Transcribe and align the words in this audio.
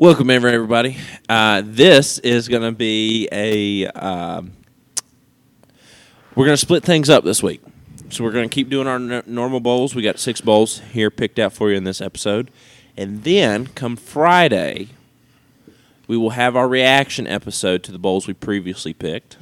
Welcome, 0.00 0.30
ever 0.30 0.46
everybody. 0.46 0.96
Uh, 1.28 1.60
this 1.64 2.20
is 2.20 2.46
going 2.46 2.62
to 2.62 2.70
be 2.70 3.28
a. 3.32 3.88
Um, 3.88 4.52
we're 6.36 6.44
going 6.44 6.56
to 6.56 6.60
split 6.60 6.84
things 6.84 7.10
up 7.10 7.24
this 7.24 7.42
week, 7.42 7.60
so 8.08 8.22
we're 8.22 8.30
going 8.30 8.48
to 8.48 8.54
keep 8.54 8.68
doing 8.68 8.86
our 8.86 8.94
n- 8.94 9.24
normal 9.26 9.58
bowls. 9.58 9.96
We 9.96 10.02
got 10.02 10.20
six 10.20 10.40
bowls 10.40 10.78
here 10.92 11.10
picked 11.10 11.40
out 11.40 11.52
for 11.52 11.70
you 11.70 11.76
in 11.76 11.82
this 11.82 12.00
episode, 12.00 12.52
and 12.96 13.24
then 13.24 13.66
come 13.66 13.96
Friday, 13.96 14.90
we 16.06 16.16
will 16.16 16.30
have 16.30 16.54
our 16.54 16.68
reaction 16.68 17.26
episode 17.26 17.82
to 17.82 17.90
the 17.90 17.98
bowls 17.98 18.28
we 18.28 18.34
previously 18.34 18.92
picked, 18.92 19.38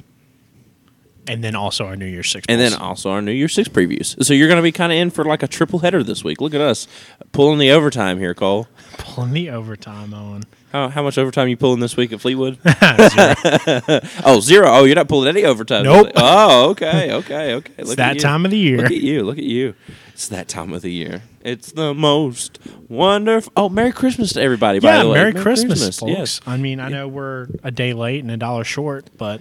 and 1.27 1.43
then 1.43 1.55
also 1.55 1.85
our 1.85 1.95
New 1.95 2.05
Year's 2.05 2.29
Six. 2.31 2.45
and 2.49 2.59
then 2.59 2.73
also 2.73 3.09
our 3.11 3.21
New 3.21 3.31
Year's 3.31 3.53
Six 3.53 3.67
previews. 3.69 4.23
So 4.23 4.33
you're 4.33 4.47
going 4.47 4.57
to 4.57 4.63
be 4.63 4.71
kind 4.71 4.91
of 4.91 4.97
in 4.97 5.09
for 5.09 5.25
like 5.25 5.43
a 5.43 5.47
triple 5.47 5.79
header 5.79 6.03
this 6.03 6.23
week. 6.23 6.41
Look 6.41 6.53
at 6.53 6.61
us 6.61 6.87
pulling 7.31 7.59
the 7.59 7.71
overtime 7.71 8.17
here, 8.19 8.33
Cole. 8.33 8.67
pulling 8.97 9.33
the 9.33 9.49
overtime 9.49 10.13
Owen. 10.13 10.43
How, 10.71 10.89
how 10.89 11.01
much 11.01 11.17
overtime 11.17 11.47
you 11.47 11.55
pulling 11.55 11.79
this 11.79 11.95
week 11.95 12.11
at 12.11 12.19
Fleetwood? 12.19 12.59
Zero. 13.11 13.35
Oh, 14.25 14.39
zero. 14.41 14.67
Oh, 14.69 14.83
you're 14.83 14.95
not 14.95 15.07
pulling 15.07 15.29
any 15.29 15.43
overtime. 15.45 15.83
Nope. 15.83 16.11
Oh, 16.15 16.71
okay, 16.71 17.13
okay, 17.13 17.53
okay. 17.55 17.71
it's 17.77 17.89
Look 17.89 17.99
at 17.99 18.03
that 18.03 18.15
you. 18.15 18.19
time 18.21 18.43
of 18.43 18.51
the 18.51 18.57
year. 18.57 18.77
Look 18.77 18.87
at 18.91 18.97
you. 18.97 19.23
Look 19.23 19.37
at 19.37 19.43
you. 19.45 19.75
It's 20.13 20.27
that 20.27 20.47
time 20.49 20.73
of 20.73 20.81
the 20.81 20.91
year. 20.91 21.21
It's 21.41 21.71
the 21.71 21.93
most 21.93 22.59
wonderful. 22.89 23.53
Oh, 23.55 23.69
Merry 23.69 23.93
Christmas 23.93 24.33
to 24.33 24.41
everybody, 24.41 24.79
by 24.79 24.97
the 25.03 25.07
way. 25.09 25.19
Merry, 25.19 25.33
Christmas, 25.33 25.99
folks. 25.99 26.11
Yes. 26.11 26.41
I 26.45 26.57
mean, 26.57 26.79
I 26.81 26.89
know 26.89 27.07
we're 27.07 27.47
a 27.63 27.71
day 27.71 27.93
late 27.93 28.21
and 28.23 28.31
a 28.31 28.37
dollar 28.37 28.63
short, 28.65 29.09
but 29.17 29.39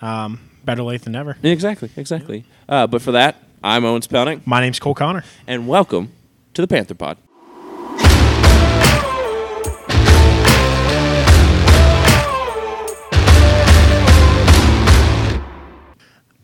um, 0.00 0.40
better 0.68 0.82
late 0.82 1.00
than 1.00 1.14
never. 1.14 1.38
Exactly, 1.42 1.88
exactly. 1.96 2.44
Uh, 2.68 2.86
but 2.86 3.00
for 3.00 3.10
that, 3.10 3.36
I'm 3.64 3.86
Owen 3.86 4.02
Spelling, 4.02 4.42
My 4.44 4.60
name's 4.60 4.78
Cole 4.78 4.94
Connor. 4.94 5.24
and 5.46 5.66
welcome 5.66 6.12
to 6.52 6.60
the 6.60 6.68
Panther 6.68 6.94
Pod. 6.94 7.16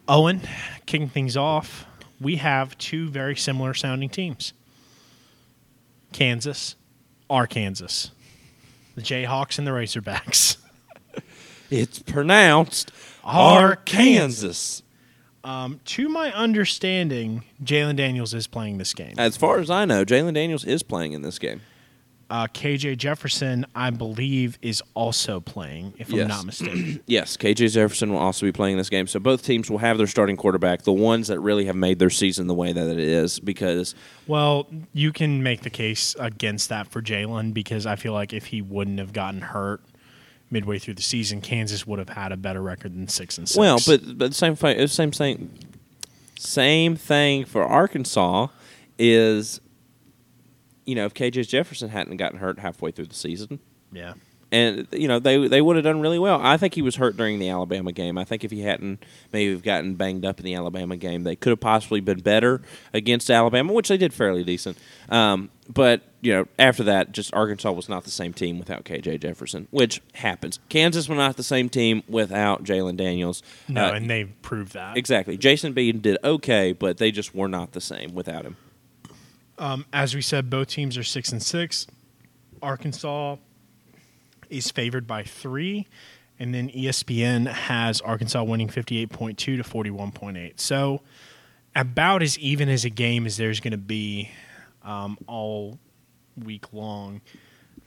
Owen, 0.09 0.41
kicking 0.87 1.11
things 1.11 1.37
off, 1.37 1.85
we 2.19 2.37
have 2.37 2.79
two 2.79 3.11
very 3.11 3.37
similar 3.37 3.75
sounding 3.75 4.09
teams 4.09 4.55
Kansas, 6.13 6.77
Arkansas, 7.29 8.09
the 8.95 9.03
Jayhawks 9.03 9.59
and 9.59 9.67
the 9.67 9.73
Razorbacks. 9.73 10.57
It's 11.71 11.99
pronounced 11.99 12.93
Arkansas. 13.25 14.03
Arkansas. 14.45 14.81
Um, 15.43 15.81
to 15.85 16.09
my 16.09 16.33
understanding, 16.33 17.45
Jalon 17.63 17.97
Daniels 17.97 18.33
is 18.33 18.47
playing 18.47 18.79
this 18.79 18.95
game. 18.95 19.15
As 19.19 19.37
far 19.37 19.59
as 19.59 19.69
I 19.71 19.85
know, 19.85 20.05
Jalon 20.05 20.33
Daniels 20.35 20.65
is 20.65 20.83
playing 20.83 21.13
in 21.13 21.21
this 21.23 21.39
game. 21.39 21.61
Uh, 22.31 22.47
KJ 22.47 22.97
Jefferson, 22.97 23.67
I 23.75 23.91
believe, 23.91 24.59
is 24.63 24.83
also 24.95 25.41
playing, 25.41 25.93
if 25.99 26.09
Yes. 26.09 26.23
I'm 26.23 26.29
not 26.29 26.47
mistaken. 26.47 27.01
Yes, 27.07 27.37
KJ 27.37 27.73
Jefferson 27.73 28.11
will 28.11 28.19
also 28.19 28.47
be 28.47 28.53
playing 28.53 28.79
this 28.79 28.89
game. 28.89 29.07
So 29.07 29.21
both 29.21 29.45
teams 29.45 29.71
will 29.71 29.79
have 29.79 29.99
their 29.99 30.07
starting 30.07 30.39
quarterback, 30.39 30.83
the 30.83 30.93
ones 30.93 31.29
that 31.29 31.39
really 31.41 31.67
have 31.67 31.77
made 31.77 31.99
their 31.99 32.09
season 32.09 32.47
the 32.47 32.55
way 32.55 32.73
that 32.73 32.89
it 32.89 32.99
is, 32.99 33.39
because 33.39 33.95
well, 34.27 34.67
you 34.95 35.13
can 35.13 35.43
make 35.43 35.61
the 35.61 35.71
case 35.71 36.17
against 36.19 36.71
that 36.71 36.89
for 36.89 37.03
Jalon 37.03 37.53
because 37.53 37.85
I 37.85 37.97
feel 37.97 38.15
like 38.15 38.33
if 38.33 38.47
he 38.47 38.63
wouldn't 38.63 38.99
have 38.99 39.13
gotten 39.13 39.43
hurt 39.43 39.83
midway 40.51 40.79
through 40.79 40.95
the 40.95 41.03
season, 41.03 41.41
Kansas 41.41 41.87
would 41.87 41.99
have 41.99 42.11
had 42.11 42.33
a 42.33 42.37
better 42.37 42.63
record 42.63 42.95
than 42.95 43.09
six 43.09 43.39
and 43.39 43.49
six. 43.49 43.59
well, 43.59 43.79
but 43.87 44.19
but 44.19 44.31
the 44.31 44.35
same 44.35 44.57
uh, 44.61 44.87
same 44.87 45.11
thing, 45.11 45.51
same 46.39 46.97
thing 46.97 47.45
for 47.45 47.65
Arkansas 47.65 48.49
is, 48.99 49.61
you 50.85 50.95
know, 50.95 51.07
if 51.07 51.15
KJ 51.15 51.49
Jefferson 51.49 51.89
hadn't 51.89 52.17
gotten 52.17 52.39
hurt 52.39 52.59
halfway 52.59 52.91
through 52.91 53.07
the 53.07 53.15
season, 53.15 53.59
yeah, 53.93 54.15
and 54.55 54.87
you 54.93 55.09
know 55.09 55.19
they 55.19 55.49
they 55.49 55.61
would 55.61 55.77
have 55.77 55.85
done 55.85 56.01
really 56.01 56.19
well. 56.19 56.41
I 56.43 56.57
think 56.57 56.75
he 56.75 56.83
was 56.83 56.97
hurt 56.97 57.17
during 57.17 57.39
the 57.39 57.49
Alabama 57.49 57.93
game. 57.93 58.17
I 58.17 58.25
think 58.25 58.45
if 58.45 58.51
he 58.51 58.61
hadn't 58.61 59.05
maybe 59.33 59.53
have 59.53 59.63
gotten 59.63 59.95
banged 59.95 60.25
up 60.25 60.39
in 60.39 60.45
the 60.47 60.55
Alabama 60.55 60.97
game, 60.97 61.25
they 61.25 61.35
could 61.37 61.51
have 61.51 61.61
possibly 61.61 62.01
been 62.01 62.21
better 62.21 62.63
against 62.93 63.29
Alabama, 63.31 63.73
which 63.73 63.89
they 63.89 63.97
did 63.97 64.15
fairly 64.15 64.45
decent. 64.45 64.79
Um, 65.09 65.51
but 65.69 66.03
you 66.21 66.33
know, 66.33 66.47
after 66.59 66.83
that, 66.85 67.13
just 67.13 67.35
Arkansas 67.35 67.73
was 67.73 67.89
not 67.89 68.05
the 68.05 68.11
same 68.11 68.33
team 68.33 68.59
without 68.59 68.85
KJ 68.85 69.21
Jefferson, 69.21 69.67
which 69.71 70.01
happens. 70.15 70.59
Kansas 70.69 71.09
was 71.09 71.17
not 71.19 71.37
the 71.37 71.43
same 71.43 71.69
team 71.69 72.03
without 72.09 72.65
Jalon 72.65 72.97
Daniels. 72.97 73.43
no, 73.69 73.87
Uh, 73.87 73.93
and 73.93 74.09
they've 74.09 74.33
proved 74.43 74.73
that. 74.75 74.97
exactly. 74.97 75.37
Jason 75.37 75.73
Bean 75.73 76.01
did 76.01 76.17
okay, 76.25 76.73
but 76.73 76.99
they 76.99 77.11
just 77.11 77.35
were 77.35 77.49
not 77.49 77.73
the 77.73 77.81
same 77.81 78.15
without 78.15 78.45
him. 78.45 78.57
Um, 79.59 79.85
as 79.93 80.15
we 80.15 80.23
said, 80.23 80.49
both 80.51 80.69
teams 80.69 80.97
are 80.99 81.05
six 81.05 81.31
and 81.33 81.43
six. 81.43 81.87
Arkansas 82.63 83.37
is 84.51 84.71
favored 84.71 85.07
by 85.07 85.23
three, 85.23 85.87
and 86.39 86.55
then 86.55 86.69
ESPN 86.71 87.47
has 87.47 88.01
Arkansas 88.01 88.43
winning 88.43 88.69
fifty-eight 88.69 89.11
point 89.11 89.39
two 89.39 89.57
to 89.57 89.65
forty-one 89.65 90.13
point 90.13 90.37
eight. 90.37 90.61
So 90.61 91.03
about 91.75 92.23
as 92.23 92.39
even 92.39 92.69
as 92.69 92.85
a 92.85 92.91
game 92.91 93.27
as 93.27 93.37
there's 93.37 93.61
going 93.61 93.73
to 93.73 93.79
be 93.79 94.31
um, 94.83 95.19
all 95.27 95.79
week 96.37 96.73
long. 96.73 97.21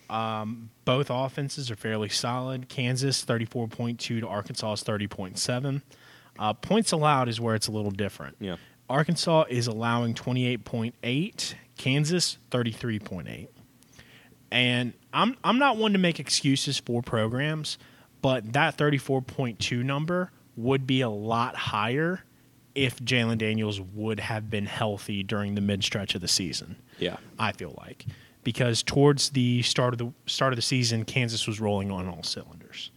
Um, 0.09 0.69
both 0.85 1.07
offenses 1.09 1.69
are 1.69 1.75
fairly 1.75 2.09
solid. 2.09 2.69
Kansas 2.69 3.23
thirty-four 3.23 3.67
point 3.67 3.99
two 3.99 4.21
to 4.21 4.27
Arkansas's 4.27 4.83
thirty 4.83 5.07
point 5.07 5.37
seven. 5.37 5.83
Uh, 6.39 6.53
points 6.53 6.91
allowed 6.91 7.29
is 7.29 7.41
where 7.41 7.55
it's 7.55 7.67
a 7.67 7.71
little 7.71 7.91
different. 7.91 8.37
Yeah. 8.39 8.57
Arkansas 8.89 9.45
is 9.49 9.67
allowing 9.67 10.13
28.8, 10.13 11.53
Kansas 11.77 12.37
33.8. 12.51 13.47
And 14.51 14.93
I'm 15.17 15.35
I'm 15.43 15.57
not 15.57 15.77
one 15.77 15.93
to 15.93 15.99
make 15.99 16.19
excuses 16.19 16.77
for 16.77 17.01
programs, 17.01 17.79
but 18.21 18.53
that 18.53 18.77
34.2 18.77 19.83
number 19.83 20.31
would 20.55 20.85
be 20.85 21.01
a 21.01 21.09
lot 21.09 21.55
higher 21.55 22.23
if 22.75 22.99
Jalon 22.99 23.39
Daniels 23.39 23.81
would 23.81 24.19
have 24.19 24.51
been 24.51 24.67
healthy 24.67 25.23
during 25.23 25.55
the 25.55 25.61
mid 25.61 25.83
stretch 25.83 26.13
of 26.13 26.21
the 26.21 26.27
season. 26.27 26.75
Yeah. 26.99 27.17
I 27.39 27.51
feel 27.51 27.75
like 27.79 28.05
because 28.43 28.83
towards 28.83 29.31
the 29.31 29.63
start 29.63 29.95
of 29.95 29.97
the 29.97 30.13
start 30.27 30.53
of 30.53 30.57
the 30.57 30.61
season, 30.61 31.03
Kansas 31.03 31.47
was 31.47 31.59
rolling 31.59 31.89
on 31.89 32.07
all 32.07 32.21
cylinders. 32.21 32.91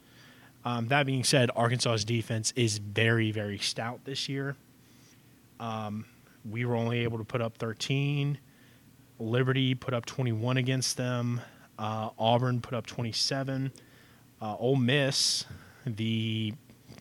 Um, 0.62 0.88
that 0.88 1.06
being 1.06 1.24
said, 1.24 1.50
Arkansas's 1.56 2.04
defense 2.04 2.52
is 2.54 2.76
very 2.76 3.30
very 3.32 3.58
stout 3.58 4.04
this 4.04 4.28
year. 4.28 4.56
Um, 5.58 6.04
we 6.48 6.66
were 6.66 6.76
only 6.76 7.00
able 7.00 7.16
to 7.16 7.24
put 7.24 7.40
up 7.40 7.56
13. 7.56 8.38
Liberty 9.18 9.74
put 9.74 9.94
up 9.94 10.04
21 10.04 10.58
against 10.58 10.98
them. 10.98 11.40
Uh, 11.80 12.10
Auburn 12.18 12.60
put 12.60 12.74
up 12.74 12.86
27. 12.86 13.72
Uh, 14.42 14.56
Ole 14.56 14.76
Miss, 14.76 15.44
the 15.86 16.52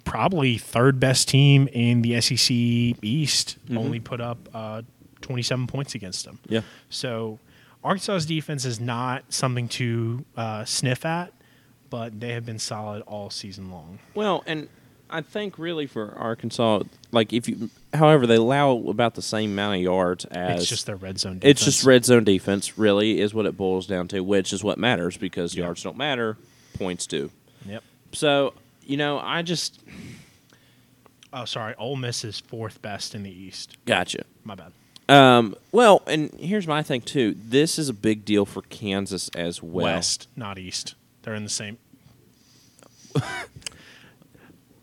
probably 0.06 0.57
third 0.57 1.00
best 1.00 1.28
team 1.28 1.67
in 1.73 2.01
the 2.01 2.19
SEC 2.22 2.50
East, 2.50 3.57
only 3.75 4.00
put 4.00 4.22
up 4.22 4.38
uh, 4.53 4.81
27 5.22 5.68
points 5.68 5.95
against 5.95 6.25
them. 6.25 6.39
Yeah. 6.47 6.62
So 6.89 7.39
Arkansas's 7.84 8.25
defense 8.25 8.66
is 8.66 8.79
not 8.79 9.23
something 9.29 9.68
to 9.69 10.25
uh, 10.35 10.66
sniff 10.66 11.06
at, 11.06 11.34
but 11.89 12.19
they 12.19 12.34
have 12.34 12.45
been 12.45 12.59
solid 12.59 13.01
all 13.03 13.29
season 13.29 13.72
long. 13.72 14.00
Well, 14.16 14.44
and 14.47 14.69
I 15.09 15.21
think 15.21 15.57
really 15.57 15.87
for 15.87 16.13
Arkansas, 16.15 16.83
like 17.11 17.33
if 17.33 17.47
you, 17.47 17.69
however, 17.93 18.27
they 18.27 18.35
allow 18.35 18.77
about 18.87 19.15
the 19.15 19.21
same 19.21 19.51
amount 19.51 19.77
of 19.77 19.81
yards 19.81 20.25
as 20.25 20.61
It's 20.61 20.69
just 20.69 20.85
their 20.85 20.95
red 20.95 21.19
zone 21.19 21.39
defense. 21.39 21.51
It's 21.51 21.65
just 21.65 21.83
red 21.83 22.05
zone 22.05 22.23
defense, 22.23 22.77
really, 22.77 23.19
is 23.19 23.33
what 23.33 23.45
it 23.45 23.57
boils 23.57 23.87
down 23.87 24.07
to, 24.09 24.21
which 24.21 24.53
is 24.53 24.63
what 24.63 24.77
matters 24.77 25.17
because 25.17 25.55
yards 25.55 25.83
don't 25.83 25.97
matter, 25.97 26.37
points 26.77 27.07
do. 27.07 27.31
Yep. 27.65 27.83
So, 28.11 28.53
you 28.83 28.97
know, 28.97 29.19
I 29.19 29.41
just 29.41 29.79
Oh, 31.31 31.45
sorry. 31.45 31.75
Ole 31.77 31.95
Miss 31.95 32.23
is 32.23 32.39
fourth 32.39 32.81
best 32.81 33.13
in 33.13 33.23
the 33.23 33.31
East. 33.31 33.77
gotcha. 33.85 34.23
My 34.43 34.55
bad. 34.55 34.71
Um, 35.07 35.55
well, 35.71 36.03
and 36.05 36.31
here's 36.35 36.67
my 36.67 36.83
thing 36.83 37.01
too. 37.01 37.35
This 37.35 37.79
is 37.79 37.89
a 37.89 37.93
big 37.93 38.25
deal 38.25 38.45
for 38.45 38.61
Kansas 38.63 39.29
as 39.35 39.61
well. 39.61 39.85
West, 39.85 40.27
not 40.35 40.59
East. 40.59 40.95
They're 41.23 41.35
in 41.35 41.44
the 41.44 41.50
same. 41.50 41.77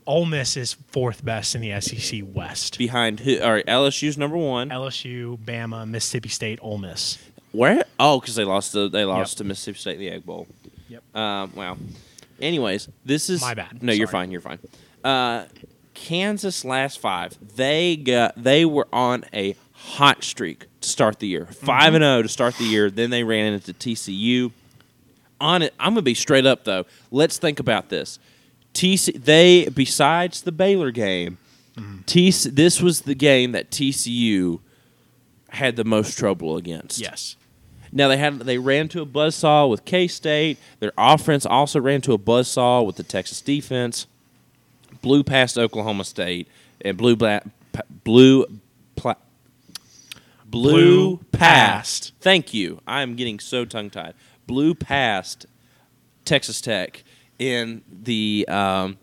Ole 0.07 0.27
Miss 0.27 0.57
is 0.57 0.75
fourth 0.75 1.25
best 1.25 1.55
in 1.55 1.61
the 1.61 1.81
SEC 1.81 2.21
West. 2.25 2.79
Behind 2.79 3.21
who? 3.21 3.41
All 3.41 3.53
right, 3.53 3.67
LSU's 3.67 4.17
number 4.17 4.37
one. 4.37 4.71
LSU, 4.71 5.37
Bama, 5.39 5.89
Mississippi 5.89 6.29
State, 6.29 6.59
Ole 6.63 6.79
Miss. 6.79 7.19
Where? 7.53 7.85
Oh, 7.99 8.21
because 8.21 8.35
they 8.37 8.45
lost 8.45 8.73
the 8.73 8.89
they 8.89 9.05
lost 9.05 9.35
Yep. 9.35 9.39
to 9.39 9.45
Mississippi 9.45 9.79
State 9.79 9.95
in 9.95 10.01
the 10.01 10.11
Egg 10.11 10.25
Bowl. 10.27 10.47
Yep. 10.89 11.17
Um, 11.17 11.53
wow. 11.55 11.77
Anyways, 12.41 12.89
this 13.05 13.29
is 13.31 13.41
My 13.41 13.55
bad. 13.55 13.83
No, 13.83 13.93
you're 13.93 14.07
fine. 14.09 14.31
You're 14.31 14.41
fine. 14.43 14.59
Uh, 15.03 15.47
Kansas 15.95 16.65
last 16.65 16.99
five. 17.01 17.37
They 17.57 17.97
got 17.97 18.35
they 18.43 18.65
were 18.65 18.87
on 18.93 19.25
a 19.33 19.57
hot 19.73 20.23
streak 20.23 20.67
to 20.83 20.89
start 20.89 21.19
the 21.19 21.27
year. 21.27 21.47
5 21.47 21.95
and 21.95 22.03
zero 22.03 22.23
to 22.23 22.29
start 22.29 22.57
the 22.57 22.65
year. 22.65 22.91
Then 22.91 23.11
they 23.11 23.25
ran 23.25 23.53
into 23.55 23.73
TCU. 23.73 24.53
On 25.41 25.63
it, 25.63 25.75
I'm 25.81 25.93
gonna 25.93 26.03
be 26.03 26.15
straight 26.15 26.47
up 26.47 26.65
though. 26.65 26.85
Let's 27.11 27.39
think 27.39 27.59
about 27.61 27.89
this. 27.89 28.19
TC 28.77 29.25
they 29.25 29.69
besides 29.71 30.43
the 30.43 30.53
Baylor 30.53 30.91
game, 30.91 31.39
mm-hmm. 31.77 32.01
TC 32.03 32.55
this 32.55 32.83
was 32.83 33.03
the 33.03 33.15
game 33.15 33.53
that 33.53 33.71
TCU 33.71 34.61
had 35.49 35.77
the 35.77 35.85
most 35.85 36.19
trouble 36.19 36.57
against. 36.57 36.99
Yes. 36.99 37.37
Now 37.91 38.09
they 38.09 38.19
had 38.19 38.41
they 38.41 38.59
ran 38.59 38.89
to 38.89 39.01
a 39.01 39.07
buzzsaw 39.07 39.71
with 39.71 39.87
K 39.87 40.07
State. 40.07 40.59
Their 40.81 40.93
offense 40.99 41.47
also 41.47 41.81
ran 41.81 42.03
to 42.03 42.13
a 42.13 42.19
buzzsaw 42.19 42.85
with 42.85 42.97
the 42.97 43.03
Texas 43.03 43.41
defense. 43.41 44.07
Blew 45.01 45.25
past 45.25 45.57
Oklahoma 45.57 46.05
State 46.05 46.47
and 46.83 46.99
blew 46.99 47.17
black, 47.17 47.45
blew 48.05 48.45
pla- 48.97 49.15
blew, 50.45 50.73
Blew 50.73 51.17
past. 51.33 51.33
past. 51.33 52.13
Thank 52.21 52.53
you. 52.53 52.81
I'm 52.87 53.15
getting 53.17 53.39
so 53.39 53.65
tongue 53.65 53.89
tied. 53.89 54.15
Blew 54.47 54.75
past 54.75 55.47
Texas 56.27 56.61
Tech 56.61 57.05
in 57.39 57.83
the 57.91 58.47
um, 58.49 58.99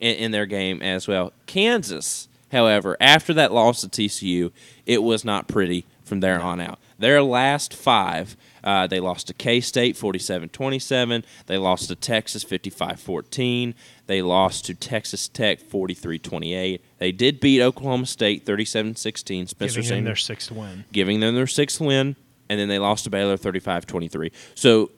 in, 0.00 0.16
in 0.16 0.30
their 0.30 0.46
game 0.46 0.82
as 0.82 1.08
well. 1.08 1.32
Kansas, 1.46 2.28
however, 2.52 2.96
after 3.00 3.32
that 3.34 3.52
loss 3.52 3.80
to 3.82 3.88
TCU, 3.88 4.52
it 4.84 5.02
was 5.02 5.24
not 5.24 5.48
pretty 5.48 5.86
from 6.04 6.20
there 6.20 6.40
on 6.40 6.60
out. 6.60 6.78
Their 6.98 7.22
last 7.22 7.74
five, 7.74 8.36
uh, 8.64 8.86
they 8.86 9.00
lost 9.00 9.26
to 9.26 9.34
K 9.34 9.60
State 9.60 9.96
47 9.96 10.48
27. 10.48 11.24
They 11.46 11.58
lost 11.58 11.88
to 11.88 11.94
Texas 11.94 12.42
55 12.42 12.98
14. 13.00 13.74
They 14.06 14.22
lost 14.22 14.64
to 14.66 14.74
Texas 14.74 15.28
Tech 15.28 15.60
43 15.60 16.18
28. 16.18 16.84
They 16.98 17.12
did 17.12 17.40
beat 17.40 17.60
Oklahoma 17.60 18.06
State 18.06 18.46
37 18.46 18.96
16. 18.96 19.48
Spencer 19.48 19.82
giving 19.82 19.96
them 19.96 20.04
their 20.04 20.16
sixth 20.16 20.50
win. 20.50 20.84
giving 20.92 21.20
them 21.20 21.34
their 21.34 21.46
sixth 21.46 21.80
win. 21.80 22.16
And 22.48 22.60
then 22.60 22.68
they 22.68 22.78
lost 22.78 23.04
to 23.04 23.10
Baylor 23.10 23.36
35 23.36 23.86
23. 23.86 24.30
So, 24.54 24.92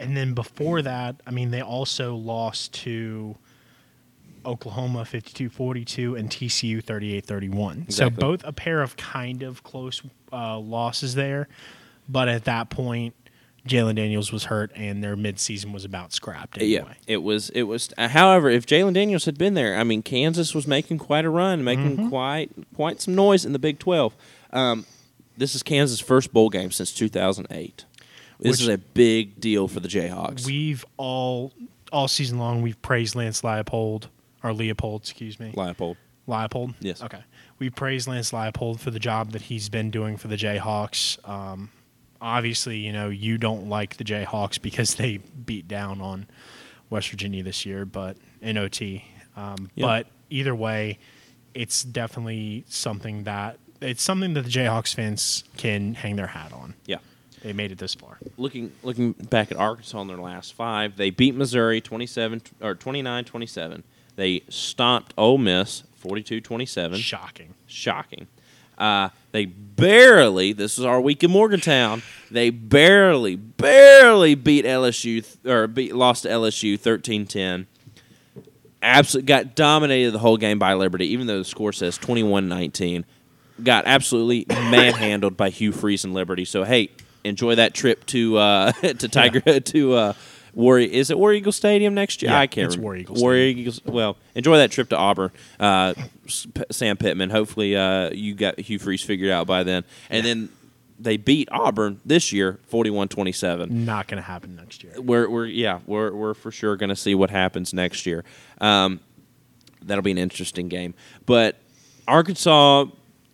And 0.00 0.16
then 0.16 0.34
before 0.34 0.82
that, 0.82 1.20
I 1.26 1.30
mean, 1.30 1.50
they 1.50 1.60
also 1.60 2.16
lost 2.16 2.72
to 2.84 3.36
Oklahoma 4.44 5.00
52-42 5.02 6.18
and 6.18 6.30
TCU 6.30 6.82
38-31. 6.82 7.92
So 7.92 8.08
both 8.08 8.42
a 8.44 8.52
pair 8.52 8.80
of 8.82 8.96
kind 8.96 9.42
of 9.42 9.62
close 9.62 10.02
uh, 10.32 10.58
losses 10.58 11.14
there, 11.14 11.48
but 12.08 12.28
at 12.28 12.44
that 12.44 12.70
point, 12.70 13.14
Jalon 13.68 13.96
Daniels 13.96 14.32
was 14.32 14.44
hurt 14.44 14.72
and 14.74 15.04
their 15.04 15.16
midseason 15.16 15.74
was 15.74 15.84
about 15.84 16.14
scrapped 16.14 16.56
anyway. 16.56 16.82
Yeah, 16.88 16.94
it 17.14 17.18
was. 17.18 17.50
It 17.50 17.64
was. 17.64 17.90
Uh, 17.98 18.08
however, 18.08 18.48
if 18.48 18.64
Jalon 18.64 18.94
Daniels 18.94 19.26
had 19.26 19.36
been 19.36 19.52
there, 19.52 19.76
I 19.76 19.84
mean, 19.84 20.00
Kansas 20.02 20.54
was 20.54 20.66
making 20.66 20.96
quite 20.96 21.26
a 21.26 21.30
run, 21.30 21.62
making 21.62 21.98
Mm-hmm. 21.98 22.08
quite 22.08 22.50
quite 22.74 23.02
some 23.02 23.14
noise 23.14 23.44
in 23.44 23.52
the 23.52 23.58
Big 23.58 23.78
Twelve. 23.78 24.16
Um, 24.50 24.86
this 25.36 25.54
is 25.54 25.62
Kansas' 25.62 26.00
first 26.00 26.32
bowl 26.32 26.48
game 26.48 26.70
since 26.70 26.90
2008. 26.94 27.84
This 28.40 28.52
Which- 28.52 28.60
is 28.62 28.68
a 28.68 28.78
big 28.78 29.38
deal 29.40 29.68
for 29.68 29.80
the 29.80 29.88
Jayhawks. 29.88 30.46
We've 30.46 30.84
all 30.96 31.52
all 31.92 32.08
season 32.08 32.38
long 32.38 32.62
we've 32.62 32.80
praised 32.82 33.14
Lance 33.16 33.42
Leipold 33.42 34.04
or 34.44 34.52
Leopold, 34.52 35.02
excuse 35.02 35.38
me. 35.40 35.52
Leipold. 35.52 35.96
Leipold. 36.28 36.74
Yes. 36.80 37.02
Okay. 37.02 37.20
We 37.58 37.68
praise 37.68 38.06
Lance 38.06 38.30
Leipold 38.30 38.78
for 38.78 38.90
the 38.92 39.00
job 39.00 39.32
that 39.32 39.42
he's 39.42 39.68
been 39.68 39.90
doing 39.90 40.16
for 40.16 40.28
the 40.28 40.36
Jayhawks. 40.36 41.18
Um, 41.28 41.70
obviously, 42.20 42.78
you 42.78 42.92
know 42.92 43.08
you 43.08 43.36
don't 43.38 43.68
like 43.68 43.96
the 43.96 44.04
Jayhawks 44.04 44.60
because 44.62 44.94
they 44.96 45.16
beat 45.18 45.66
down 45.68 46.00
on 46.00 46.26
West 46.88 47.10
Virginia 47.10 47.42
this 47.42 47.66
year, 47.66 47.84
but 47.84 48.16
in 48.40 48.56
OT. 48.56 49.04
Um, 49.36 49.70
Yeah. 49.74 49.86
But 49.86 50.06
either 50.30 50.54
way, 50.54 50.98
it's 51.54 51.82
definitely 51.82 52.64
something 52.68 53.24
that 53.24 53.58
it's 53.80 54.02
something 54.02 54.34
that 54.34 54.42
the 54.42 54.50
Jayhawks 54.50 54.94
fans 54.94 55.42
can 55.56 55.94
hang 55.94 56.16
their 56.16 56.28
hat 56.28 56.52
on. 56.52 56.74
Yeah. 56.86 56.98
They 57.42 57.52
made 57.52 57.72
it 57.72 57.78
this 57.78 57.94
far. 57.94 58.18
Looking 58.36 58.72
looking 58.82 59.12
back 59.12 59.50
at 59.50 59.56
Arkansas 59.56 60.00
in 60.00 60.08
their 60.08 60.18
last 60.18 60.52
five, 60.52 60.96
they 60.96 61.10
beat 61.10 61.34
Missouri 61.34 61.80
27 61.80 62.42
or 62.60 62.74
29-27. 62.74 63.82
They 64.16 64.42
stomped 64.48 65.14
Ole 65.16 65.38
Miss 65.38 65.84
42-27. 66.04 66.96
Shocking. 66.96 67.54
shocking. 67.66 68.26
Uh, 68.76 69.10
they 69.32 69.44
barely, 69.44 70.54
this 70.54 70.78
is 70.78 70.84
our 70.86 71.00
week 71.00 71.22
in 71.22 71.30
Morgantown, 71.30 72.02
they 72.30 72.48
barely, 72.48 73.36
barely 73.36 74.34
beat 74.34 74.64
LSU, 74.64 75.22
th- 75.22 75.36
or 75.44 75.66
beat, 75.66 75.94
lost 75.94 76.22
to 76.22 76.30
LSU 76.30 76.80
13 76.80 77.26
10. 77.26 77.66
Absolutely 78.82 79.26
got 79.26 79.54
dominated 79.54 80.12
the 80.12 80.18
whole 80.18 80.38
game 80.38 80.58
by 80.58 80.72
Liberty, 80.72 81.06
even 81.08 81.26
though 81.26 81.38
the 81.38 81.44
score 81.44 81.72
says 81.72 81.98
21 81.98 82.48
19. 82.48 83.04
Got 83.62 83.84
absolutely 83.84 84.46
manhandled 84.70 85.36
by 85.36 85.50
Hugh 85.50 85.72
Freeze 85.72 86.04
and 86.04 86.14
Liberty. 86.14 86.46
So, 86.46 86.64
hey, 86.64 86.88
enjoy 87.24 87.56
that 87.56 87.74
trip 87.74 88.06
to 88.06 88.36
uh, 88.38 88.72
to 88.82 89.08
Tiger, 89.08 89.40
to 89.60 89.94
uh, 89.94 90.12
War, 90.54 90.78
is 90.78 91.10
it 91.10 91.18
War 91.18 91.32
Eagle 91.32 91.52
Stadium 91.52 91.94
next 91.94 92.22
year? 92.22 92.32
Yeah, 92.32 92.40
I 92.40 92.46
can't 92.46 92.66
it's 92.66 92.76
remember. 92.76 92.84
War 92.84 92.96
Eagle 92.96 93.14
War 93.16 93.32
Stadium. 93.32 93.58
Eagles. 93.58 93.80
Well, 93.84 94.16
enjoy 94.34 94.56
that 94.56 94.70
trip 94.70 94.88
to 94.90 94.96
Auburn, 94.96 95.30
uh, 95.58 95.94
Sam 96.70 96.96
Pittman. 96.96 97.30
Hopefully, 97.30 97.76
uh, 97.76 98.10
you 98.10 98.34
got 98.34 98.58
Hugh 98.58 98.78
Freeze 98.78 99.02
figured 99.02 99.30
out 99.30 99.46
by 99.46 99.62
then. 99.62 99.84
And 100.08 100.26
then 100.26 100.48
they 100.98 101.16
beat 101.16 101.48
Auburn 101.50 102.00
this 102.04 102.32
year, 102.32 102.58
41-27. 102.70 103.70
Not 103.70 104.06
going 104.06 104.16
to 104.16 104.22
happen 104.22 104.54
next 104.56 104.84
year. 104.84 104.92
We're, 105.00 105.28
we're 105.28 105.46
yeah, 105.46 105.80
we're 105.86 106.12
we're 106.12 106.34
for 106.34 106.50
sure 106.50 106.76
going 106.76 106.90
to 106.90 106.96
see 106.96 107.14
what 107.14 107.30
happens 107.30 107.72
next 107.72 108.04
year. 108.06 108.24
Um, 108.60 109.00
that'll 109.82 110.02
be 110.02 110.10
an 110.10 110.18
interesting 110.18 110.68
game. 110.68 110.94
But 111.26 111.56
Arkansas 112.06 112.86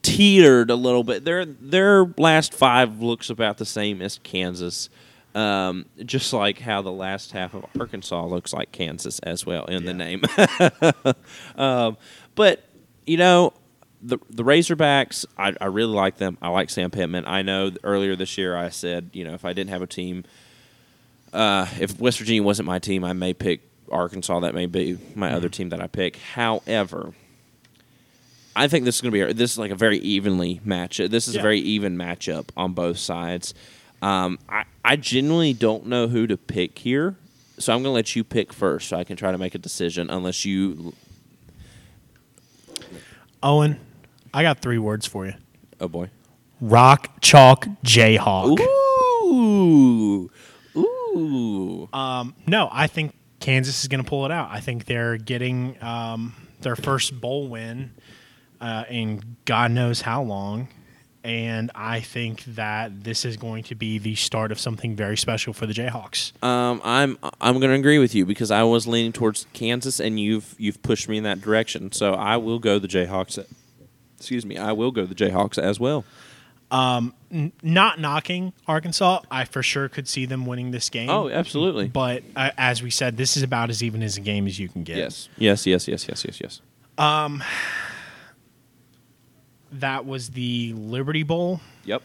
teetered 0.06 0.70
a 0.70 0.76
little 0.76 1.02
bit. 1.02 1.24
Their 1.24 1.44
their 1.44 2.04
last 2.16 2.54
five 2.54 3.02
looks 3.02 3.28
about 3.28 3.58
the 3.58 3.66
same 3.66 4.00
as 4.00 4.18
Kansas. 4.22 4.88
Um, 5.34 5.84
just 6.02 6.32
like 6.32 6.60
how 6.60 6.80
the 6.80 6.92
last 6.92 7.32
half 7.32 7.52
of 7.52 7.66
Arkansas 7.78 8.24
looks 8.24 8.54
like 8.54 8.72
Kansas 8.72 9.18
as 9.18 9.44
well 9.44 9.66
in 9.66 9.84
the 9.84 9.92
name. 9.92 10.22
um, 11.56 11.98
but 12.34 12.64
you 13.04 13.18
know, 13.18 13.52
the 14.00 14.18
the 14.30 14.44
Razorbacks, 14.44 15.26
I, 15.36 15.54
I 15.60 15.66
really 15.66 15.92
like 15.92 16.16
them. 16.16 16.38
I 16.40 16.48
like 16.48 16.70
Sam 16.70 16.90
Pittman. 16.90 17.26
I 17.26 17.42
know 17.42 17.72
earlier 17.82 18.16
this 18.16 18.38
year 18.38 18.56
I 18.56 18.70
said, 18.70 19.10
you 19.12 19.24
know, 19.24 19.34
if 19.34 19.44
I 19.44 19.52
didn't 19.52 19.70
have 19.70 19.82
a 19.82 19.86
team, 19.86 20.24
uh, 21.32 21.66
if 21.80 22.00
West 22.00 22.18
Virginia 22.18 22.42
wasn't 22.42 22.66
my 22.66 22.78
team, 22.78 23.04
I 23.04 23.12
may 23.12 23.34
pick 23.34 23.60
Arkansas. 23.90 24.40
That 24.40 24.54
may 24.54 24.66
be 24.66 24.98
my 25.14 25.32
other 25.32 25.48
team 25.48 25.68
that 25.70 25.82
I 25.82 25.88
pick. 25.88 26.16
However, 26.16 27.12
I 28.56 28.68
think 28.68 28.84
this 28.86 28.96
is 28.96 29.00
going 29.02 29.12
to 29.12 29.26
be 29.26 29.32
this 29.34 29.52
is 29.52 29.58
like 29.58 29.70
a 29.70 29.76
very 29.76 29.98
evenly 29.98 30.60
match. 30.64 30.96
This 30.96 31.28
is 31.28 31.36
a 31.36 31.42
very 31.42 31.60
even 31.60 31.96
matchup 31.96 32.48
on 32.56 32.72
both 32.72 32.98
sides. 32.98 33.52
Um, 34.02 34.38
I 34.48 34.64
I 34.84 34.96
genuinely 34.96 35.52
don't 35.52 35.86
know 35.86 36.08
who 36.08 36.26
to 36.26 36.36
pick 36.36 36.78
here, 36.78 37.16
so 37.58 37.72
I'm 37.72 37.78
going 37.82 37.90
to 37.92 37.94
let 37.94 38.16
you 38.16 38.24
pick 38.24 38.52
first, 38.52 38.88
so 38.88 38.96
I 38.96 39.04
can 39.04 39.16
try 39.16 39.30
to 39.30 39.38
make 39.38 39.54
a 39.54 39.58
decision. 39.58 40.08
Unless 40.10 40.44
you, 40.44 40.94
Owen, 43.42 43.78
I 44.32 44.42
got 44.42 44.60
three 44.60 44.78
words 44.78 45.06
for 45.06 45.26
you. 45.26 45.34
oh 45.80 45.88
boy, 45.88 46.10
Rock, 46.60 47.20
chalk, 47.20 47.66
Jayhawk. 47.84 48.58
ooh, 48.60 50.30
ooh, 50.76 51.88
Um, 51.92 52.34
no, 52.46 52.68
I 52.72 52.86
think 52.86 53.14
Kansas 53.40 53.82
is 53.82 53.88
going 53.88 54.02
to 54.02 54.08
pull 54.08 54.24
it 54.24 54.30
out. 54.32 54.48
I 54.50 54.60
think 54.60 54.86
they're 54.86 55.16
getting 55.18 55.82
um, 55.82 56.34
their 56.60 56.76
first 56.76 57.20
bowl 57.20 57.48
win 57.48 57.92
uh, 58.60 58.84
in 58.88 59.36
God 59.44 59.70
knows 59.70 60.00
how 60.00 60.22
long. 60.22 60.68
And 61.24 61.72
I 61.74 62.00
think 62.02 62.44
that 62.44 63.02
this 63.02 63.24
is 63.24 63.36
going 63.36 63.64
to 63.64 63.74
be 63.74 63.98
the 63.98 64.14
start 64.14 64.52
of 64.52 64.60
something 64.60 64.94
very 64.94 65.16
special 65.16 65.52
for 65.52 65.66
the 65.66 65.72
Jayhawks. 65.72 66.40
Um, 66.44 66.80
I'm 66.84 67.18
I'm 67.40 67.58
going 67.58 67.72
to 67.72 67.78
agree 67.78 67.98
with 67.98 68.14
you 68.14 68.24
because 68.24 68.52
I 68.52 68.62
was 68.62 68.86
leaning 68.86 69.10
towards 69.12 69.44
Kansas, 69.52 69.98
and 69.98 70.20
you've 70.20 70.54
you've 70.56 70.80
pushed 70.82 71.08
me 71.08 71.18
in 71.18 71.24
that 71.24 71.40
direction. 71.40 71.90
So 71.90 72.14
I 72.14 72.36
will 72.36 72.60
go 72.60 72.78
the 72.78 72.86
Jayhawks. 72.86 73.44
Excuse 74.18 74.46
me, 74.46 74.56
I 74.56 74.70
will 74.70 74.92
go 74.92 75.04
the 75.04 75.16
Jayhawks 75.16 75.58
as 75.58 75.80
well. 75.80 76.04
N- 76.70 77.52
not 77.62 77.98
knocking 78.00 78.52
Arkansas, 78.68 79.20
I 79.28 79.44
for 79.46 79.62
sure 79.62 79.88
could 79.88 80.06
see 80.06 80.26
them 80.26 80.46
winning 80.46 80.70
this 80.70 80.88
game. 80.90 81.10
Oh, 81.10 81.28
absolutely. 81.28 81.88
But 81.88 82.22
uh, 82.36 82.50
as 82.56 82.82
we 82.84 82.90
said, 82.90 83.16
this 83.16 83.36
is 83.36 83.42
about 83.42 83.68
as 83.70 83.82
even 83.82 84.02
as 84.02 84.16
a 84.16 84.20
game 84.20 84.46
as 84.46 84.60
you 84.60 84.68
can 84.68 84.84
get. 84.84 84.96
Yes, 84.96 85.28
yes, 85.36 85.66
yes, 85.66 85.88
yes, 85.88 86.06
yes, 86.08 86.24
yes, 86.24 86.40
yes. 86.40 86.60
That 89.80 90.06
was 90.06 90.30
the 90.30 90.72
Liberty 90.74 91.22
Bowl. 91.22 91.60
Yep. 91.84 92.02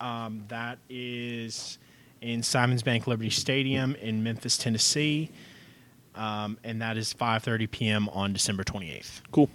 Um, 0.00 0.44
that 0.48 0.78
is 0.90 1.78
in 2.20 2.42
Simmons 2.42 2.82
Bank 2.82 3.06
Liberty 3.06 3.30
Stadium 3.30 3.94
in 3.96 4.22
Memphis, 4.22 4.58
Tennessee, 4.58 5.30
um, 6.14 6.58
and 6.64 6.82
that 6.82 6.96
is 6.96 7.14
5:30 7.14 7.70
p.m. 7.70 8.08
on 8.10 8.32
December 8.32 8.64
28th. 8.64 9.22
Cool. 9.30 9.48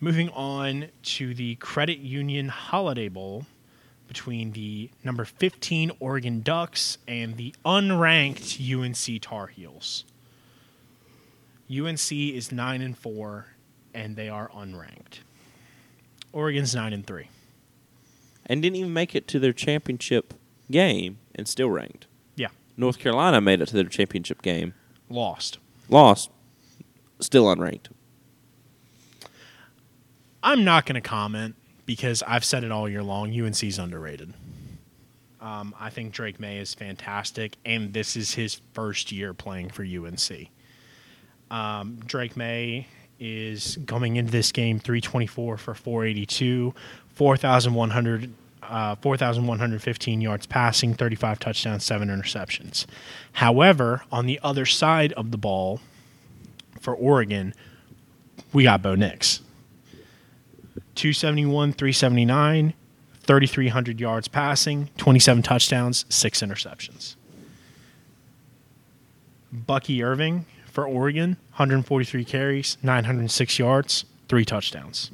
Moving 0.00 0.28
on 0.30 0.86
to 1.02 1.34
the 1.34 1.56
Credit 1.56 1.98
Union 1.98 2.48
Holiday 2.48 3.08
Bowl 3.08 3.46
between 4.06 4.52
the 4.52 4.90
number 5.04 5.24
15 5.24 5.90
Oregon 6.00 6.40
Ducks 6.40 6.98
and 7.08 7.36
the 7.36 7.54
unranked 7.64 8.58
UNC 8.58 9.20
Tar 9.20 9.48
Heels. 9.48 10.04
UNC 11.70 12.12
is 12.12 12.50
9 12.50 12.80
and 12.80 12.96
4 12.96 13.46
and 13.92 14.16
they 14.16 14.28
are 14.28 14.48
unranked. 14.50 15.20
Oregon's 16.32 16.74
9 16.74 16.92
and 16.92 17.06
3. 17.06 17.28
And 18.46 18.62
didn't 18.62 18.76
even 18.76 18.92
make 18.92 19.14
it 19.14 19.28
to 19.28 19.38
their 19.38 19.52
championship 19.52 20.34
game, 20.70 21.18
and 21.34 21.46
still 21.46 21.68
ranked. 21.70 22.06
Yeah, 22.36 22.48
North 22.76 22.98
Carolina 22.98 23.40
made 23.40 23.60
it 23.60 23.66
to 23.66 23.74
their 23.74 23.84
championship 23.84 24.42
game, 24.42 24.74
lost. 25.10 25.58
lost, 25.88 26.30
still 27.20 27.44
unranked. 27.44 27.88
I'm 30.42 30.64
not 30.64 30.86
going 30.86 30.94
to 30.94 31.00
comment 31.06 31.56
because 31.84 32.22
I've 32.22 32.44
said 32.44 32.64
it 32.64 32.70
all 32.70 32.88
year 32.88 33.02
long. 33.02 33.38
UNC's 33.38 33.78
underrated. 33.78 34.32
Um, 35.40 35.74
I 35.78 35.90
think 35.90 36.12
Drake 36.12 36.40
Maye 36.40 36.58
is 36.58 36.74
fantastic, 36.74 37.56
and 37.64 37.92
this 37.92 38.16
is 38.16 38.34
his 38.34 38.60
first 38.72 39.12
year 39.12 39.34
playing 39.34 39.70
for 39.70 39.82
UNC. 39.84 40.48
Um, 41.50 42.00
Drake 42.04 42.36
Maye 42.36 42.86
is 43.20 43.78
coming 43.86 44.16
into 44.16 44.30
this 44.30 44.52
game 44.52 44.78
324 44.78 45.56
for 45.56 45.74
482, 45.74 46.74
4,100, 47.14 48.32
uh, 48.62 48.94
4,115 48.96 50.20
yards 50.20 50.46
passing, 50.46 50.94
35 50.94 51.38
touchdowns, 51.38 51.84
seven 51.84 52.08
interceptions. 52.08 52.86
However, 53.32 54.02
on 54.12 54.26
the 54.26 54.38
other 54.42 54.66
side 54.66 55.12
of 55.14 55.30
the 55.30 55.38
ball 55.38 55.80
for 56.80 56.94
Oregon, 56.94 57.54
we 58.52 58.64
got 58.64 58.82
Bo 58.82 58.94
Nix. 58.94 59.40
271, 60.94 61.72
379, 61.72 62.74
3,300 63.22 64.00
yards 64.00 64.26
passing, 64.26 64.90
27 64.96 65.42
touchdowns, 65.42 66.04
six 66.08 66.40
interceptions. 66.40 67.14
Bucky 69.52 70.02
Irving 70.02 70.44
for 70.78 70.86
Oregon, 70.86 71.30
143 71.56 72.24
carries, 72.24 72.78
906 72.84 73.58
yards, 73.58 74.04
three 74.28 74.44
touchdowns. 74.44 75.10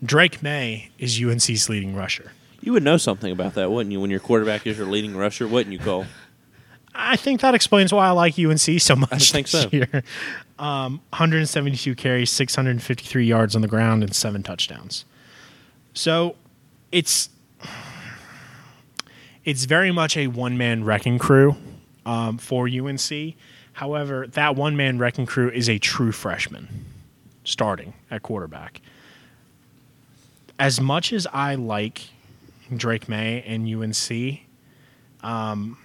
Drake 0.00 0.44
Maye 0.44 0.90
is 0.96 1.20
UNC's 1.20 1.68
leading 1.68 1.96
rusher. 1.96 2.30
You 2.60 2.72
would 2.74 2.84
know 2.84 2.96
something 2.96 3.32
about 3.32 3.54
that, 3.54 3.72
wouldn't 3.72 3.92
you? 3.92 4.00
When 4.00 4.10
your 4.10 4.20
quarterback 4.20 4.64
is 4.64 4.78
your 4.78 4.86
leading 4.86 5.16
rusher, 5.16 5.48
wouldn't 5.48 5.72
you, 5.72 5.80
Cole? 5.80 6.06
I 6.94 7.16
think 7.16 7.40
that 7.40 7.56
explains 7.56 7.92
why 7.92 8.06
I 8.06 8.10
like 8.12 8.38
UNC 8.38 8.60
so 8.80 8.94
much. 8.94 9.10
I 9.10 9.18
think 9.18 9.48
so. 9.48 9.68
Year. 9.72 10.04
Um, 10.56 11.00
172 11.10 11.96
carries, 11.96 12.30
653 12.30 13.26
yards 13.26 13.56
on 13.56 13.62
the 13.62 13.66
ground, 13.66 14.04
and 14.04 14.14
seven 14.14 14.44
touchdowns. 14.44 15.04
So 15.94 16.36
it's 16.92 17.28
it's 19.44 19.64
very 19.64 19.90
much 19.90 20.16
a 20.16 20.28
one 20.28 20.56
man 20.56 20.84
wrecking 20.84 21.18
crew 21.18 21.56
um, 22.06 22.38
for 22.38 22.68
UNC. 22.68 23.34
However, 23.74 24.26
that 24.28 24.56
one 24.56 24.76
man 24.76 24.98
wrecking 24.98 25.26
crew 25.26 25.50
is 25.50 25.68
a 25.68 25.78
true 25.78 26.12
freshman 26.12 26.68
starting 27.42 27.92
at 28.10 28.22
quarterback. 28.22 28.80
As 30.58 30.80
much 30.80 31.12
as 31.12 31.26
I 31.32 31.56
like 31.56 32.08
Drake 32.74 33.08
Maye 33.08 33.42
and 33.46 33.68
UNC, 33.68 34.40
um, 35.22 35.76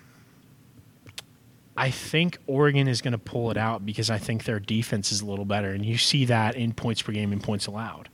I 1.76 1.90
think 1.90 2.38
Oregon 2.46 2.88
is 2.88 3.02
going 3.02 3.14
to 3.14 3.18
pull 3.18 3.50
it 3.50 3.58
out 3.58 3.86
because 3.86 4.10
I 4.12 4.20
think 4.20 4.44
their 4.44 4.60
defense 4.60 5.12
is 5.12 5.22
a 5.22 5.26
little 5.26 5.46
better. 5.46 5.70
And 5.72 5.84
you 5.84 5.98
see 5.98 6.26
that 6.26 6.56
in 6.56 6.74
points 6.74 7.02
per 7.02 7.12
game 7.12 7.32
and 7.32 7.42
points 7.42 7.66
allowed. 7.66 8.10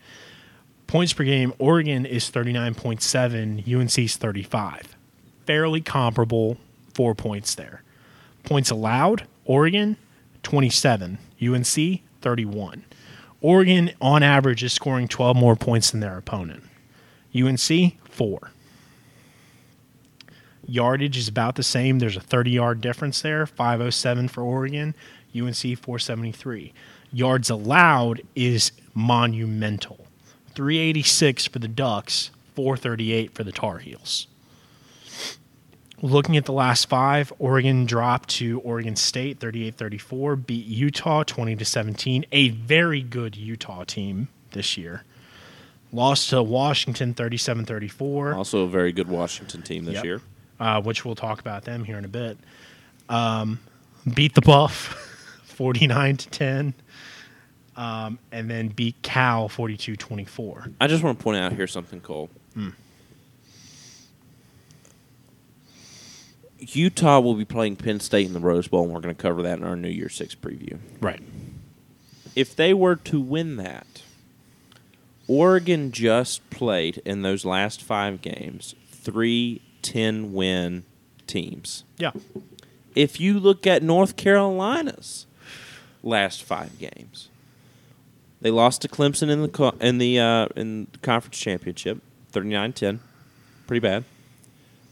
Points 0.87 1.11
per 1.11 1.23
game, 1.23 1.51
Oregon 1.57 2.05
is 2.05 2.29
39.7, 2.31 3.67
UNC 3.67 3.97
is 3.97 4.15
35. 4.15 4.95
Fairly 5.45 5.81
comparable, 5.81 6.57
four 6.93 7.13
points 7.15 7.55
there. 7.55 7.81
Points 8.43 8.69
allowed, 8.69 9.27
Oregon 9.45 9.97
27, 10.43 11.17
UNC 11.41 12.01
31. 12.21 12.85
Oregon, 13.41 13.91
on 14.01 14.23
average, 14.23 14.63
is 14.63 14.73
scoring 14.73 15.07
12 15.07 15.37
more 15.37 15.55
points 15.55 15.91
than 15.91 15.99
their 15.99 16.17
opponent. 16.17 16.63
UNC, 17.35 17.93
four. 18.09 18.51
Yardage 20.67 21.17
is 21.17 21.27
about 21.27 21.55
the 21.55 21.63
same. 21.63 21.99
There's 21.99 22.17
a 22.17 22.21
30 22.21 22.51
yard 22.51 22.81
difference 22.81 23.21
there 23.21 23.45
507 23.45 24.29
for 24.29 24.41
Oregon, 24.41 24.95
UNC 25.35 25.55
473. 25.55 26.73
Yards 27.11 27.49
allowed 27.49 28.21
is 28.35 28.71
monumental 28.93 30.07
386 30.55 31.47
for 31.47 31.59
the 31.59 31.67
Ducks, 31.67 32.31
438 32.55 33.33
for 33.33 33.43
the 33.43 33.51
Tar 33.51 33.79
Heels. 33.79 34.27
Looking 36.01 36.35
at 36.37 36.45
the 36.45 36.51
last 36.51 36.87
five, 36.89 37.31
Oregon 37.39 37.85
dropped 37.85 38.29
to 38.31 38.59
Oregon 38.61 38.95
State 38.95 39.39
38 39.39 39.75
34, 39.75 40.35
beat 40.35 40.65
Utah 40.65 41.23
20 41.23 41.55
to 41.55 41.65
17, 41.65 42.25
a 42.31 42.49
very 42.49 43.01
good 43.01 43.35
Utah 43.35 43.83
team 43.85 44.27
this 44.51 44.77
year. 44.77 45.03
Lost 45.93 46.29
to 46.31 46.43
Washington 46.43 47.13
37 47.13 47.65
34 47.65 48.33
Also, 48.33 48.63
a 48.63 48.67
very 48.67 48.91
good 48.91 49.07
Washington 49.07 49.61
team 49.61 49.85
this 49.85 49.95
Yep. 49.95 50.03
year. 50.03 50.21
uh, 50.59 50.81
which 50.81 51.05
we'll 51.05 51.15
talk 51.15 51.39
about 51.39 51.63
them 51.63 51.83
here 51.85 51.97
in 51.97 52.05
a 52.05 52.09
bit. 52.09 52.37
Um, 53.09 53.59
beat 54.13 54.35
the 54.35 54.41
Buff 54.41 54.87
49 55.45 56.17
to 56.17 56.29
10, 56.29 56.73
um, 57.77 58.19
and 58.33 58.49
then 58.49 58.67
beat 58.67 59.01
Cal 59.01 59.47
42 59.47 59.95
24. 59.95 60.71
I 60.81 60.87
just 60.87 61.03
want 61.03 61.17
to 61.17 61.23
point 61.23 61.37
out 61.37 61.53
here 61.53 61.67
something, 61.67 62.01
Cole. 62.01 62.29
Utah 66.59 67.19
will 67.19 67.35
be 67.35 67.45
playing 67.45 67.75
Penn 67.75 67.99
State 67.99 68.27
in 68.27 68.33
the 68.33 68.39
Rose 68.39 68.67
Bowl, 68.67 68.83
and 68.83 68.93
we're 68.93 69.01
going 69.01 69.15
to 69.15 69.21
cover 69.21 69.41
that 69.43 69.59
in 69.59 69.63
our 69.63 69.75
New 69.75 69.89
Year 69.89 70.09
Six 70.09 70.35
preview. 70.35 70.79
Right. 71.01 71.21
If 72.35 72.55
they 72.55 72.73
were 72.73 72.95
to 72.97 73.19
win 73.19 73.57
that, 73.57 74.03
Oregon 75.27 75.91
just 75.91 76.47
played 76.49 77.01
in 77.05 77.21
those 77.21 77.45
last 77.45 77.81
five 77.81 78.21
games 78.21 78.75
three 78.91 79.61
10 79.81 80.33
win 80.33 80.83
teams. 81.27 81.83
Yeah. 81.97 82.11
If 82.95 83.19
you 83.19 83.39
look 83.39 83.67
at 83.67 83.83
North 83.83 84.15
Carolina's 84.15 85.27
last 86.01 86.43
five 86.43 86.77
games, 86.79 87.29
they 88.41 88.49
lost 88.51 88.81
to 88.81 88.87
Clemson 88.87 89.29
in 89.29 89.41
the 89.41 89.47
co- 89.47 89.75
in 89.79 89.97
the 89.97 90.19
uh, 90.19 90.47
in 90.55 90.87
the 90.91 90.97
conference 90.99 91.37
championship, 91.37 92.01
39-10. 92.31 92.99
Pretty 93.67 93.79
bad. 93.79 94.05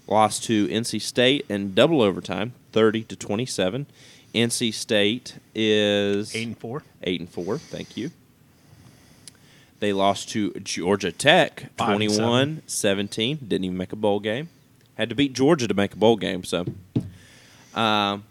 Lost 0.08 0.44
to 0.46 0.68
NC 0.68 1.02
State 1.02 1.46
in 1.50 1.74
double 1.74 2.02
overtime, 2.02 2.54
30 2.72 3.04
to 3.06 3.16
27. 3.16 3.86
NC 4.36 4.74
State 4.74 5.36
is 5.56 6.36
8 6.36 6.48
and 6.48 6.58
4. 6.58 6.84
eight 7.04 7.20
and 7.20 7.30
four. 7.30 7.58
Thank 7.60 7.96
you. 7.96 8.12
They 9.80 9.94
lost 9.94 10.30
to 10.30 10.52
Georgia 10.54 11.12
Tech, 11.12 11.70
Five 11.78 11.88
21 11.88 12.64
17. 12.66 13.38
Didn't 13.48 13.66
even 13.66 13.78
make 13.78 13.92
a 13.92 13.96
bowl 13.98 14.20
game. 14.20 14.50
Had 14.96 15.10
to 15.10 15.16
beat 15.16 15.34
Georgia 15.34 15.68
to 15.68 15.74
make 15.74 15.94
a 15.94 15.98
bowl 15.98 16.16
game. 16.16 16.44
So, 16.44 16.66
um, 17.76 18.24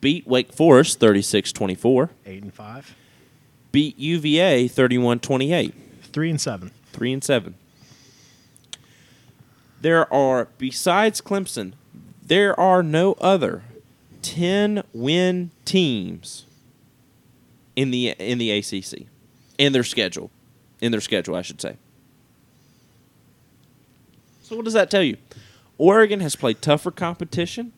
beat 0.00 0.26
Wake 0.26 0.52
Forest 0.52 1.00
36 1.00 1.52
24. 1.52 2.10
8 2.26 2.42
and 2.42 2.54
5. 2.54 2.96
Beat 3.72 3.98
UVA 3.98 4.68
31 4.68 5.20
28. 5.20 5.74
3 6.12 6.30
and 6.30 6.40
7. 6.40 6.70
3 6.92 7.12
and 7.12 7.24
7. 7.24 7.54
There 9.84 10.10
are, 10.10 10.48
besides 10.56 11.20
Clemson, 11.20 11.74
there 12.26 12.58
are 12.58 12.82
no 12.82 13.12
other 13.20 13.64
10 14.22 14.82
win 14.94 15.50
teams 15.66 16.46
in 17.76 17.90
the 17.90 18.14
in 18.18 18.38
the 18.38 18.50
ACC 18.50 19.06
in 19.58 19.74
their 19.74 19.84
schedule. 19.84 20.30
In 20.80 20.90
their 20.90 21.02
schedule, 21.02 21.36
I 21.36 21.42
should 21.42 21.60
say. 21.60 21.76
So 24.42 24.56
what 24.56 24.64
does 24.64 24.72
that 24.72 24.90
tell 24.90 25.02
you? 25.02 25.18
Oregon 25.76 26.20
has 26.20 26.34
played 26.34 26.62
tougher 26.62 26.90
competition 26.90 27.74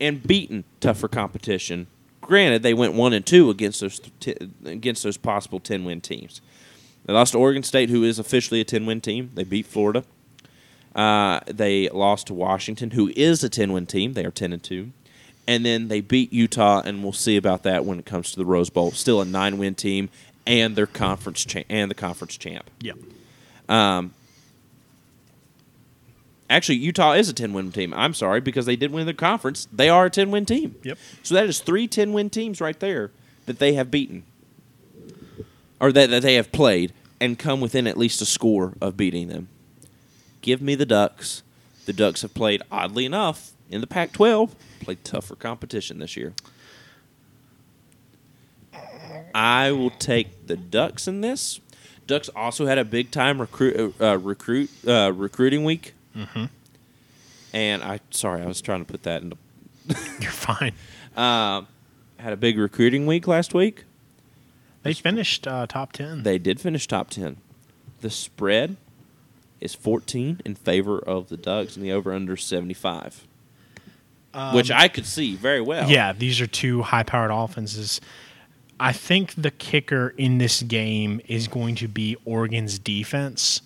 and 0.00 0.22
beaten 0.22 0.62
tougher 0.78 1.08
competition. 1.08 1.88
Granted, 2.20 2.62
they 2.62 2.74
went 2.74 2.94
1 2.94 3.12
and 3.12 3.26
2 3.26 3.50
against 3.50 3.80
those 3.80 4.00
t- 4.20 4.36
against 4.64 5.02
those 5.02 5.16
possible 5.16 5.58
10 5.58 5.84
win 5.84 6.00
teams. 6.00 6.42
They 7.06 7.12
lost 7.12 7.32
to 7.32 7.38
Oregon 7.38 7.64
State, 7.64 7.90
who 7.90 8.04
is 8.04 8.20
officially 8.20 8.60
a 8.60 8.64
10 8.64 8.86
win 8.86 9.00
team. 9.00 9.32
They 9.34 9.42
beat 9.42 9.66
Florida. 9.66 10.04
Uh, 10.94 11.40
they 11.46 11.88
lost 11.88 12.26
to 12.28 12.34
Washington, 12.34 12.92
who 12.92 13.12
is 13.16 13.44
a 13.44 13.48
10 13.48 13.72
win 13.72 13.86
team. 13.86 14.14
They 14.14 14.24
are 14.24 14.30
10 14.30 14.52
and 14.52 14.62
2. 14.62 14.90
And 15.46 15.64
then 15.64 15.88
they 15.88 16.00
beat 16.00 16.32
Utah, 16.32 16.82
and 16.84 17.02
we'll 17.02 17.12
see 17.12 17.36
about 17.36 17.62
that 17.64 17.84
when 17.84 17.98
it 17.98 18.06
comes 18.06 18.30
to 18.32 18.36
the 18.36 18.44
Rose 18.44 18.70
Bowl. 18.70 18.90
Still 18.92 19.20
a 19.20 19.24
nine 19.24 19.58
win 19.58 19.74
team 19.74 20.08
and 20.46 20.76
their 20.76 20.86
conference 20.86 21.44
cha- 21.44 21.62
and 21.68 21.90
the 21.90 21.94
conference 21.94 22.36
champ. 22.36 22.70
Yeah. 22.80 22.92
Actually, 26.50 26.78
Utah 26.78 27.12
is 27.12 27.28
a 27.28 27.32
10 27.32 27.52
win 27.52 27.70
team. 27.70 27.94
I'm 27.94 28.12
sorry, 28.12 28.40
because 28.40 28.66
they 28.66 28.74
did 28.74 28.90
win 28.90 29.06
the 29.06 29.14
conference. 29.14 29.68
They 29.72 29.88
are 29.88 30.06
a 30.06 30.10
10 30.10 30.32
win 30.32 30.44
team. 30.44 30.74
Yep. 30.82 30.98
So 31.22 31.34
that 31.36 31.46
is 31.46 31.60
three 31.60 31.86
10 31.86 32.12
win 32.12 32.28
teams 32.28 32.60
right 32.60 32.78
there 32.78 33.12
that 33.46 33.60
they 33.60 33.74
have 33.74 33.90
beaten. 33.90 34.24
Or 35.80 35.92
that, 35.92 36.10
that 36.10 36.22
they 36.22 36.34
have 36.34 36.50
played 36.50 36.92
and 37.20 37.38
come 37.38 37.60
within 37.60 37.86
at 37.86 37.96
least 37.96 38.20
a 38.20 38.26
score 38.26 38.74
of 38.80 38.96
beating 38.96 39.28
them. 39.28 39.48
Give 40.40 40.60
me 40.62 40.74
the 40.74 40.86
Ducks. 40.86 41.42
The 41.86 41.92
Ducks 41.92 42.22
have 42.22 42.34
played, 42.34 42.62
oddly 42.70 43.04
enough, 43.04 43.52
in 43.70 43.80
the 43.80 43.86
Pac 43.86 44.12
12, 44.12 44.54
played 44.80 45.04
tougher 45.04 45.34
competition 45.36 45.98
this 45.98 46.16
year. 46.16 46.34
I 49.34 49.70
will 49.72 49.90
take 49.90 50.46
the 50.46 50.56
Ducks 50.56 51.06
in 51.06 51.20
this. 51.20 51.60
Ducks 52.06 52.28
also 52.34 52.66
had 52.66 52.78
a 52.78 52.84
big 52.84 53.10
time 53.10 53.40
recruit 53.40 53.94
uh, 54.00 54.18
recruit 54.18 54.70
uh, 54.86 55.12
recruiting 55.12 55.64
week. 55.64 55.94
Mm-hmm. 56.16 56.46
And 57.52 57.82
I 57.82 58.00
sorry, 58.10 58.42
I 58.42 58.46
was 58.46 58.60
trying 58.60 58.84
to 58.84 58.90
put 58.90 59.04
that 59.04 59.22
into 59.22 59.36
You're 60.20 60.30
fine. 60.32 60.72
uh, 61.16 61.62
had 62.18 62.32
a 62.32 62.36
big 62.36 62.58
recruiting 62.58 63.06
week 63.06 63.26
last 63.28 63.54
week. 63.54 63.84
They 64.82 64.92
finished 64.94 65.46
uh, 65.46 65.66
top 65.66 65.92
10. 65.92 66.22
They 66.22 66.38
did 66.38 66.60
finish 66.60 66.86
top 66.86 67.10
ten. 67.10 67.36
The 68.00 68.10
spread 68.10 68.76
is 69.60 69.74
14 69.74 70.40
in 70.44 70.54
favor 70.54 70.98
of 70.98 71.28
the 71.28 71.36
Ducks, 71.36 71.76
and 71.76 71.84
the 71.84 71.92
over 71.92 72.12
under 72.12 72.36
75, 72.36 73.26
Um, 74.34 74.54
which 74.54 74.70
I 74.70 74.88
could 74.88 75.06
see 75.06 75.34
very 75.36 75.60
well. 75.60 75.88
Yeah, 75.90 76.12
these 76.12 76.40
are 76.40 76.46
two 76.46 76.82
high 76.82 77.02
powered 77.02 77.30
offenses. 77.30 78.00
I 78.78 78.92
think 78.92 79.34
the 79.36 79.50
kicker 79.50 80.14
in 80.16 80.38
this 80.38 80.62
game 80.62 81.20
is 81.28 81.48
going 81.48 81.74
to 81.76 81.88
be 81.88 82.16
Oregon's 82.24 82.78
defense 82.78 83.60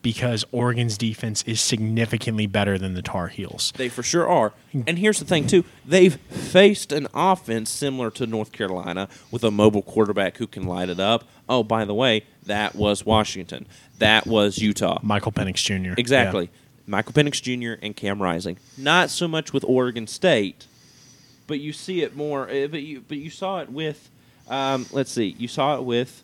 because 0.00 0.44
Oregon's 0.52 0.96
defense 0.96 1.42
is 1.48 1.60
significantly 1.60 2.46
better 2.46 2.78
than 2.78 2.94
the 2.94 3.02
Tar 3.02 3.26
Heels. 3.26 3.72
They 3.76 3.88
for 3.88 4.04
sure 4.04 4.28
are. 4.28 4.52
And 4.86 4.98
here's 5.00 5.18
the 5.18 5.24
thing, 5.24 5.48
too. 5.48 5.64
They've 5.84 6.14
faced 6.14 6.92
an 6.92 7.08
offense 7.12 7.70
similar 7.70 8.10
to 8.12 8.24
North 8.26 8.52
Carolina 8.52 9.08
with 9.32 9.42
a 9.42 9.50
mobile 9.50 9.82
quarterback 9.82 10.36
who 10.36 10.46
can 10.46 10.62
light 10.62 10.88
it 10.88 11.00
up. 11.00 11.24
Oh, 11.48 11.64
by 11.64 11.84
the 11.84 11.92
way, 11.94 12.22
that 12.44 12.76
was 12.76 13.04
Washington. 13.04 13.66
That 13.98 14.26
was 14.26 14.58
Utah. 14.58 14.98
Michael 15.02 15.32
Penix 15.32 15.56
Jr. 15.56 15.94
Exactly. 15.98 16.50
Michael 16.86 17.12
Penix 17.12 17.40
Jr. 17.42 17.80
and 17.82 17.96
Cam 17.96 18.22
Rising. 18.22 18.58
Not 18.78 19.10
so 19.10 19.26
much 19.26 19.52
with 19.52 19.64
Oregon 19.64 20.06
State, 20.06 20.66
but 21.46 21.58
you 21.60 21.72
see 21.72 22.02
it 22.02 22.14
more. 22.16 22.48
eh, 22.48 22.66
But 22.66 22.82
you 22.82 23.02
but 23.06 23.18
you 23.18 23.30
saw 23.30 23.60
it 23.60 23.70
with. 23.70 24.10
Um, 24.48 24.86
let's 24.92 25.10
see. 25.10 25.34
You 25.38 25.48
saw 25.48 25.76
it 25.76 25.82
with. 25.84 26.22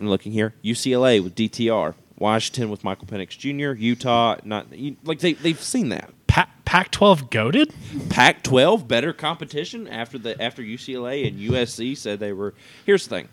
I'm 0.00 0.08
looking 0.08 0.32
here. 0.32 0.54
UCLA 0.64 1.22
with 1.22 1.34
DTR. 1.36 1.94
Washington 2.18 2.70
with 2.70 2.82
Michael 2.84 3.06
Penix 3.06 3.30
Jr. 3.38 3.78
Utah. 3.80 4.36
Not 4.44 4.72
you- 4.76 4.96
like 5.04 5.18
they 5.20 5.34
they've 5.34 5.60
seen 5.62 5.90
that. 5.90 6.10
Pa- 6.26 6.48
Pac-12 6.64 7.30
goaded. 7.30 7.74
Pac-12 8.08 8.88
better 8.88 9.12
competition 9.12 9.86
after 9.86 10.18
the 10.18 10.40
after 10.42 10.62
UCLA 10.62 11.26
and 11.28 11.38
USC 11.38 11.96
said 11.96 12.18
they 12.20 12.32
were. 12.32 12.54
Here's 12.86 13.06
the 13.06 13.16
thing. 13.16 13.28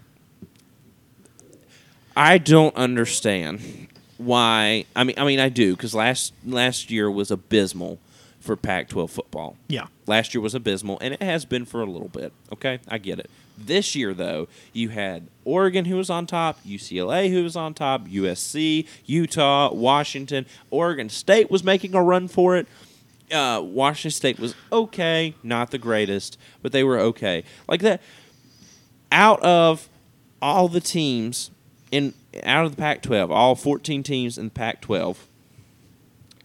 I 2.15 2.37
don't 2.37 2.75
understand 2.75 3.87
why. 4.17 4.85
I 4.95 5.03
mean, 5.03 5.15
I 5.17 5.25
mean, 5.25 5.39
I 5.39 5.49
do 5.49 5.75
because 5.75 5.95
last 5.95 6.33
last 6.45 6.91
year 6.91 7.09
was 7.09 7.31
abysmal 7.31 7.99
for 8.39 8.55
Pac-12 8.55 9.09
football. 9.09 9.57
Yeah. 9.67 9.87
Last 10.07 10.33
year 10.33 10.41
was 10.41 10.55
abysmal, 10.55 10.97
and 11.01 11.13
it 11.13 11.21
has 11.21 11.45
been 11.45 11.65
for 11.65 11.81
a 11.81 11.85
little 11.85 12.07
bit. 12.07 12.33
Okay, 12.53 12.79
I 12.87 12.97
get 12.97 13.19
it. 13.19 13.29
This 13.57 13.95
year, 13.95 14.13
though, 14.13 14.47
you 14.71 14.89
had 14.89 15.27
Oregon 15.43 15.85
who 15.85 15.97
was 15.97 16.09
on 16.09 16.25
top, 16.25 16.63
UCLA 16.63 17.29
who 17.29 17.43
was 17.43 17.55
on 17.55 17.73
top, 17.73 18.07
USC, 18.07 18.87
Utah, 19.05 19.73
Washington, 19.73 20.45
Oregon 20.71 21.09
State 21.09 21.51
was 21.51 21.63
making 21.63 21.93
a 21.93 22.01
run 22.01 22.27
for 22.27 22.55
it. 22.55 22.67
Uh, 23.31 23.61
Washington 23.63 24.11
State 24.11 24.39
was 24.39 24.55
okay, 24.71 25.35
not 25.43 25.71
the 25.71 25.77
greatest, 25.77 26.37
but 26.61 26.71
they 26.71 26.83
were 26.83 26.99
okay. 26.99 27.43
Like 27.67 27.81
that. 27.81 28.01
Out 29.11 29.41
of 29.41 29.89
all 30.41 30.67
the 30.69 30.79
teams 30.79 31.51
in 31.91 32.13
out 32.43 32.65
of 32.65 32.75
the 32.75 32.81
Pac-12, 32.81 33.29
all 33.29 33.55
14 33.55 34.03
teams 34.03 34.37
in 34.37 34.45
the 34.45 34.51
Pac-12, 34.51 35.17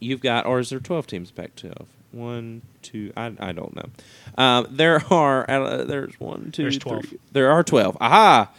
you've 0.00 0.20
got, 0.20 0.46
or 0.46 0.58
is 0.58 0.70
there 0.70 0.80
12 0.80 1.06
teams 1.06 1.30
in 1.30 1.36
Pac-12? 1.36 1.86
One, 2.12 2.62
two, 2.82 3.12
I, 3.16 3.32
I 3.40 3.52
don't 3.52 3.74
know. 3.74 4.42
Um, 4.42 4.66
there 4.70 5.02
are, 5.10 5.48
uh, 5.50 5.84
there's 5.84 6.18
one, 6.20 6.50
two, 6.52 6.62
There's 6.62 6.78
12. 6.78 7.04
three- 7.06 7.18
There 7.32 7.50
are 7.50 7.62
12. 7.64 7.96
Aha! 8.00 8.50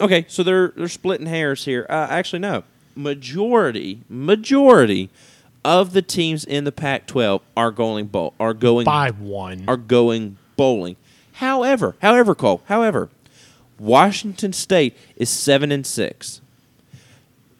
Okay, 0.00 0.26
so 0.28 0.42
they're 0.42 0.74
they're 0.76 0.88
splitting 0.88 1.26
hairs 1.26 1.64
here. 1.64 1.86
Uh, 1.88 2.06
actually, 2.10 2.40
no. 2.40 2.64
Majority, 2.94 4.00
majority 4.10 5.08
of 5.64 5.92
the 5.92 6.02
teams 6.02 6.44
in 6.44 6.64
the 6.64 6.72
Pac-12 6.72 7.40
are 7.56 7.70
going 7.70 8.06
bowl, 8.06 8.34
are 8.38 8.52
going 8.54 8.84
By 8.84 9.10
one. 9.10 9.64
are 9.66 9.76
going 9.78 10.36
bowling. 10.56 10.96
However, 11.34 11.94
however, 12.02 12.34
Cole, 12.34 12.62
however, 12.66 13.08
Washington 13.78 14.52
State 14.52 14.96
is 15.16 15.28
seven 15.28 15.70
and 15.72 15.86
six. 15.86 16.40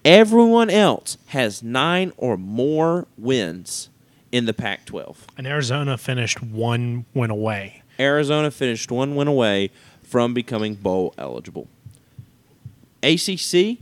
Everyone 0.05 0.71
else 0.71 1.19
has 1.29 1.63
nine 1.63 2.13
or 2.17 2.37
more 2.37 3.07
wins 3.19 3.89
in 4.33 4.47
the 4.47 4.55
Pac-12. 4.55 5.17
and 5.37 5.47
Arizona 5.47 5.99
finished 5.99 6.43
one 6.43 7.05
win 7.15 7.31
away. 7.31 7.83
Arizona 7.99 8.51
finished 8.51 8.91
one 8.91 9.17
win 9.17 9.27
away 9.29 9.71
from 10.03 10.35
becoming 10.35 10.75
bowl 10.75 11.15
eligible. 11.19 11.67
ACC 13.03 13.79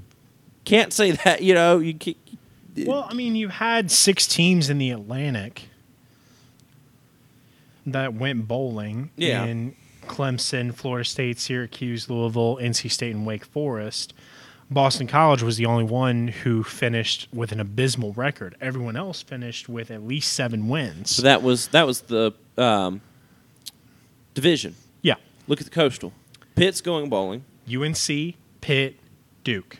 can't 0.64 0.92
say 0.92 1.10
that. 1.24 1.42
You 1.42 1.54
know, 1.54 1.78
you 1.78 1.94
can't, 1.94 2.16
Well, 2.86 3.06
I 3.08 3.14
mean, 3.14 3.36
you 3.36 3.48
had 3.48 3.90
six 3.90 4.26
teams 4.26 4.70
in 4.70 4.78
the 4.78 4.90
Atlantic 4.90 5.68
that 7.86 8.14
went 8.14 8.46
bowling. 8.48 9.10
Yeah. 9.16 9.44
In 9.44 9.74
Clemson, 10.06 10.74
Florida 10.74 11.04
State, 11.04 11.38
Syracuse, 11.38 12.08
Louisville, 12.10 12.56
NC 12.60 12.90
State, 12.90 13.14
and 13.14 13.26
Wake 13.26 13.44
Forest. 13.44 14.14
Boston 14.70 15.06
College 15.06 15.42
was 15.42 15.56
the 15.56 15.66
only 15.66 15.84
one 15.84 16.28
who 16.28 16.62
finished 16.62 17.28
with 17.32 17.52
an 17.52 17.60
abysmal 17.60 18.12
record. 18.14 18.56
Everyone 18.60 18.96
else 18.96 19.22
finished 19.22 19.68
with 19.68 19.90
at 19.90 20.02
least 20.02 20.32
seven 20.32 20.68
wins. 20.68 21.10
so 21.10 21.22
that 21.22 21.42
was 21.42 21.68
that 21.68 21.86
was 21.86 22.02
the 22.02 22.32
um, 22.56 23.00
division. 24.34 24.74
yeah. 25.02 25.14
Look 25.46 25.60
at 25.60 25.66
the 25.66 25.70
coastal. 25.70 26.12
Pitt's 26.54 26.80
going 26.80 27.10
bowling. 27.10 27.44
UNC, 27.72 28.34
Pitt, 28.60 28.98
Duke. 29.44 29.78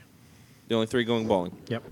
The 0.68 0.74
only 0.74 0.87
three 0.87 1.04
going 1.04 1.26
bowling. 1.26 1.56
Yep. 1.68 1.82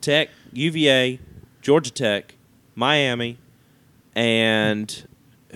Tech, 0.00 0.28
UVA, 0.52 1.18
Georgia 1.62 1.90
Tech, 1.90 2.34
Miami, 2.76 3.38
and 4.14 5.06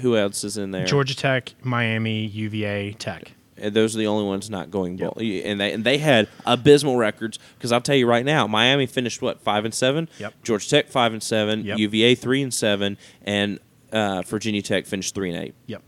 who 0.01 0.17
else 0.17 0.45
is 0.45 0.57
in 0.57 0.71
there? 0.71 0.87
Georgia 0.87 1.17
Tech, 1.17 1.55
Miami, 1.63 2.27
UVA, 2.27 2.93
Tech. 2.95 3.33
And 3.57 3.75
those 3.75 3.95
are 3.95 3.99
the 3.99 4.07
only 4.07 4.25
ones 4.25 4.49
not 4.49 4.71
going 4.71 4.97
Yep. 4.97 5.15
bowl. 5.15 5.23
And 5.23 5.61
they 5.61 5.73
and 5.73 5.85
they 5.85 5.99
had 5.99 6.29
abysmal 6.47 6.97
records 6.97 7.39
because 7.59 7.73
I'll 7.73 7.81
tell 7.83 7.97
you 7.97 8.07
right 8.07 8.25
now, 8.25 8.47
Miami 8.47 8.87
finished 8.87 9.21
what 9.21 9.41
five 9.43 9.65
and 9.67 9.75
seven. 9.75 10.09
Yep. 10.19 10.35
Georgia 10.43 10.69
Tech 10.69 10.89
five 10.89 11.13
and 11.13 11.23
seven. 11.23 11.65
Yep. 11.65 11.79
UVA 11.79 12.15
three 12.15 12.43
and 12.43 12.55
seven, 12.55 12.97
and 13.23 13.59
uh, 13.93 14.23
Virginia 14.23 14.63
Tech 14.63 14.87
finished 14.87 15.15
three 15.15 15.31
and 15.31 15.45
eight. 15.45 15.55
Yep. 15.67 15.83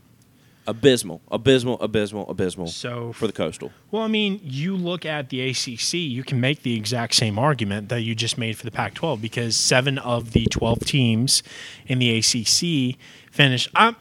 Abysmal, 0.65 1.19
abysmal, 1.29 1.77
abysmal, 1.81 2.29
abysmal 2.29 2.67
So 2.67 3.11
for 3.11 3.27
the 3.27 3.33
coastal. 3.33 3.73
Well, 3.91 4.01
I 4.03 4.07
mean, 4.07 4.39
you 4.41 4.77
look 4.77 5.05
at 5.05 5.27
the 5.27 5.41
ACC, 5.49 5.95
you 5.95 6.23
can 6.23 6.39
make 6.39 6.63
the 6.63 6.77
exact 6.77 7.15
same 7.15 7.37
argument 7.37 7.89
that 7.89 8.03
you 8.03 8.15
just 8.15 8.37
made 8.37 8.55
for 8.55 8.63
the 8.63 8.71
Pac 8.71 8.93
12 8.93 9.21
because 9.21 9.57
seven 9.57 9.97
of 9.97 10.31
the 10.31 10.45
12 10.45 10.79
teams 10.85 11.43
in 11.85 11.99
the 11.99 12.17
ACC 12.17 12.97
finished. 13.29 13.67
I'm, 13.75 13.97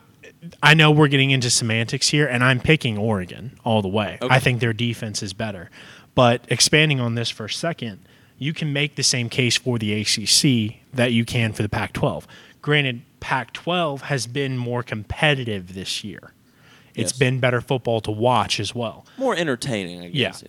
I 0.62 0.74
know 0.74 0.90
we're 0.90 1.08
getting 1.08 1.30
into 1.30 1.50
semantics 1.50 2.08
here, 2.08 2.26
and 2.26 2.42
I'm 2.42 2.58
picking 2.60 2.98
Oregon 2.98 3.58
all 3.64 3.80
the 3.82 3.88
way. 3.88 4.18
Okay. 4.20 4.34
I 4.34 4.38
think 4.40 4.60
their 4.60 4.72
defense 4.72 5.22
is 5.22 5.32
better. 5.32 5.70
But 6.14 6.44
expanding 6.48 7.00
on 7.00 7.14
this 7.14 7.30
for 7.30 7.44
a 7.46 7.50
second, 7.50 8.00
you 8.38 8.52
can 8.52 8.72
make 8.72 8.96
the 8.96 9.02
same 9.04 9.28
case 9.28 9.56
for 9.56 9.78
the 9.78 9.92
ACC 10.00 10.80
that 10.92 11.12
you 11.12 11.24
can 11.24 11.52
for 11.52 11.62
the 11.62 11.68
Pac 11.68 11.92
12. 11.92 12.26
Granted, 12.60 13.02
Pac 13.20 13.52
12 13.52 14.02
has 14.02 14.26
been 14.26 14.58
more 14.58 14.82
competitive 14.82 15.74
this 15.74 16.02
year. 16.02 16.32
It's 16.94 17.12
Yes. 17.12 17.18
been 17.18 17.40
better 17.40 17.60
football 17.60 18.00
to 18.02 18.10
watch 18.10 18.58
as 18.60 18.74
well. 18.74 19.06
More 19.16 19.34
entertaining, 19.36 20.00
I 20.00 20.08
guess. 20.08 20.14
Yeah. 20.14 20.28
guess. 20.30 20.44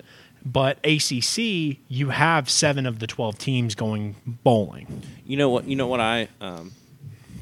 But 0.45 0.77
ACC, 0.83 1.79
you 1.87 2.09
have 2.09 2.49
seven 2.49 2.85
of 2.85 2.99
the 2.99 3.07
12 3.07 3.37
teams 3.37 3.75
going 3.75 4.15
bowling. 4.25 5.03
You 5.25 5.37
know 5.37 5.49
what? 5.49 5.65
You 5.67 5.75
know 5.77 5.87
what? 5.87 6.01
I 6.01 6.27
um, 6.41 6.73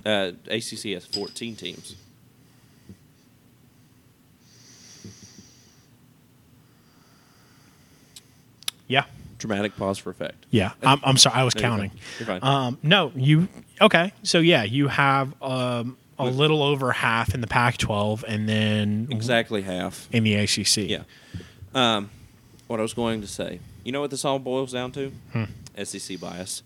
uh, 0.05 0.33
ACC 0.47 0.93
has 0.93 1.05
fourteen 1.07 1.55
teams. 1.55 1.95
Yeah. 8.87 9.05
Dramatic 9.41 9.75
pause 9.75 9.97
for 9.97 10.09
effect. 10.11 10.45
Yeah. 10.51 10.71
I'm, 10.83 10.99
I'm 11.03 11.17
sorry. 11.17 11.35
I 11.35 11.43
was 11.43 11.55
No, 11.55 11.61
you're 11.61 11.69
counting. 11.69 11.89
fine. 11.89 11.99
You're 12.19 12.27
fine. 12.39 12.43
Um, 12.43 12.77
no, 12.83 13.11
you. 13.15 13.47
Okay. 13.81 14.13
So, 14.23 14.39
yeah, 14.39 14.63
you 14.63 14.87
have 14.87 15.33
um, 15.41 15.97
a 16.19 16.25
little 16.25 16.61
over 16.63 16.91
half 16.91 17.33
in 17.33 17.41
the 17.41 17.47
Pac 17.47 17.77
12 17.77 18.23
and 18.27 18.47
then 18.47 19.07
exactly 19.09 19.63
half. 19.63 20.07
in 20.11 20.23
the 20.23 20.35
ACC. 20.35 20.77
Yeah. 20.89 21.03
Um, 21.73 22.09
what 22.67 22.79
I 22.79 22.83
was 22.83 22.93
going 22.93 23.21
to 23.21 23.27
say. 23.27 23.59
You 23.83 23.91
know 23.91 24.01
what 24.01 24.11
this 24.11 24.23
all 24.23 24.37
boils 24.39 24.71
down 24.73 24.91
to? 24.93 25.11
Hmm. 25.33 25.43
SEC 25.83 26.19
bias. 26.19 26.61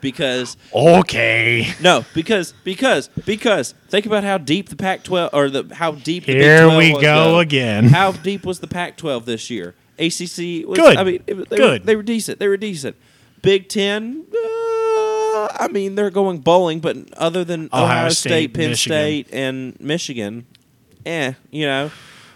because 0.00 0.56
Okay. 0.74 1.68
no, 1.80 2.04
because 2.14 2.52
because 2.64 3.08
because 3.24 3.72
think 3.88 4.04
about 4.06 4.24
how 4.24 4.38
deep 4.38 4.68
the 4.68 4.76
Pac-12 4.76 5.30
or 5.32 5.48
the 5.48 5.74
how 5.74 5.92
deep 5.92 6.26
the 6.26 6.34
Big 6.34 6.42
Here 6.42 6.62
12 6.64 6.78
we 6.78 6.92
was, 6.92 7.02
go 7.02 7.24
though. 7.32 7.38
again. 7.38 7.84
How 7.84 8.12
deep 8.12 8.44
was 8.44 8.60
the 8.60 8.66
Pac-12 8.66 9.24
this 9.24 9.48
year? 9.50 9.74
ACC 9.98 10.66
was. 10.66 10.78
Good. 10.78 10.96
I 10.96 11.04
mean, 11.04 11.22
it, 11.26 11.48
they 11.48 11.56
Good. 11.56 11.82
Were, 11.82 11.86
they 11.86 11.96
were 11.96 12.02
decent. 12.02 12.38
They 12.38 12.48
were 12.48 12.56
decent. 12.56 12.96
Big 13.42 13.68
Ten. 13.68 14.26
Uh, 14.32 15.48
I 15.58 15.68
mean, 15.70 15.94
they're 15.94 16.10
going 16.10 16.38
bowling, 16.38 16.80
but 16.80 16.96
other 17.14 17.44
than 17.44 17.66
Ohio 17.72 17.84
Ohio, 17.84 18.08
State, 18.08 18.30
State, 18.30 18.54
Penn 18.54 18.70
Michigan. 18.70 18.98
State, 18.98 19.28
and 19.32 19.80
Michigan, 19.80 20.46
eh, 21.04 21.32
you 21.50 21.66
know. 21.66 21.90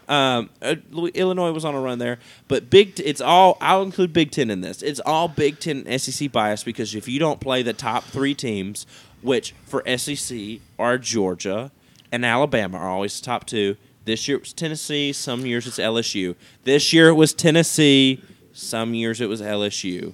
Um, 0.08 0.50
uh, 0.60 0.74
Illinois 1.14 1.52
was 1.52 1.64
on 1.64 1.76
a 1.76 1.80
run 1.80 2.00
there, 2.00 2.18
but 2.48 2.68
Big. 2.68 2.96
T- 2.96 3.04
it's 3.04 3.20
all. 3.20 3.56
I'll 3.60 3.82
include 3.82 4.12
Big 4.12 4.32
Ten 4.32 4.50
in 4.50 4.60
this. 4.60 4.82
It's 4.82 5.00
all 5.00 5.28
Big 5.28 5.60
Ten 5.60 5.86
SEC 5.98 6.32
bias 6.32 6.64
because 6.64 6.94
if 6.94 7.06
you 7.06 7.20
don't 7.20 7.40
play 7.40 7.62
the 7.62 7.72
top 7.72 8.04
three 8.04 8.34
teams, 8.34 8.86
which 9.22 9.54
for 9.66 9.84
SEC 9.96 10.58
are 10.78 10.98
Georgia 10.98 11.70
and 12.12 12.24
Alabama 12.24 12.78
are 12.78 12.88
always 12.88 13.18
the 13.20 13.24
top 13.24 13.46
two. 13.46 13.76
This 14.04 14.26
year 14.28 14.36
it 14.38 14.40
was 14.42 14.52
Tennessee. 14.52 15.12
Some 15.12 15.44
years 15.46 15.66
it's 15.66 15.78
LSU. 15.78 16.34
This 16.64 16.92
year 16.92 17.08
it 17.08 17.14
was 17.14 17.32
Tennessee. 17.34 18.22
Some 18.52 18.94
years 18.94 19.20
it 19.20 19.28
was 19.28 19.40
LSU. 19.42 20.12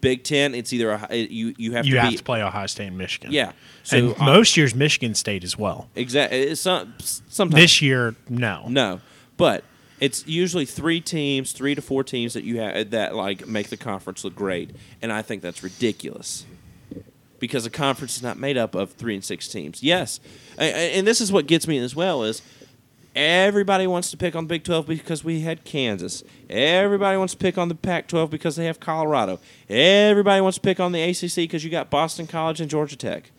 Big 0.00 0.22
Ten, 0.24 0.54
it's 0.54 0.72
either 0.72 0.90
a, 1.10 1.16
you 1.16 1.54
you 1.58 1.72
have 1.72 1.86
You 1.86 1.94
to 1.94 2.00
have 2.00 2.10
be 2.10 2.16
to 2.16 2.22
play 2.22 2.42
Ohio 2.42 2.66
State 2.66 2.88
and 2.88 2.98
Michigan. 2.98 3.32
yeah. 3.32 3.52
and 3.90 4.14
So 4.14 4.16
uh, 4.20 4.24
most 4.24 4.56
years 4.56 4.74
Michigan 4.74 5.14
State 5.14 5.42
as 5.42 5.56
well. 5.58 5.88
exactly, 5.96 6.54
some 6.54 6.94
sometimes 6.98 7.54
This 7.62 7.82
year, 7.82 8.14
no. 8.28 8.64
No, 8.68 9.00
but 9.36 9.64
it's 9.98 10.26
usually 10.26 10.66
three 10.66 11.00
teams, 11.00 11.52
three 11.52 11.74
to 11.74 11.80
four 11.82 12.04
teams 12.04 12.34
that 12.34 12.44
you 12.44 12.58
have 12.60 12.90
that 12.90 13.14
like 13.16 13.46
make 13.46 13.68
the 13.70 13.76
conference 13.78 14.22
look 14.22 14.34
great, 14.34 14.70
and 15.00 15.10
I 15.12 15.22
think 15.22 15.40
that's 15.42 15.62
ridiculous 15.62 16.44
because 17.38 17.66
a 17.66 17.70
conference 17.70 18.16
is 18.16 18.22
not 18.22 18.38
made 18.38 18.56
up 18.58 18.74
of 18.74 18.92
three 18.92 19.14
and 19.14 19.24
six 19.24 19.48
teams. 19.48 19.82
Yes, 19.82 20.20
A- 20.58 20.62
a- 20.64 20.98
and 20.98 21.06
this 21.06 21.20
is 21.20 21.32
what 21.32 21.46
gets 21.46 21.66
me 21.66 21.78
as 21.78 21.96
well 21.96 22.22
is 22.22 22.42
everybody 23.16 23.86
wants 23.86 24.10
to 24.12 24.16
pick 24.16 24.36
on 24.36 24.44
the 24.44 24.48
Big 24.48 24.62
Twelve 24.62 24.86
because 24.86 25.24
we 25.24 25.40
had 25.40 25.64
Kansas. 25.64 26.22
Everybody 26.48 27.16
wants 27.16 27.32
to 27.32 27.38
pick 27.38 27.58
on 27.58 27.68
the 27.68 27.74
Pac 27.74 28.06
twelve 28.06 28.30
because 28.30 28.54
they 28.54 28.66
have 28.66 28.78
Colorado. 28.78 29.40
Everybody 29.68 30.40
wants 30.40 30.58
to 30.58 30.60
pick 30.60 30.78
on 30.78 30.92
the 30.92 31.02
ACC 31.02 31.36
because 31.36 31.64
you 31.64 31.70
got 31.70 31.90
Boston 31.90 32.26
College 32.26 32.60
and 32.60 32.70
Georgia 32.70 32.96
Tech. 32.96 33.32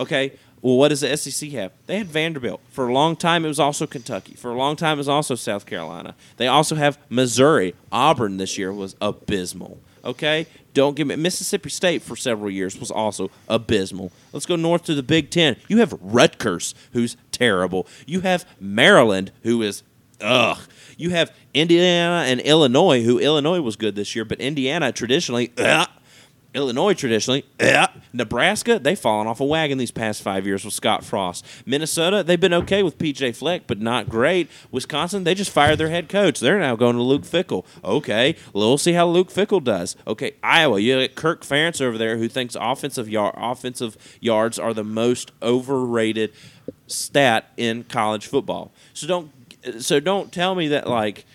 Okay. 0.00 0.32
Well, 0.60 0.76
what 0.76 0.88
does 0.88 1.02
the 1.02 1.16
SEC 1.16 1.50
have? 1.50 1.70
They 1.86 1.98
had 1.98 2.08
Vanderbilt. 2.08 2.60
For 2.70 2.88
a 2.88 2.92
long 2.92 3.14
time, 3.14 3.44
it 3.44 3.48
was 3.48 3.60
also 3.60 3.86
Kentucky. 3.86 4.34
For 4.34 4.50
a 4.50 4.56
long 4.56 4.74
time, 4.74 4.96
it 4.96 4.98
was 4.98 5.08
also 5.08 5.36
South 5.36 5.66
Carolina. 5.66 6.16
They 6.36 6.48
also 6.48 6.74
have 6.74 6.98
Missouri. 7.08 7.76
Auburn 7.92 8.38
this 8.38 8.58
year 8.58 8.72
was 8.72 8.96
abysmal. 9.00 9.78
Okay? 10.04 10.48
Don't 10.74 10.96
give 10.96 11.06
me 11.06 11.16
Mississippi 11.16 11.70
State 11.70 12.02
for 12.02 12.16
several 12.16 12.50
years 12.50 12.78
was 12.78 12.90
also 12.90 13.30
abysmal. 13.48 14.12
Let's 14.32 14.46
go 14.46 14.56
north 14.56 14.84
to 14.84 14.94
the 14.94 15.02
Big 15.02 15.30
Ten. 15.30 15.56
You 15.68 15.78
have 15.78 15.96
Rutgers, 16.00 16.74
who's 16.92 17.16
terrible. 17.38 17.86
You 18.06 18.20
have 18.20 18.46
Maryland, 18.60 19.32
who 19.42 19.62
is 19.62 19.82
ugh. 20.20 20.58
You 20.96 21.10
have 21.10 21.32
Indiana 21.54 22.24
and 22.26 22.40
Illinois, 22.40 23.04
who 23.04 23.18
Illinois 23.18 23.60
was 23.60 23.76
good 23.76 23.94
this 23.94 24.16
year, 24.16 24.24
but 24.24 24.40
Indiana 24.40 24.92
traditionally 24.92 25.52
ugh. 25.56 25.88
Illinois 26.54 26.94
traditionally, 26.94 27.44
eh. 27.60 27.86
Nebraska, 28.12 28.78
they've 28.78 28.98
fallen 28.98 29.26
off 29.26 29.40
a 29.40 29.44
wagon 29.44 29.76
these 29.76 29.90
past 29.90 30.22
five 30.22 30.46
years 30.46 30.64
with 30.64 30.72
Scott 30.72 31.04
Frost. 31.04 31.44
Minnesota, 31.66 32.22
they've 32.22 32.40
been 32.40 32.54
okay 32.54 32.82
with 32.82 32.98
PJ 32.98 33.36
Fleck, 33.36 33.66
but 33.66 33.80
not 33.80 34.08
great. 34.08 34.50
Wisconsin, 34.70 35.24
they 35.24 35.34
just 35.34 35.50
fired 35.50 35.76
their 35.76 35.90
head 35.90 36.08
coach. 36.08 36.40
They're 36.40 36.58
now 36.58 36.74
going 36.74 36.96
to 36.96 37.02
Luke 37.02 37.22
Fickell. 37.22 37.64
Okay, 37.84 38.34
we'll 38.52 38.78
see 38.78 38.94
how 38.94 39.06
Luke 39.06 39.28
Fickell 39.28 39.62
does. 39.62 39.94
Okay, 40.06 40.36
Iowa, 40.42 40.80
you 40.80 41.00
got 41.00 41.14
Kirk 41.14 41.42
Ferentz 41.42 41.82
over 41.82 41.98
there 41.98 42.16
who 42.16 42.28
thinks 42.28 42.56
offensive 42.58 43.08
yard, 43.08 43.34
offensive 43.36 43.96
yards 44.20 44.58
are 44.58 44.72
the 44.72 44.84
most 44.84 45.32
overrated 45.42 46.32
stat 46.86 47.52
in 47.56 47.84
college 47.84 48.26
football. 48.26 48.72
So 48.94 49.06
don't 49.06 49.32
so 49.80 50.00
don't 50.00 50.32
tell 50.32 50.54
me 50.54 50.68
that 50.68 50.88
like 50.88 51.26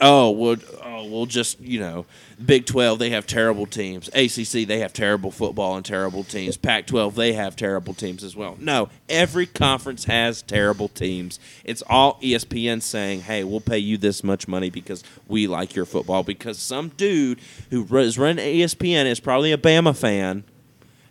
oh 0.00 0.30
well 0.30 0.56
oh 0.84 1.08
we'll 1.08 1.26
just 1.26 1.60
you 1.60 1.80
know 1.80 2.04
big 2.44 2.66
12 2.66 2.98
they 2.98 3.10
have 3.10 3.26
terrible 3.26 3.66
teams. 3.66 4.08
Acc 4.14 4.34
they 4.34 4.78
have 4.78 4.92
terrible 4.92 5.30
football 5.30 5.76
and 5.76 5.84
terrible 5.84 6.24
teams. 6.24 6.56
Pac 6.56 6.86
12 6.86 7.14
they 7.14 7.32
have 7.32 7.56
terrible 7.56 7.94
teams 7.94 8.22
as 8.22 8.36
well. 8.36 8.56
No 8.60 8.88
every 9.08 9.46
conference 9.46 10.04
has 10.04 10.42
terrible 10.42 10.88
teams. 10.88 11.38
It's 11.64 11.82
all 11.88 12.18
espn 12.20 12.82
saying 12.82 13.22
hey 13.22 13.44
we'll 13.44 13.60
pay 13.60 13.78
you 13.78 13.96
this 13.96 14.22
much 14.22 14.46
money 14.48 14.70
because 14.70 15.02
we 15.28 15.46
like 15.46 15.74
your 15.74 15.86
football. 15.86 16.22
Because 16.22 16.58
some 16.58 16.88
dude 16.90 17.40
who 17.70 17.84
is 17.96 18.18
running 18.18 18.44
espn 18.44 19.06
is 19.06 19.20
probably 19.20 19.52
a 19.52 19.58
bama 19.58 19.96
fan 19.96 20.44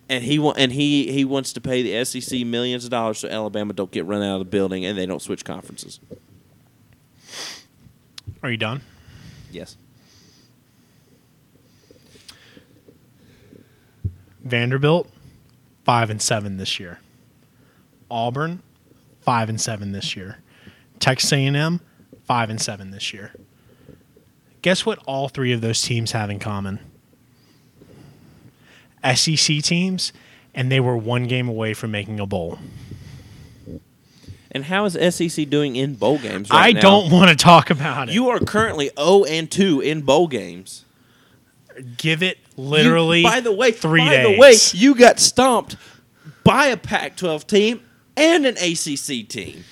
and 0.08 0.24
he 0.24 0.38
wa- 0.38 0.54
and 0.56 0.72
he 0.72 1.10
he 1.12 1.24
wants 1.24 1.52
to 1.52 1.60
pay 1.60 1.82
the 1.82 2.04
SEC 2.04 2.46
millions 2.46 2.84
of 2.84 2.90
dollars 2.90 3.18
so 3.18 3.28
Alabama 3.28 3.72
don't 3.72 3.90
get 3.90 4.04
run 4.04 4.22
out 4.22 4.34
of 4.34 4.38
the 4.40 4.44
building 4.50 4.84
and 4.84 4.96
they 4.96 5.06
don't 5.06 5.22
switch 5.22 5.44
conferences. 5.44 5.98
Are 8.46 8.50
you 8.52 8.56
done? 8.56 8.80
Yes. 9.50 9.76
Vanderbilt, 14.44 15.10
five 15.82 16.10
and 16.10 16.22
seven 16.22 16.56
this 16.56 16.78
year. 16.78 17.00
Auburn, 18.08 18.62
five 19.20 19.48
and 19.48 19.60
seven 19.60 19.90
this 19.90 20.14
year. 20.14 20.38
Texas 21.00 21.32
A&M, 21.32 21.80
five 22.22 22.48
and 22.48 22.62
seven 22.62 22.92
this 22.92 23.12
year. 23.12 23.32
Guess 24.62 24.86
what? 24.86 25.00
All 25.06 25.28
three 25.28 25.52
of 25.52 25.60
those 25.60 25.82
teams 25.82 26.12
have 26.12 26.30
in 26.30 26.38
common. 26.38 26.78
SEC 29.12 29.60
teams, 29.60 30.12
and 30.54 30.70
they 30.70 30.78
were 30.78 30.96
one 30.96 31.26
game 31.26 31.48
away 31.48 31.74
from 31.74 31.90
making 31.90 32.20
a 32.20 32.26
bowl. 32.26 32.60
And 34.56 34.64
how 34.64 34.86
is 34.86 34.94
SEC 35.14 35.50
doing 35.50 35.76
in 35.76 35.96
bowl 35.96 36.16
games? 36.16 36.48
I 36.50 36.54
Right 36.68 36.74
now? 36.76 36.80
don't 36.80 37.12
want 37.12 37.28
to 37.28 37.36
talk 37.36 37.68
about 37.68 38.08
it. 38.08 38.14
You 38.14 38.30
are 38.30 38.40
currently 38.40 38.90
0 38.98 39.24
and 39.24 39.50
2 39.50 39.82
in 39.82 40.00
bowl 40.00 40.28
games. 40.28 40.86
give 41.98 42.22
it 42.22 42.38
literally. 42.56 43.18
You- 43.20 43.28
by 43.28 43.40
the 43.40 43.52
way, 43.52 43.70
three 43.70 44.00
by 44.00 44.08
days. 44.08 44.26
the 44.34 44.40
way, 44.40 44.54
you 44.80 44.94
got 44.94 45.20
stomped 45.20 45.76
by 46.42 46.68
a 46.68 46.76
Pac-12 46.78 47.46
team 47.46 47.82
and 48.16 48.46
an 48.46 48.56
ACC 48.56 49.28
team. 49.28 49.62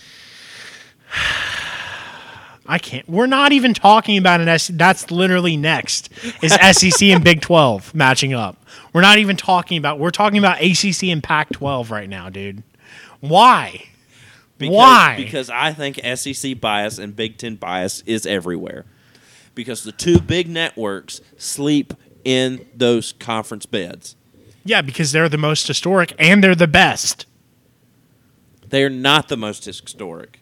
I 2.66 2.78
can't. 2.78 3.08
We're 3.08 3.26
not 3.26 3.52
even 3.52 3.72
talking 3.74 4.18
about 4.18 4.40
an 4.42 4.58
SEC. 4.58 4.76
That's 4.76 5.10
literally 5.10 5.56
next 5.56 6.10
is 6.42 6.52
SEC 6.72 7.02
and 7.08 7.22
Big 7.24 7.40
Twelve 7.42 7.94
matching 7.94 8.32
up. 8.34 8.56
We're 8.92 9.02
not 9.02 9.18
even 9.18 9.36
talking 9.36 9.76
about. 9.78 9.98
We're 9.98 10.10
talking 10.10 10.38
about 10.38 10.62
ACC 10.62 11.04
and 11.04 11.22
Pac 11.22 11.52
twelve 11.52 11.90
right 11.90 12.08
now, 12.08 12.30
dude. 12.30 12.62
Why? 13.20 13.84
Because, 14.58 14.74
Why? 14.74 15.14
Because 15.16 15.50
I 15.50 15.72
think 15.72 16.00
SEC 16.16 16.60
bias 16.60 16.98
and 16.98 17.16
Big 17.16 17.38
Ten 17.38 17.56
bias 17.56 18.02
is 18.06 18.26
everywhere. 18.26 18.84
Because 19.54 19.84
the 19.84 19.92
two 19.92 20.20
big 20.20 20.48
networks 20.48 21.20
sleep 21.36 21.94
in 22.24 22.66
those 22.74 23.12
conference 23.12 23.66
beds. 23.66 24.16
Yeah, 24.64 24.82
because 24.82 25.12
they're 25.12 25.28
the 25.28 25.38
most 25.38 25.66
historic 25.66 26.14
and 26.18 26.42
they're 26.42 26.54
the 26.54 26.66
best. 26.66 27.26
They 28.68 28.82
are 28.82 28.90
not 28.90 29.28
the 29.28 29.36
most 29.36 29.64
historic. 29.64 30.40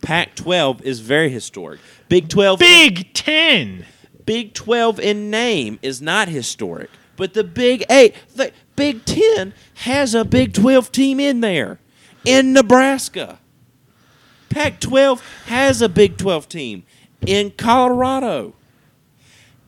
Pac 0.00 0.34
12 0.36 0.82
is 0.82 1.00
very 1.00 1.28
historic. 1.28 1.80
Big 2.08 2.28
12 2.28 2.58
Big 2.58 3.12
Ten. 3.12 3.84
Big 4.24 4.54
12 4.54 5.00
in 5.00 5.30
name 5.30 5.78
is 5.82 6.00
not 6.00 6.28
historic. 6.28 6.88
But 7.16 7.34
the 7.34 7.44
Big 7.44 7.84
8, 7.90 8.14
the 8.34 8.52
Big 8.76 9.04
10 9.04 9.52
has 9.74 10.14
a 10.14 10.24
Big 10.24 10.54
12 10.54 10.90
team 10.92 11.20
in 11.20 11.40
there 11.40 11.78
in 12.24 12.52
Nebraska. 12.52 13.38
Pac 14.48 14.80
12 14.80 15.22
has 15.46 15.80
a 15.80 15.88
Big 15.88 16.16
12 16.16 16.48
team 16.48 16.82
in 17.26 17.52
Colorado. 17.52 18.54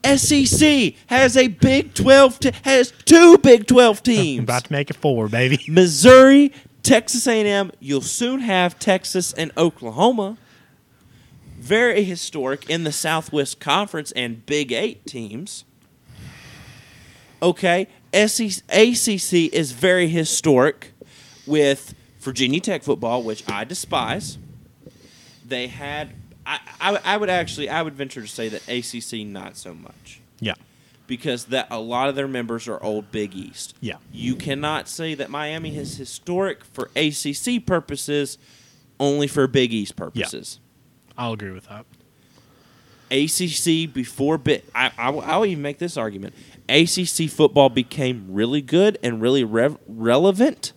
SEC 0.03 0.95
has 1.07 1.37
a 1.37 1.47
Big 1.47 1.93
12 1.93 2.39
te- 2.39 2.51
has 2.63 2.91
two 3.05 3.37
Big 3.37 3.65
12 3.67 3.97
I'm 3.99 4.03
teams. 4.03 4.43
about 4.43 4.65
to 4.65 4.73
make 4.73 4.89
it 4.89 4.97
four, 4.97 5.29
baby. 5.29 5.59
Missouri, 5.69 6.51
Texas 6.83 7.25
A&M, 7.27 7.71
you'll 7.79 8.01
soon 8.01 8.41
have 8.41 8.77
Texas 8.77 9.31
and 9.33 9.51
Oklahoma. 9.57 10.37
Very 11.57 12.03
historic 12.03 12.69
in 12.69 12.83
the 12.83 12.91
Southwest 12.91 13.61
Conference 13.61 14.11
and 14.11 14.45
Big 14.45 14.73
8 14.73 15.05
teams. 15.05 15.63
Okay, 17.41 17.87
SEC, 18.13 18.63
ACC 18.69 19.33
is 19.53 19.71
very 19.71 20.09
historic 20.09 20.91
with 21.47 21.93
Virginia 22.23 22.59
Tech 22.59 22.83
football, 22.83 23.21
which 23.23 23.43
I 23.49 23.63
despise. 23.63 24.37
They 25.45 25.67
had 25.67 26.13
I, 26.45 26.59
I, 26.81 26.99
I 27.03 27.17
would 27.17 27.29
actually 27.29 27.69
I 27.69 27.81
would 27.81 27.93
venture 27.95 28.21
to 28.21 28.27
say 28.27 28.49
that 28.49 28.67
ACC 28.67 29.25
not 29.25 29.55
so 29.57 29.73
much 29.73 30.19
Yeah. 30.39 30.55
because 31.07 31.45
that 31.45 31.67
a 31.69 31.79
lot 31.79 32.09
of 32.09 32.15
their 32.15 32.27
members 32.27 32.67
are 32.67 32.81
old 32.83 33.11
Big 33.11 33.33
East. 33.35 33.75
Yeah. 33.81 33.97
You 34.11 34.35
cannot 34.35 34.87
say 34.89 35.13
that 35.15 35.29
Miami 35.29 35.77
is 35.77 35.97
historic 35.97 36.63
for 36.65 36.89
ACC 36.95 37.65
purposes, 37.65 38.37
only 38.99 39.27
for 39.27 39.47
Big 39.47 39.71
East 39.73 39.95
purposes. 39.95 40.59
I'll 41.17 41.33
agree 41.33 41.51
with 41.51 41.67
that. 41.69 41.85
ACC 43.11 43.93
before 43.93 44.37
bit, 44.37 44.67
I, 44.73 44.87
I 44.97 45.09
I'll 45.11 45.45
even 45.45 45.61
make 45.61 45.77
this 45.77 45.97
argument. 45.97 46.33
ACC 46.67 47.29
football 47.29 47.69
became 47.69 48.25
really 48.29 48.61
good 48.61 48.97
and 49.03 49.21
really 49.21 49.43
rev- 49.43 49.77
relevant 49.87 50.73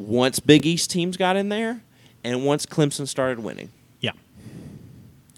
once 0.00 0.40
Big 0.40 0.66
East 0.66 0.90
teams 0.90 1.16
got 1.16 1.36
in 1.36 1.50
there, 1.50 1.82
and 2.24 2.44
once 2.44 2.66
Clemson 2.66 3.06
started 3.06 3.44
winning. 3.44 3.70
Yeah. 4.00 4.12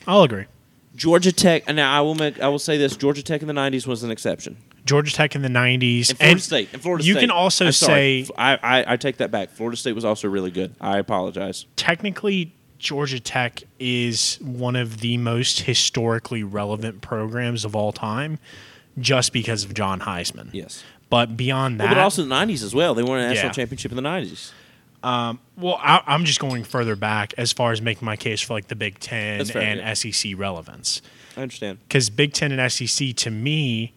I'll 0.07 0.23
agree. 0.23 0.47
Georgia 0.95 1.33
Tech, 1.33 1.67
now 1.69 1.93
I 1.93 2.01
will 2.01 2.15
make 2.15 2.41
I 2.41 2.49
will 2.49 2.59
say 2.59 2.77
this: 2.79 2.97
Georgia 2.97 3.23
Tech 3.23 3.43
in 3.43 3.49
the 3.49 3.55
'90s 3.55 3.87
was 3.87 4.03
an 4.03 4.11
exception. 4.11 4.57
Georgia 4.85 5.13
Tech 5.13 5.37
in 5.37 5.43
the 5.43 5.49
90s. 5.49 6.11
And 6.11 6.19
Florida 6.19 6.41
State. 6.41 6.69
And 6.73 6.83
Florida 6.83 7.05
you 7.05 7.15
State. 7.15 7.21
can 7.21 7.31
also 7.31 7.71
say 7.71 8.27
I, 8.37 8.57
I 8.57 8.93
I 8.93 8.97
take 8.97 9.19
that 9.19 9.31
back. 9.31 9.51
Florida 9.51 9.77
State 9.77 9.95
was 9.95 10.05
also 10.05 10.29
really 10.29 10.51
good. 10.51 10.75
I 10.81 10.99
apologize. 10.99 11.67
technically 11.77 12.53
Georgia 12.79 13.21
Tech 13.21 13.63
is 13.79 14.39
one 14.43 14.75
of 14.75 14.99
the 14.99 15.17
most 15.19 15.61
historically 15.61 16.43
relevant 16.43 17.01
programs 17.01 17.65
of 17.65 17.77
all 17.77 17.93
time 17.93 18.41
just 18.99 19.33
because 19.33 19.63
of 19.65 19.73
John 19.73 20.01
Heisman. 20.01 20.51
Yes. 20.53 20.83
But 21.13 21.37
beyond 21.37 21.79
that, 21.79 21.85
Well, 21.89 21.95
but 21.97 22.01
also 22.01 22.23
the 22.23 22.31
'90s 22.35 22.63
as 22.63 22.75
well. 22.75 22.95
They 22.95 23.03
won 23.03 23.19
a 23.19 23.29
national 23.29 23.49
Yeah. 23.49 23.53
championship 23.53 23.93
in 23.93 23.97
the 23.97 24.03
'90s. 24.03 24.51
well, 25.03 25.79
I, 25.79 26.01
I'm 26.07 26.25
just 26.25 26.41
going 26.41 26.65
further 26.65 26.97
back 26.97 27.35
as 27.37 27.53
far 27.53 27.71
as 27.73 27.83
making 27.83 28.07
my 28.07 28.17
case 28.17 28.41
for 28.41 28.55
like 28.55 28.69
the 28.69 28.75
Big 28.77 28.99
Ten 28.99 29.45
fair, 29.45 29.61
and 29.61 29.79
yeah. 29.81 29.93
SEC 29.93 30.33
relevance. 30.35 31.03
I 31.37 31.43
understand. 31.43 31.81
Because 31.87 32.09
Big 32.09 32.33
Ten 32.33 32.51
and 32.51 32.73
SEC 32.73 33.15
to 33.17 33.31
me 33.31 33.93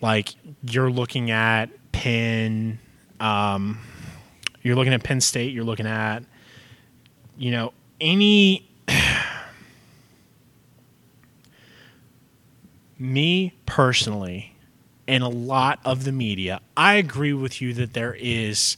Like 0.00 0.34
you're 0.62 0.92
looking 0.92 1.32
at 1.32 1.70
Penn, 1.90 2.78
um, 3.18 3.80
you're 4.62 4.76
looking 4.76 4.94
at 4.94 5.02
Penn 5.02 5.20
State. 5.20 5.52
You're 5.52 5.64
looking 5.64 5.88
at, 5.88 6.22
you 7.36 7.50
know, 7.50 7.72
any. 8.00 8.68
me 12.98 13.54
personally, 13.66 14.49
and 15.10 15.24
a 15.24 15.28
lot 15.28 15.80
of 15.84 16.04
the 16.04 16.12
media, 16.12 16.60
I 16.76 16.94
agree 16.94 17.32
with 17.32 17.60
you 17.60 17.74
that 17.74 17.94
there 17.94 18.14
is 18.14 18.76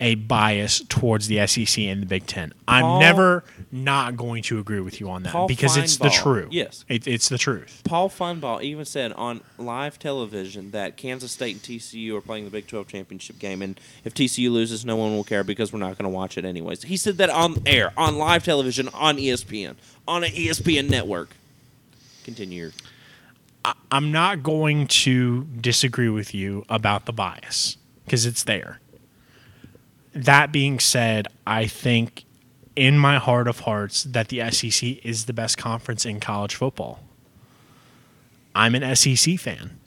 a 0.00 0.14
bias 0.14 0.82
towards 0.88 1.28
the 1.28 1.46
SEC 1.46 1.78
and 1.78 2.00
the 2.00 2.06
Big 2.06 2.26
Ten. 2.26 2.54
I'm 2.66 2.82
Paul- 2.82 3.00
never 3.00 3.44
not 3.70 4.16
going 4.16 4.42
to 4.44 4.58
agree 4.58 4.80
with 4.80 4.98
you 4.98 5.10
on 5.10 5.24
that 5.24 5.32
Paul 5.32 5.46
because 5.46 5.76
it's 5.76 5.98
the 5.98 6.08
truth. 6.08 6.48
yes. 6.52 6.86
it, 6.88 7.06
it's 7.06 7.28
the 7.28 7.36
truth. 7.36 7.82
Paul 7.84 8.08
Finebaum 8.08 8.62
even 8.62 8.86
said 8.86 9.12
on 9.12 9.42
live 9.58 9.98
television 9.98 10.70
that 10.70 10.96
Kansas 10.96 11.32
State 11.32 11.56
and 11.56 11.62
TCU 11.62 12.16
are 12.16 12.22
playing 12.22 12.46
the 12.46 12.50
Big 12.50 12.66
12 12.66 12.88
championship 12.88 13.38
game, 13.38 13.60
and 13.60 13.78
if 14.04 14.14
TCU 14.14 14.50
loses, 14.50 14.86
no 14.86 14.96
one 14.96 15.14
will 15.14 15.22
care 15.22 15.44
because 15.44 15.70
we're 15.70 15.80
not 15.80 15.98
going 15.98 16.10
to 16.10 16.16
watch 16.16 16.38
it 16.38 16.46
anyways. 16.46 16.82
He 16.82 16.96
said 16.96 17.18
that 17.18 17.28
on 17.28 17.56
air, 17.66 17.92
on 17.96 18.16
live 18.16 18.42
television, 18.42 18.88
on 18.94 19.18
ESPN, 19.18 19.76
on 20.08 20.24
an 20.24 20.30
ESPN 20.30 20.88
network. 20.88 21.36
Continue. 22.24 22.62
your- 22.62 22.72
I'm 23.90 24.12
not 24.12 24.42
going 24.42 24.86
to 24.88 25.44
disagree 25.44 26.08
with 26.08 26.34
you 26.34 26.64
about 26.68 27.06
the 27.06 27.12
bias 27.12 27.76
because 28.04 28.26
it's 28.26 28.44
there. 28.44 28.80
That 30.14 30.52
being 30.52 30.78
said, 30.78 31.28
I 31.46 31.66
think 31.66 32.24
in 32.76 32.98
my 32.98 33.18
heart 33.18 33.48
of 33.48 33.60
hearts 33.60 34.04
that 34.04 34.28
the 34.28 34.50
SEC 34.50 35.04
is 35.04 35.26
the 35.26 35.32
best 35.32 35.56
conference 35.56 36.04
in 36.04 36.20
college 36.20 36.54
football. 36.54 37.00
I'm 38.54 38.74
an 38.74 38.94
SEC 38.94 39.38
fan. 39.38 39.78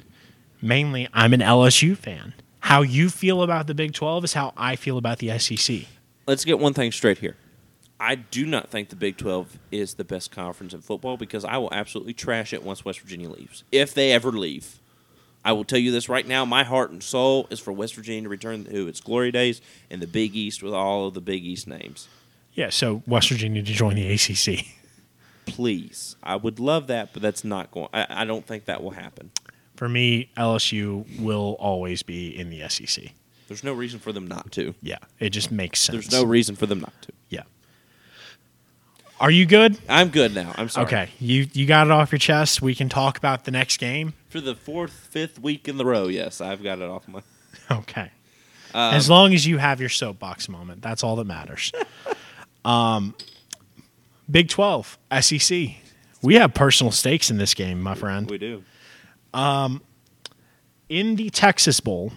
Mainly, 0.62 1.08
I'm 1.14 1.34
an 1.34 1.40
LSU 1.42 1.96
fan. 1.96 2.34
How 2.62 2.82
you 2.82 3.10
feel 3.10 3.44
about 3.44 3.68
the 3.68 3.76
Big 3.76 3.94
12 3.94 4.26
is 4.26 4.34
how 4.34 4.54
I 4.58 4.76
feel 4.76 4.98
about 4.98 5.20
the 5.20 5.38
SEC. 5.38 5.82
Let's 6.26 6.44
get 6.44 6.60
one 6.60 6.74
thing 6.74 6.92
straight 6.92 7.20
here. 7.20 7.36
I 8.00 8.16
do 8.16 8.46
not 8.46 8.70
think 8.70 8.90
the 8.90 8.96
Big 8.96 9.18
12 9.18 9.58
is 9.72 9.96
the 9.96 10.04
best 10.04 10.32
conference 10.32 10.74
in 10.74 10.82
football 10.82 11.18
because 11.18 11.44
I 11.44 11.58
will 11.58 11.74
absolutely 11.74 12.14
trash 12.14 12.54
it 12.54 12.64
once 12.64 12.86
West 12.86 13.00
Virginia 13.00 13.30
leaves. 13.30 13.64
If 13.72 13.94
they 13.94 14.12
ever 14.12 14.32
leave. 14.32 14.80
I 15.44 15.54
will 15.54 15.64
tell 15.64 15.80
you 15.80 15.92
this 15.92 16.10
right 16.10 16.28
now. 16.28 16.44
My 16.44 16.64
heart 16.64 16.92
and 16.92 17.02
soul 17.02 17.48
is 17.50 17.60
for 17.60 17.72
West 17.72 17.96
Virginia 17.96 18.24
to 18.24 18.30
return 18.30 18.66
to 18.66 18.88
its 18.88 19.00
glory 19.00 19.32
days 19.32 19.62
in 19.90 20.00
the 20.00 20.08
Big 20.08 20.36
East 20.36 20.62
with 20.62 20.74
all 20.74 21.08
of 21.08 21.14
the 21.14 21.22
Big 21.22 21.44
East 21.46 21.68
names. 21.68 22.08
Yeah, 22.54 22.70
so 22.70 23.02
West 23.08 23.30
Virginia 23.30 23.64
to 23.64 23.72
join 23.72 23.96
the 23.96 24.12
ACC. 24.12 24.66
Please. 25.46 26.18
I 26.22 26.36
would 26.36 26.60
love 26.60 26.88
that, 26.88 27.14
but 27.14 27.22
that's 27.22 27.44
not 27.44 27.72
going 27.72 27.88
I, 27.94 28.06
I 28.10 28.26
don't 28.26 28.46
think 28.46 28.66
that 28.66 28.84
will 28.84 28.92
happen. 28.92 29.32
For 29.76 29.88
me, 29.88 30.30
LSU 30.36 31.22
will 31.22 31.56
always 31.60 32.04
be 32.04 32.38
in 32.38 32.50
the 32.50 32.68
SEC. 32.68 33.06
There's 33.48 33.64
no 33.64 33.74
reason 33.74 34.00
for 34.00 34.12
them 34.12 34.28
not 34.28 34.52
to. 34.54 34.76
Yeah, 34.82 34.98
it 35.20 35.30
just 35.30 35.52
makes 35.52 35.80
sense. 35.80 35.94
There's 35.94 36.12
no 36.12 36.28
reason 36.28 36.56
for 36.56 36.66
them 36.66 36.82
not 36.82 36.94
to. 37.04 37.14
Yeah. 37.30 37.44
Are 39.20 39.32
you 39.32 39.46
good? 39.46 39.78
I'm 39.90 40.10
good 40.10 40.36
now. 40.36 40.54
I'm 40.56 40.70
sorry. 40.70 40.86
Okay, 40.86 41.10
you 41.20 41.48
you 41.54 41.66
got 41.66 41.88
it 41.88 41.92
off 41.92 42.12
your 42.12 42.20
chest. 42.20 42.62
We 42.62 42.76
can 42.76 42.88
talk 42.90 43.18
about 43.18 43.46
the 43.46 43.52
next 43.52 43.78
game. 43.78 44.14
For 44.30 44.40
the 44.40 44.54
fourth, 44.56 44.92
fifth 44.92 45.40
week 45.40 45.68
in 45.68 45.78
the 45.78 45.86
row, 45.86 46.08
yes, 46.08 46.40
I've 46.42 46.62
got 46.64 46.80
it 46.80 46.90
off 46.90 47.08
my. 47.08 47.22
Okay. 47.72 48.12
Um, 48.74 48.94
as 48.94 49.10
long 49.10 49.34
as 49.34 49.46
you 49.46 49.58
have 49.58 49.80
your 49.82 49.90
soapbox 49.90 50.48
moment, 50.48 50.82
that's 50.82 51.04
all 51.04 51.16
that 51.18 51.26
matters. 51.26 51.72
um, 52.66 53.16
Big 54.30 54.50
Twelve, 54.50 54.98
SEC. 55.20 55.70
We 56.22 56.36
have 56.36 56.54
personal 56.54 56.92
stakes 56.92 57.30
in 57.32 57.38
this 57.38 57.54
game, 57.54 57.82
my 57.82 57.96
friend. 57.96 58.30
We 58.30 58.38
do. 58.38 58.64
Um, 59.34 59.82
In 60.90 61.16
the 61.16 61.30
Texas 61.30 61.80
Bowl, 61.80 62.14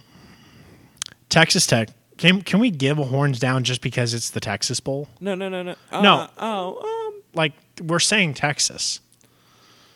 Texas 1.29 1.65
Tech. 1.67 1.89
Can 2.21 2.41
can 2.43 2.59
we 2.59 2.69
give 2.69 2.99
a 2.99 3.03
horns 3.03 3.39
down 3.39 3.63
just 3.63 3.81
because 3.81 4.13
it's 4.13 4.29
the 4.29 4.39
Texas 4.39 4.79
Bowl? 4.79 5.07
No, 5.19 5.33
no, 5.35 5.49
no, 5.49 5.63
no. 5.63 5.75
Uh, 5.91 6.01
No. 6.01 6.29
Oh, 6.37 7.11
um, 7.13 7.21
Like 7.33 7.53
we're 7.81 7.99
saying 7.99 8.35
Texas, 8.35 8.99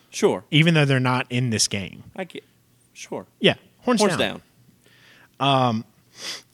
sure. 0.10 0.44
even 0.50 0.74
though 0.74 0.86
they're 0.86 1.00
not 1.00 1.28
in 1.30 1.52
this 1.52 1.68
game. 1.68 2.04
I 2.16 2.24
get. 2.24 2.44
Sure. 2.94 3.28
Yeah, 3.40 3.56
horns, 3.82 4.02
Horns 4.02 4.18
down. 4.18 4.42
down. 5.40 5.84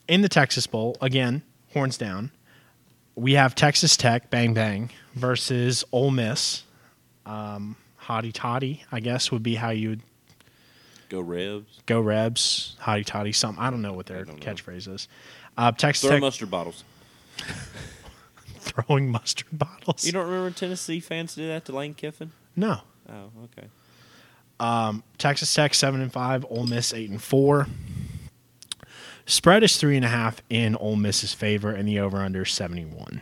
in 0.08 0.22
the 0.22 0.30
Texas 0.30 0.68
Bowl, 0.68 0.98
again, 1.00 1.42
horns 1.74 1.98
down, 1.98 2.32
we 3.16 3.34
have 3.34 3.56
Texas 3.56 3.96
Tech, 3.96 4.30
bang 4.30 4.54
bang, 4.54 4.90
versus 5.16 5.84
Ole 5.94 6.12
Miss. 6.12 6.64
Um, 7.26 7.78
hotty 8.02 8.32
toddy, 8.34 8.84
I 8.92 9.00
guess, 9.00 9.32
would 9.32 9.44
be 9.44 9.56
how 9.56 9.70
you 9.70 9.90
would 9.90 10.02
Go 11.10 11.20
Rebs. 11.22 11.80
go 11.86 12.02
Rebs, 12.02 12.76
hotty 12.82 13.06
toddy, 13.06 13.32
something. 13.32 13.64
I 13.64 13.70
don't 13.70 13.82
know 13.82 13.94
what 13.94 14.08
their 14.08 14.26
don't 14.26 14.40
know. 14.40 14.46
catchphrase 14.54 14.92
is. 14.94 15.08
Uh, 15.58 15.72
Texas 15.72 16.04
Throw 16.04 16.12
Tech 16.12 16.22
mustard 16.22 16.52
bottles. 16.52 16.84
throwing 18.60 19.10
mustard 19.10 19.48
bottles. 19.52 20.06
You 20.06 20.12
don't 20.12 20.26
remember 20.26 20.52
Tennessee 20.52 21.00
fans 21.00 21.36
did 21.36 21.50
that 21.50 21.66
to 21.66 21.72
Lane 21.74 21.94
Kiffin? 21.94 22.32
no. 22.56 22.82
Oh, 23.10 23.30
okay. 23.46 23.68
Texas 25.18 25.54
Tech 25.54 25.74
seven 25.74 26.02
and 26.02 26.14
five, 26.14 26.46
Ole 26.50 26.66
Miss 26.68 26.94
eight 26.94 27.10
and 27.10 27.22
four. 27.22 27.68
Spread 29.26 29.64
is 29.64 29.78
three 29.78 29.96
and 29.96 30.06
a 30.06 30.10
half 30.10 30.42
in 30.50 30.76
Ole 30.76 30.96
Miss's 30.96 31.34
favor, 31.34 31.72
and 31.72 31.88
the 31.88 32.00
over 32.00 32.20
under 32.20 32.46
seventy 32.46 32.86
one. 32.86 33.22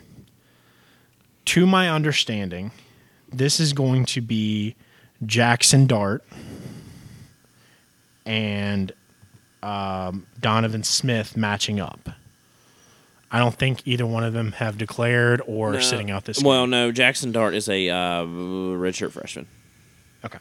To 1.45 1.65
my 1.65 1.89
understanding, 1.89 2.71
this 3.31 3.59
is 3.59 3.73
going 3.73 4.05
to 4.05 4.21
be 4.21 4.75
Jackson 5.25 5.87
Dart 5.87 6.23
and 8.25 8.91
um, 9.63 10.27
Donovan 10.39 10.83
Smith 10.83 11.35
matching 11.35 11.79
up. 11.79 12.09
I 13.31 13.37
don't 13.39 13.53
think 13.55 13.81
either 13.85 14.05
one 14.07 14.23
of 14.23 14.33
them 14.33 14.53
have 14.53 14.77
declared 14.77 15.41
or 15.45 15.73
No. 15.73 15.79
sitting 15.79 16.09
out 16.09 16.25
this. 16.25 16.41
Well, 16.41 16.65
no. 16.67 16.91
Jackson 16.91 17.31
Dart 17.31 17.53
is 17.53 17.69
a 17.69 17.89
uh, 17.89 18.23
redshirt 18.25 19.11
freshman. 19.11 19.47
okay. 20.25 20.39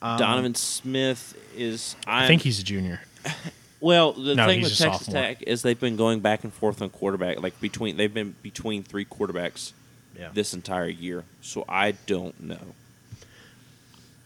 Donovan 0.00 0.54
Smith 0.54 1.36
is. 1.56 1.94
I'm, 2.06 2.24
I 2.24 2.26
think 2.26 2.42
he's 2.42 2.58
a 2.58 2.64
junior. 2.64 3.00
Well, 3.80 4.12
the 4.12 4.36
No, 4.36 4.46
thing 4.46 4.60
with 4.62 4.68
Texas 4.78 5.06
sophomore. 5.06 5.20
Tech 5.22 5.42
is 5.42 5.62
they've 5.62 5.78
been 5.80 5.96
going 5.96 6.20
back 6.20 6.44
and 6.44 6.52
forth 6.52 6.80
on 6.80 6.88
quarterback. 6.90 7.42
Like 7.42 7.60
between, 7.60 7.96
they've 7.96 8.14
been 8.14 8.36
between 8.40 8.84
three 8.84 9.04
quarterbacks 9.04 9.72
Yeah. 10.16 10.28
this 10.32 10.54
entire 10.54 10.86
year. 10.86 11.24
So 11.40 11.64
I 11.68 11.90
don't 12.06 12.40
know. 12.40 12.74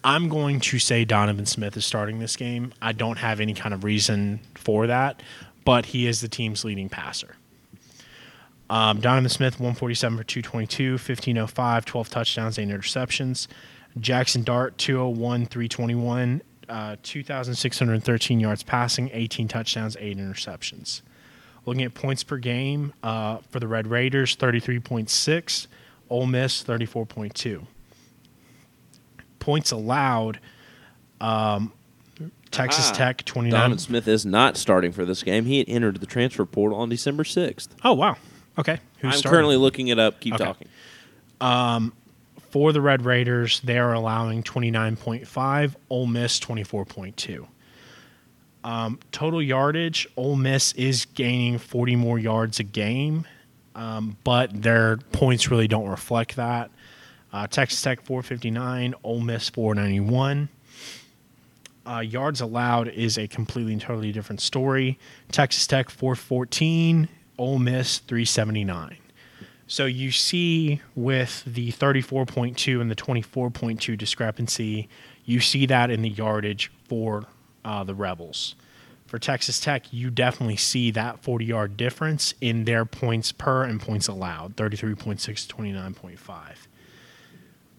I'm 0.05 0.29
going 0.29 0.61
to 0.61 0.79
say 0.79 1.07
Donovan 1.07 1.47
Smith 1.47 1.75
is 1.75 1.87
starting 1.87 2.19
this 2.19 2.37
game. 2.37 2.75
I 2.83 2.93
don't 2.93 3.17
have 3.17 3.41
any 3.41 3.55
kind 3.55 3.73
of 3.73 3.83
reason 3.83 4.41
for 4.57 4.87
that, 4.89 5.23
but 5.65 5.87
he 5.87 6.07
is 6.07 6.21
the 6.21 6.29
team's 6.29 6.63
leading 6.63 6.91
passer. 6.91 7.37
Um, 8.69 9.01
Donovan 9.01 9.29
Smith, 9.29 9.55
147 9.61 10.19
for 10.19 10.25
222, 10.25 10.93
1505, 10.93 11.85
12 11.85 12.11
touchdowns, 12.11 12.59
8 12.59 12.69
interceptions. 12.69 13.47
Jackson 14.01 14.43
Dart, 14.43 14.77
201, 14.79 15.47
321, 15.47 16.43
uh, 16.69 16.97
2,613 17.03 18.41
yards 18.41 18.63
passing, 18.63 19.09
18 19.13 19.49
touchdowns, 19.49 19.97
8 20.01 20.19
interceptions. 20.19 21.03
Looking 21.65 21.85
at 21.85 21.95
points 21.95 22.23
per 22.25 22.37
game 22.39 22.93
uh, 23.03 23.39
for 23.51 23.61
the 23.61 23.69
Red 23.69 23.87
Raiders, 23.87 24.37
33.6, 24.37 25.67
Ole 26.11 26.27
Miss, 26.27 26.63
34.2 26.65 27.67
points 29.39 29.71
allowed. 29.71 30.41
Um, 31.21 31.73
Texas 32.51 32.91
Ah, 32.91 32.95
Tech 32.95 33.25
twenty 33.25 33.51
nine. 33.51 33.61
Donovan 33.61 33.79
Smith 33.79 34.09
is 34.09 34.27
not 34.27 34.57
starting 34.57 34.91
for 34.93 35.05
this 35.05 35.23
game. 35.23 35.45
He 35.45 35.59
had 35.59 35.69
entered 35.69 36.01
the 36.01 36.07
transfer 36.07 36.45
portal 36.47 36.79
on 36.79 36.89
December 36.89 37.23
sixth. 37.25 37.75
Oh 37.85 37.93
wow. 37.93 38.17
Okay. 38.59 38.79
Who's 38.99 39.15
I'm 39.15 39.19
starting? 39.19 39.31
currently 39.37 39.57
looking 39.57 39.89
it 39.89 39.99
up. 39.99 40.21
Keep 40.21 40.35
Okay. 40.35 40.45
talking. 40.45 40.69
for 42.51 42.73
the 42.73 42.81
Red 42.81 43.05
Raiders. 43.05 43.61
They 43.61 43.79
are 43.79 43.93
allowing 43.93 44.43
twenty 44.43 44.71
nine 44.71 44.97
point 44.97 45.27
five. 45.27 45.77
Ole 45.91 46.07
Miss 46.07 46.39
twenty 46.39 46.63
four 46.65 46.85
point 46.85 47.17
two. 47.17 47.47
Um, 48.65 48.99
total 49.13 49.43
yardage. 49.43 50.09
Ole 50.17 50.37
Miss 50.37 50.73
is 50.73 51.05
gaining 51.15 51.59
forty 51.59 51.97
more 51.97 52.19
yards 52.19 52.59
a 52.59 52.65
game, 52.65 53.27
um, 53.75 54.17
but 54.25 54.63
their 54.63 54.97
points 55.13 55.51
really 55.51 55.69
don't 55.69 55.89
reflect 55.89 56.37
that. 56.37 56.71
Uh, 57.33 57.47
Texas 57.47 57.83
Tech 57.83 58.01
459, 58.01 58.95
Ole 59.05 59.21
Miss 59.21 59.51
491. 59.51 60.49
Uh, 61.87 61.99
yards 62.01 62.41
allowed 62.41 62.89
is 62.89 63.19
a 63.19 63.29
completely 63.29 63.73
and 63.73 63.83
totally 63.83 64.11
different 64.11 64.41
story. 64.41 64.99
Texas 65.33 65.67
Tech 65.67 65.91
414, 65.91 67.09
Ole 67.39 67.59
Miss 67.59 67.99
379. 67.99 68.99
So 69.67 69.85
you 69.85 70.13
see 70.13 70.81
with 70.95 71.43
the 71.45 71.73
34.2 71.73 72.81
and 72.81 72.91
the 72.91 72.95
24.2 72.95 73.99
discrepancy, 73.99 74.89
you 75.25 75.41
see 75.41 75.67
that 75.67 75.91
in 75.91 76.03
the 76.03 76.11
yardage 76.11 76.71
for 76.85 77.25
uh, 77.65 77.83
the 77.83 77.95
Rebels. 77.95 78.55
For 79.07 79.19
Texas 79.19 79.61
Tech, 79.61 79.93
you 79.93 80.11
definitely 80.11 80.57
see 80.57 80.91
that 80.93 81.21
40 81.21 81.45
yard 81.45 81.77
difference 81.77 82.35
in 82.41 82.65
their 82.65 82.85
points 82.85 83.33
per 83.33 83.65
and 83.65 83.81
points 83.81 84.09
allowed 84.09 84.57
33.6 84.57 85.49
to 85.49 85.55
29.5 85.55 86.19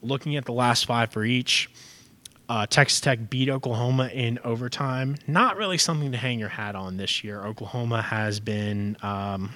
looking 0.02 0.36
at 0.36 0.46
the 0.46 0.54
last 0.54 0.86
five 0.86 1.12
for 1.12 1.24
each, 1.24 1.70
Uh, 2.50 2.66
Texas 2.66 3.02
Tech 3.02 3.30
beat 3.30 3.50
Oklahoma 3.50 4.08
in 4.08 4.40
overtime. 4.44 5.18
Not 5.28 5.58
really 5.58 5.78
something 5.78 6.14
to 6.14 6.18
hang 6.18 6.40
your 6.40 6.50
hat 6.50 6.76
on 6.76 6.98
this 6.98 7.24
year. 7.24 7.44
Oklahoma 7.46 8.02
has 8.02 8.40
been 8.40 8.96
um, 9.02 9.54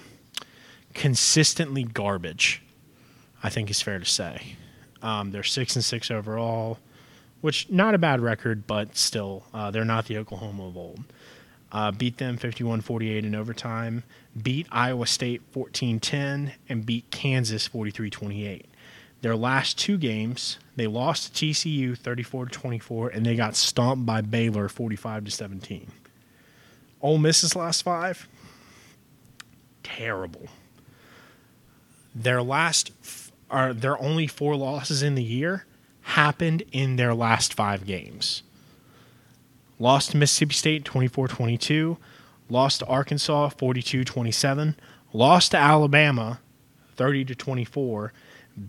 consistently 0.94 1.84
garbage. 1.84 2.62
I 3.44 3.50
think 3.50 3.70
is 3.70 3.82
fair 3.82 4.00
to 4.00 4.06
say. 4.06 4.56
Um, 5.02 5.32
they're 5.32 5.44
six 5.44 5.76
and 5.76 5.84
six 5.84 6.12
overall, 6.12 6.78
which 7.42 7.70
not 7.70 7.96
a 7.96 7.98
bad 7.98 8.22
record, 8.22 8.68
but 8.68 8.96
still, 8.96 9.44
uh, 9.54 9.72
they're 9.72 9.86
not 9.86 10.06
the 10.06 10.18
Oklahoma 10.18 10.68
of 10.68 10.78
old. 10.78 11.00
Uh, 11.72 11.92
beat 11.92 12.18
them 12.18 12.38
51-48 12.38 13.24
in 13.24 13.34
overtime. 13.34 14.04
Beat 14.42 14.68
Iowa 14.72 15.08
State 15.08 15.42
14-10 15.54 16.52
and 16.68 16.86
beat 16.86 17.10
Kansas 17.12 17.68
43-28. 17.70 18.66
Their 19.22 19.36
last 19.36 19.78
two 19.78 19.98
games, 19.98 20.58
they 20.76 20.88
lost 20.88 21.36
to 21.36 21.46
TCU 21.46 21.98
34 21.98 22.46
to 22.48 22.52
24, 22.52 23.10
and 23.10 23.26
they 23.26 23.36
got 23.36 23.56
stomped 23.56 24.06
by 24.06 24.22
Baylor 24.22 24.68
45 24.68 25.26
to 25.26 25.32
17. 25.32 25.92
Ole 27.02 27.18
Miss's 27.20 27.56
last 27.56 27.84
five, 27.84 28.28
terrible. 29.84 30.48
Their 32.16 32.42
last, 32.42 32.92
f- 33.04 33.32
are 33.50 33.74
their 33.74 34.00
only 34.02 34.28
four 34.28 34.56
losses 34.56 35.04
in 35.04 35.16
the 35.16 35.24
year 35.24 35.66
happened 36.02 36.64
in 36.72 36.96
their 36.96 37.14
last 37.14 37.54
five 37.54 37.86
games. 37.86 38.44
Lost 39.78 40.12
to 40.12 40.18
Mississippi 40.18 40.54
State 40.54 40.86
24 40.86 41.28
22, 41.28 41.98
lost 42.50 42.80
to 42.80 42.86
Arkansas 42.86 43.50
42 43.50 44.04
27, 44.04 44.76
lost 45.14 45.52
to 45.52 45.58
Alabama 45.58 46.40
30 46.96 47.26
to 47.26 47.36
24 47.36 48.14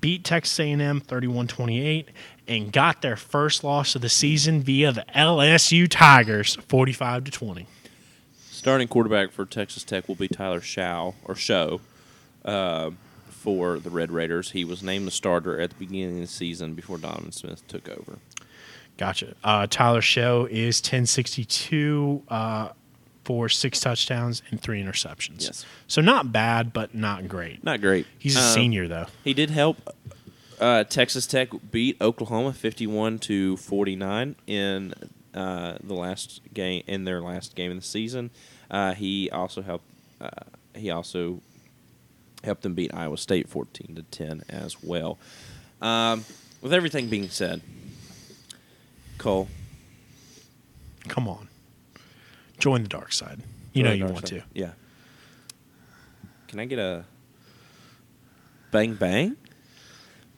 beat 0.01 0.25
Texas 0.25 0.59
A&M 0.61 1.01
31-28 1.01 2.07
and 2.49 2.73
got 2.73 3.03
their 3.03 3.17
first 3.17 3.65
loss 3.65 3.95
of 3.95 4.03
the 4.03 4.09
season 4.09 4.61
via 4.61 4.93
the 4.93 5.05
LSU 5.15 5.89
Tigers 5.89 6.57
45 6.69 7.25
to 7.25 7.31
20. 7.31 7.67
Starting 8.51 8.89
quarterback 8.89 9.33
for 9.33 9.45
Texas 9.45 9.85
Tech 9.85 10.09
will 10.09 10.15
be 10.15 10.29
Tyler 10.29 10.61
Shaw 10.61 11.13
or 11.25 11.35
Show 11.35 11.81
uh, 12.45 12.91
for 13.29 13.79
the 13.79 13.91
Red 13.91 14.13
Raiders. 14.13 14.53
He 14.53 14.65
was 14.65 14.83
named 14.83 15.07
the 15.07 15.11
starter 15.11 15.61
at 15.61 15.71
the 15.71 15.77
beginning 15.77 16.17
of 16.17 16.21
the 16.21 16.27
season 16.29 16.75
before 16.75 16.99
Donovan 16.99 17.33
Smith 17.33 17.67
took 17.67 17.89
over. 17.89 18.19
Gotcha. 18.97 19.35
Uh, 19.43 19.67
Tyler 19.69 20.03
Show 20.03 20.47
is 20.51 20.79
1062 20.81 22.23
uh, 22.29 22.69
for 23.25 23.49
six 23.49 23.79
touchdowns 23.81 24.43
and 24.51 24.61
three 24.61 24.83
interceptions. 24.83 25.43
Yes. 25.45 25.65
So 25.87 26.01
not 26.01 26.33
bad, 26.33 26.73
but 26.73 26.95
not 26.95 27.29
great. 27.29 27.63
Not 27.63 27.81
great. 27.81 28.07
He's 28.19 28.37
a 28.37 28.41
Um, 28.41 28.55
senior 28.55 28.89
though. 28.89 29.07
He 29.25 29.33
did 29.35 29.51
help 29.51 29.77
uh, 30.61 30.85
Texas 30.85 31.27
Tech 31.27 31.49
beat 31.71 31.97
Oklahoma 32.01 32.53
fifty-one 32.53 33.19
to 33.21 33.57
forty-nine 33.57 34.37
in 34.47 34.95
uh, 35.35 35.79
the 35.83 35.95
last 35.95 36.41
game 36.53 36.83
in 36.87 37.05
their 37.05 37.21
last 37.21 37.55
game 37.55 37.71
of 37.71 37.77
the 37.79 37.83
season. 37.87 38.31
Uh, 38.71 38.95
he 38.95 39.31
also 39.31 39.63
helped. 39.63 39.85
Uh, 40.21 40.29
he 40.75 40.91
also 40.91 41.41
helped 42.45 42.63
them 42.63 42.75
beat 42.75 42.93
Iowa 42.95 43.17
State 43.19 43.49
fourteen 43.49 43.95
to 43.97 44.03
ten 44.03 44.43
as 44.49 44.83
well. 44.83 45.19
Um, 45.81 46.25
with 46.61 46.73
everything 46.73 47.09
being 47.09 47.29
said, 47.29 47.61
Cole, 49.19 49.49
Come 51.09 51.27
on. 51.29 51.49
Join 52.63 52.83
the 52.85 52.89
dark 52.89 53.13
side. 53.13 53.41
You 53.73 53.83
know 53.83 53.91
you 53.91 54.05
want 54.05 54.29
side. 54.29 54.39
to. 54.39 54.45
Yeah. 54.55 54.71
Can 56.47 56.61
I 56.61 56.65
get 56.67 56.79
a 56.79 57.05
bang 58.71 58.95
bang? 58.95 59.37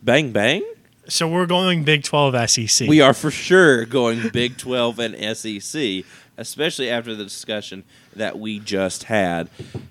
Bang 0.03 0.33
bang? 0.33 0.65
So 1.07 1.29
we're 1.29 1.45
going 1.45 1.85
Big 1.85 2.03
12 2.03 2.49
SEC. 2.49 2.89
We 2.89 3.03
are 3.03 3.13
for 3.13 3.31
sure 3.31 3.85
going 3.85 4.31
Big 4.31 4.57
12 4.57 4.99
and 5.01 5.37
SEC, 5.37 6.03
especially 6.39 6.89
after 6.89 7.15
the 7.15 7.25
discussion 7.25 7.85
that 8.17 8.39
we 8.39 8.59
just 8.59 9.03
had. 9.05 9.51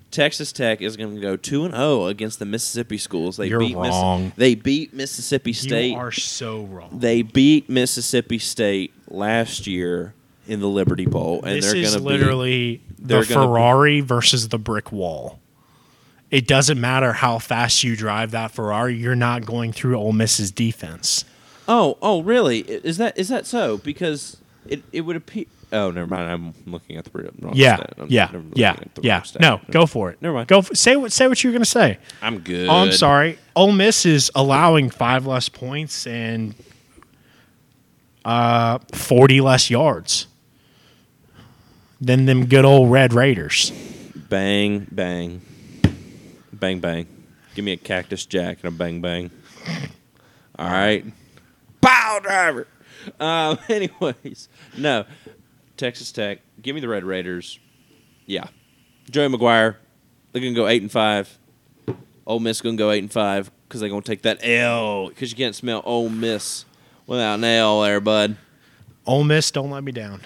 Texas 0.10 0.52
Tech 0.52 0.82
is 0.82 0.98
going 0.98 1.13
to 1.13 1.22
go 1.22 1.36
2 1.36 1.65
and 1.65 1.76
0 1.76 2.08
against 2.08 2.39
the 2.39 2.46
Mississippi 2.46 2.98
schools. 2.98 3.38
They 3.38 3.48
You're 3.50 3.60
beat 3.60 3.78
Miss- 3.78 3.89
wrong. 3.91 4.32
they 4.38 4.56
beat 4.56 4.91
Mississippi 4.91 5.54
State. 5.54 5.91
You 5.91 5.98
are 5.98 6.12
so 6.12 6.63
wrong. 6.63 6.89
they 7.00 7.22
beat 7.22 7.69
Mississippi 7.69 8.39
State 8.39 8.91
last 9.08 9.67
year 9.67 10.15
in 10.47 10.60
the 10.60 10.67
Liberty 10.67 11.06
Bowl 11.06 11.41
and 11.43 11.58
this 11.58 11.65
they're 11.71 11.82
going 11.82 11.93
to 11.93 11.99
literally 11.99 12.82
they're 12.99 13.21
the 13.23 13.34
gonna 13.34 13.47
be- 13.47 13.47
Ferrari 13.51 14.01
versus 14.01 14.49
the 14.49 14.58
brick 14.60 14.91
wall. 14.91 15.39
It 16.32 16.47
doesn't 16.47 16.82
matter 16.82 17.13
how 17.13 17.38
fast 17.39 17.84
you 17.84 17.95
drive 17.95 18.32
that 18.32 18.51
Ferrari, 18.51 18.95
you're 18.95 19.15
not 19.15 19.45
going 19.45 19.71
through 19.71 19.97
Ole 19.97 20.13
Miss's 20.13 20.49
defense. 20.51 21.25
Oh, 21.67 21.97
oh, 22.01 22.21
really? 22.23 22.60
Is 22.62 22.97
that 22.97 23.17
is 23.17 23.29
that 23.29 23.45
so? 23.45 23.77
Because 23.77 24.38
it, 24.67 24.82
it 24.91 25.01
would 25.01 25.15
appear. 25.15 25.45
Oh, 25.71 25.91
never 25.91 26.08
mind. 26.08 26.29
I'm 26.29 26.53
looking 26.71 26.97
at 26.97 27.06
the 27.06 27.12
wrong 27.39 27.53
Yeah, 27.56 27.77
stat. 27.77 27.93
I'm 27.97 28.08
yeah, 28.10 28.32
yeah, 28.53 28.75
yeah. 29.01 29.21
stat. 29.21 29.41
No, 29.41 29.62
go 29.71 29.86
for 29.86 30.10
it. 30.12 30.21
Never 30.21 30.36
mind. 30.36 30.47
Go 30.47 30.60
f- 30.60 30.75
say 30.75 30.95
what 30.95 31.12
say 31.12 31.27
what 31.27 31.43
you're 31.43 31.53
going 31.53 31.63
to 31.63 31.69
say. 31.69 31.99
I'm 32.21 32.39
good. 32.39 32.67
Oh, 32.67 32.73
I'm 32.73 32.91
sorry. 32.91 33.38
Ole 33.56 33.71
Miss 33.71 34.06
is 34.06 34.29
allowing 34.36 34.89
five 34.89 35.25
less 35.25 35.49
points 35.49 36.06
and 36.06 36.53
uh, 38.25 38.79
forty 38.93 39.41
less 39.41 39.69
yards 39.69 40.27
than 42.03 42.25
them 42.25 42.45
good 42.47 42.65
old 42.65 42.91
Red 42.91 43.13
Raiders. 43.13 43.71
Bang, 44.29 44.87
bang, 44.91 45.41
bang, 46.51 46.79
bang. 46.79 47.07
Give 47.55 47.63
me 47.63 47.71
a 47.71 47.77
cactus 47.77 48.25
jack 48.25 48.59
and 48.63 48.73
a 48.73 48.77
bang, 48.77 48.99
bang. 48.99 49.31
All 50.57 50.69
right. 50.69 51.05
Pow 51.81 52.19
driver. 52.21 52.67
Um, 53.19 53.57
anyways, 53.69 54.49
no. 54.77 55.05
Texas 55.77 56.11
Tech. 56.11 56.39
Give 56.61 56.75
me 56.75 56.81
the 56.81 56.87
Red 56.87 57.03
Raiders. 57.03 57.59
Yeah. 58.25 58.47
Joey 59.09 59.27
McGuire. 59.27 59.75
They're 60.31 60.41
gonna 60.41 60.53
go 60.53 60.67
eight 60.67 60.81
and 60.81 60.91
five. 60.91 61.37
Ole 62.25 62.39
Miss 62.39 62.61
gonna 62.61 62.77
go 62.77 62.91
eight 62.91 63.03
and 63.03 63.11
five 63.11 63.51
because 63.67 63.81
they're 63.81 63.89
gonna 63.89 64.01
take 64.01 64.23
that 64.23 64.39
L 64.41 65.09
because 65.09 65.31
you 65.31 65.37
can't 65.37 65.55
smell 65.55 65.81
Ole 65.85 66.09
Miss 66.09 66.65
without 67.05 67.35
an 67.35 67.43
L 67.43 67.81
there, 67.81 67.99
bud. 67.99 68.37
Ole 69.05 69.23
Miss, 69.23 69.51
don't 69.51 69.69
let 69.69 69.83
me 69.83 69.91
down. 69.91 70.21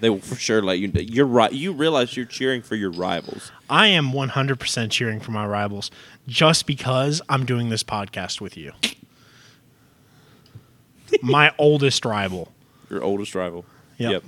They 0.00 0.10
will 0.10 0.20
for 0.20 0.36
sure 0.36 0.62
let 0.62 0.78
you. 0.78 0.90
You're 0.94 1.26
right. 1.26 1.52
You 1.52 1.72
realize 1.72 2.16
you're 2.16 2.26
cheering 2.26 2.62
for 2.62 2.74
your 2.74 2.90
rivals. 2.90 3.52
I 3.68 3.88
am 3.88 4.12
100% 4.12 4.90
cheering 4.90 5.20
for 5.20 5.30
my 5.30 5.46
rivals 5.46 5.90
just 6.26 6.66
because 6.66 7.20
I'm 7.28 7.44
doing 7.44 7.68
this 7.68 7.82
podcast 7.82 8.40
with 8.40 8.56
you. 8.56 8.72
my 11.22 11.52
oldest 11.58 12.04
rival, 12.04 12.52
Your 12.88 13.02
oldest 13.02 13.34
rival. 13.34 13.64
Yep. 13.98 14.12
Yep. 14.12 14.24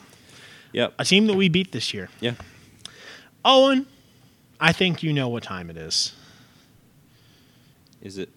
Yep. 0.73 0.95
a 0.99 1.05
team 1.05 1.27
that 1.27 1.37
we 1.37 1.49
beat 1.49 1.73
this 1.73 1.95
year. 1.95 2.09
Yeah. 2.21 2.35
Owen, 3.45 3.87
I 4.61 4.73
think 4.73 5.03
you 5.03 5.13
know 5.13 5.29
what 5.29 5.43
time 5.43 5.71
it 5.71 5.77
is. 5.77 6.13
Is 8.01 8.19
it? 8.19 8.31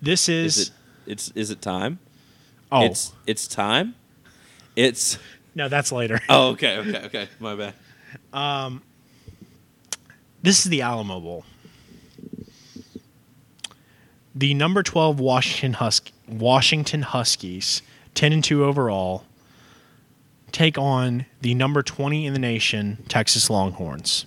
This 0.00 0.28
is, 0.28 0.56
Is 0.56 0.68
it? 0.68 0.74
It's. 1.06 1.28
Is 1.30 1.50
it 1.50 1.62
time? 1.62 1.98
oh 2.70 2.84
It's. 2.84 3.12
It's 3.26 3.46
time. 3.46 3.94
It's. 4.76 5.18
No, 5.54 5.68
that's 5.68 5.92
later. 5.92 6.20
Oh, 6.28 6.48
okay. 6.50 6.78
Okay. 6.78 7.02
Okay. 7.06 7.28
My 7.40 7.54
bad. 7.54 8.80
This 10.42 10.58
is 10.64 10.64
the 10.70 10.82
Alamo 10.82 11.20
Bowl. 11.20 11.44
The 14.34 14.54
number 14.54 14.82
12 14.82 15.20
Washington 15.20 15.74
Husk 15.74 16.10
Washington 16.26 17.02
Huskies, 17.02 17.82
10 18.14 18.32
and 18.32 18.42
2 18.44 18.64
overall, 18.64 19.24
take 20.50 20.78
on 20.78 21.26
the 21.42 21.54
number 21.54 21.82
20 21.82 22.26
in 22.26 22.32
the 22.32 22.38
nation 22.38 23.04
Texas 23.08 23.50
Longhorns. 23.50 24.24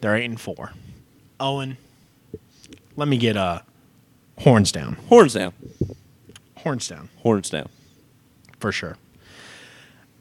They're 0.00 0.16
8 0.16 0.24
and 0.24 0.40
4. 0.40 0.72
Owen, 1.38 1.76
let 2.96 3.06
me 3.08 3.16
get 3.16 3.36
uh 3.36 3.60
horns 4.40 4.72
down. 4.72 4.96
Horns 5.08 5.34
down. 5.34 5.52
Horns 6.56 6.88
down 6.88 7.08
Horns 7.22 7.48
down. 7.50 7.68
for 8.58 8.72
sure. 8.72 8.96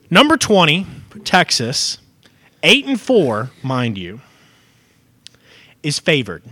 Number 0.09 0.37
20, 0.37 0.85
Texas, 1.23 1.99
8 2.63 2.85
and 2.85 2.99
4, 2.99 3.51
mind 3.61 3.97
you, 3.97 4.21
is 5.83 5.99
favored 5.99 6.43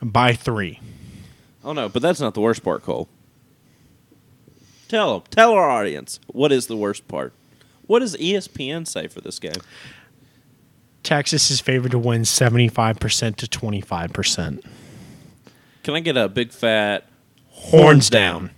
by 0.00 0.32
3. 0.32 0.80
Oh 1.64 1.72
no, 1.72 1.88
but 1.88 2.00
that's 2.02 2.20
not 2.20 2.34
the 2.34 2.40
worst 2.40 2.62
part, 2.62 2.82
Cole. 2.82 3.08
Tell 4.88 5.14
them. 5.18 5.28
Tell 5.30 5.52
our 5.52 5.68
audience 5.68 6.18
what 6.28 6.50
is 6.50 6.66
the 6.66 6.76
worst 6.76 7.06
part. 7.08 7.34
What 7.86 7.98
does 8.00 8.16
ESPN 8.16 8.86
say 8.86 9.06
for 9.06 9.20
this 9.20 9.38
game? 9.38 9.52
Texas 11.02 11.50
is 11.50 11.60
favored 11.60 11.90
to 11.90 11.98
win 11.98 12.22
75% 12.22 13.36
to 13.36 13.46
25%. 13.46 14.64
Can 15.82 15.94
I 15.94 16.00
get 16.00 16.16
a 16.16 16.28
big 16.28 16.52
fat 16.52 17.08
Horns 17.58 18.08
down. 18.08 18.50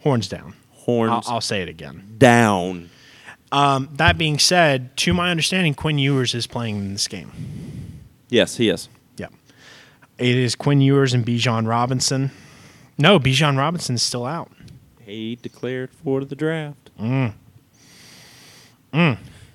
Horns 0.00 0.28
down. 0.28 0.54
Horns 0.90 1.26
I'll, 1.28 1.34
I'll 1.34 1.40
say 1.40 1.62
it 1.62 1.68
again. 1.68 2.14
down? 2.18 2.90
Um, 3.52 3.88
that 3.94 4.16
being 4.16 4.38
said, 4.38 4.96
to 4.98 5.12
my 5.12 5.30
understanding, 5.30 5.74
Quinn 5.74 5.98
Ewers 5.98 6.34
is 6.34 6.46
playing 6.46 6.76
in 6.76 6.92
this 6.92 7.08
game. 7.08 7.32
Yes, 8.28 8.56
he 8.56 8.68
is. 8.68 8.88
Yeah. 9.16 9.26
It 10.18 10.36
is 10.36 10.54
Quinn 10.54 10.80
Ewers 10.80 11.12
and 11.14 11.26
Bijan 11.26 11.66
Robinson. 11.66 12.30
No, 12.96 13.18
Bijan 13.18 13.58
Robinson 13.58 13.96
is 13.96 14.02
still 14.02 14.24
out. 14.24 14.52
he 15.04 15.34
declared 15.36 15.90
for 15.92 16.24
the 16.24 16.36
draft. 16.36 16.90
Mm. 17.00 17.32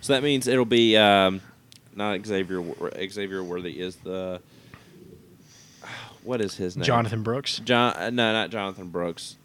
So 0.02 0.14
that 0.14 0.24
means 0.24 0.48
it'll 0.48 0.66
be 0.66 0.98
um, 0.98 1.42
not 1.96 2.26
Xavier. 2.26 2.64
Xavier 3.10 3.44
Worthy 3.44 3.80
is 3.80 3.96
the 3.98 4.42
what 6.24 6.42
is 6.42 6.56
his 6.56 6.76
name? 6.76 6.84
Jonathan 6.86 7.22
Brooks, 7.24 7.60
John. 7.64 7.94
uh, 7.96 8.10
No, 8.10 8.34
not 8.34 8.50
Jonathan 8.50 8.90
Brooks. 8.90 9.36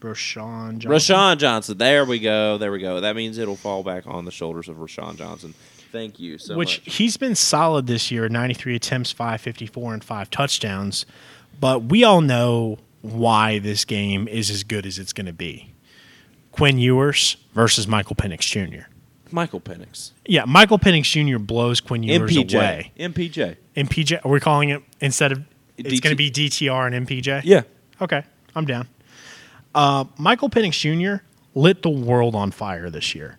Roschon 0.00 0.78
Johnson. 0.78 0.90
Roschon 0.90 1.38
Johnson. 1.38 1.78
There 1.78 2.04
we 2.04 2.18
go. 2.18 2.58
There 2.58 2.70
we 2.72 2.78
go. 2.78 3.00
That 3.00 3.16
means 3.16 3.38
it'll 3.38 3.56
fall 3.56 3.82
back 3.82 4.06
on 4.06 4.24
the 4.24 4.30
shoulders 4.30 4.68
of 4.68 4.76
Roschon 4.76 5.16
Johnson. 5.16 5.54
Thank 5.90 6.20
you 6.20 6.36
so 6.38 6.56
which 6.56 6.82
much. 6.86 6.96
he's 6.96 7.16
been 7.16 7.34
solid 7.34 7.86
this 7.86 8.10
year 8.10 8.28
93 8.28 8.76
attempts 8.76 9.10
554 9.10 9.94
and 9.94 10.04
five 10.04 10.30
touchdowns 10.30 11.06
but 11.60 11.84
we 11.84 12.04
all 12.04 12.20
know 12.20 12.78
why 13.00 13.58
this 13.58 13.86
game 13.86 14.28
is 14.28 14.50
as 14.50 14.64
good 14.64 14.84
as 14.84 14.98
it's 14.98 15.14
going 15.14 15.24
to 15.26 15.32
be 15.32 15.72
quinn 16.52 16.76
ewers 16.78 17.38
versus 17.54 17.88
michael 17.88 18.14
Penix 18.14 18.40
jr 18.40 18.82
Michael 19.30 19.60
Penix. 19.60 20.10
yeah 20.26 20.44
michael 20.44 20.78
Penix 20.78 21.04
jr 21.04 21.38
blows 21.38 21.80
quinn 21.80 22.02
ewers 22.02 22.30
MPJ. 22.32 22.54
away 22.54 22.92
MPJ. 22.98 23.56
mpj 23.74 24.24
are 24.26 24.28
we 24.30 24.40
calling 24.40 24.68
it 24.68 24.82
instead 25.00 25.32
of 25.32 25.42
it's 25.78 26.00
going 26.00 26.12
to 26.14 26.16
be 26.16 26.30
dtr 26.30 26.86
and 26.94 27.08
mpj 27.08 27.40
Yeah. 27.44 27.62
okay 28.02 28.24
i'm 28.54 28.66
down 28.66 28.86
uh, 29.78 30.04
michael 30.18 30.50
Penix 30.50 30.74
jr 30.80 31.22
lit 31.54 31.82
the 31.82 31.88
world 31.90 32.34
on 32.34 32.50
fire 32.50 32.90
this 32.90 33.14
year 33.14 33.38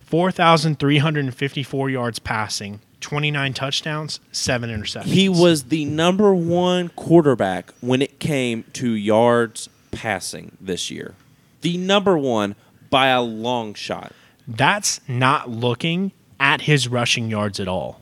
4,354 0.00 1.90
yards 1.90 2.18
passing, 2.20 2.80
29 3.00 3.52
touchdowns, 3.54 4.20
seven 4.32 4.70
interceptions. 4.70 5.04
He 5.06 5.28
was 5.28 5.64
the 5.64 5.84
number 5.86 6.32
one 6.34 6.90
quarterback 6.90 7.72
when 7.80 8.00
it 8.00 8.20
came 8.20 8.64
to 8.74 8.90
yards 8.92 9.68
passing 9.90 10.56
this 10.60 10.90
year. 10.90 11.14
The 11.62 11.76
number 11.78 12.16
one 12.16 12.54
by 12.90 13.08
a 13.08 13.22
long 13.22 13.74
shot. 13.74 14.12
That's 14.46 15.00
not 15.08 15.50
looking 15.50 16.12
at 16.38 16.60
his 16.60 16.86
rushing 16.86 17.28
yards 17.30 17.58
at 17.58 17.66
all, 17.66 18.00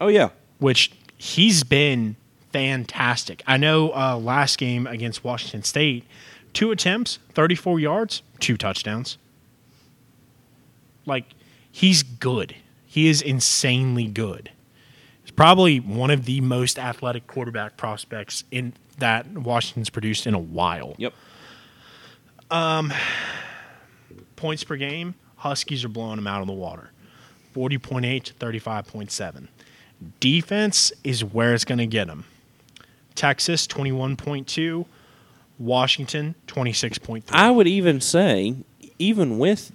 Oh 0.00 0.08
yeah. 0.08 0.30
which 0.58 0.90
he's 1.18 1.64
been 1.64 2.16
fantastic. 2.52 3.42
I 3.46 3.56
know 3.56 3.90
uh, 3.92 4.16
last 4.16 4.58
game 4.58 4.86
against 4.86 5.22
Washington 5.24 5.64
State, 5.64 6.04
two 6.52 6.70
attempts, 6.70 7.18
34 7.34 7.80
yards, 7.80 8.22
two 8.38 8.56
touchdowns. 8.56 9.18
Like, 11.06 11.26
he's 11.70 12.02
good. 12.02 12.56
He 12.86 13.08
is 13.08 13.22
insanely 13.22 14.06
good. 14.06 14.50
He's 15.22 15.30
probably 15.30 15.80
one 15.80 16.10
of 16.10 16.24
the 16.24 16.40
most 16.40 16.78
athletic 16.78 17.26
quarterback 17.26 17.76
prospects 17.76 18.44
in 18.50 18.72
that 18.98 19.26
Washington's 19.28 19.90
produced 19.90 20.26
in 20.26 20.34
a 20.34 20.38
while. 20.38 20.94
Yep. 20.98 21.14
Um, 22.50 22.92
points 24.36 24.64
per 24.64 24.76
game, 24.76 25.14
Huskies 25.40 25.86
are 25.86 25.88
blowing 25.88 26.16
them 26.16 26.26
out 26.26 26.42
of 26.42 26.46
the 26.46 26.52
water. 26.52 26.90
40.8 27.54 28.22
to 28.24 28.34
35.7. 28.34 29.48
Defense 30.20 30.92
is 31.02 31.24
where 31.24 31.54
it's 31.54 31.64
going 31.64 31.78
to 31.78 31.86
get 31.86 32.08
them. 32.08 32.24
Texas 33.14 33.66
21.2, 33.66 34.84
Washington 35.60 36.34
26.3. 36.48 37.22
I 37.30 37.50
would 37.52 37.68
even 37.68 38.00
say, 38.00 38.56
even 38.98 39.38
with 39.38 39.70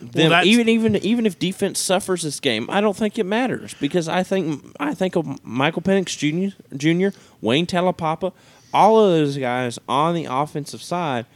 them, 0.00 0.30
that's- 0.30 0.46
even 0.46 0.68
even 0.68 0.96
even 0.96 1.26
if 1.26 1.38
defense 1.38 1.78
suffers 1.78 2.22
this 2.22 2.40
game, 2.40 2.66
I 2.70 2.80
don't 2.80 2.96
think 2.96 3.18
it 3.18 3.24
matters 3.24 3.74
because 3.80 4.08
I 4.08 4.22
think 4.22 4.64
I 4.80 4.94
think 4.94 5.14
of 5.16 5.44
Michael 5.44 5.82
Penix 5.82 6.16
Jr. 6.16 6.56
Jr. 6.76 7.16
Wayne 7.40 7.66
Taulapapa, 7.66 8.32
all 8.74 8.98
of 8.98 9.10
those 9.12 9.36
guys 9.38 9.78
on 9.88 10.14
the 10.14 10.24
offensive 10.26 10.82
side. 10.82 11.26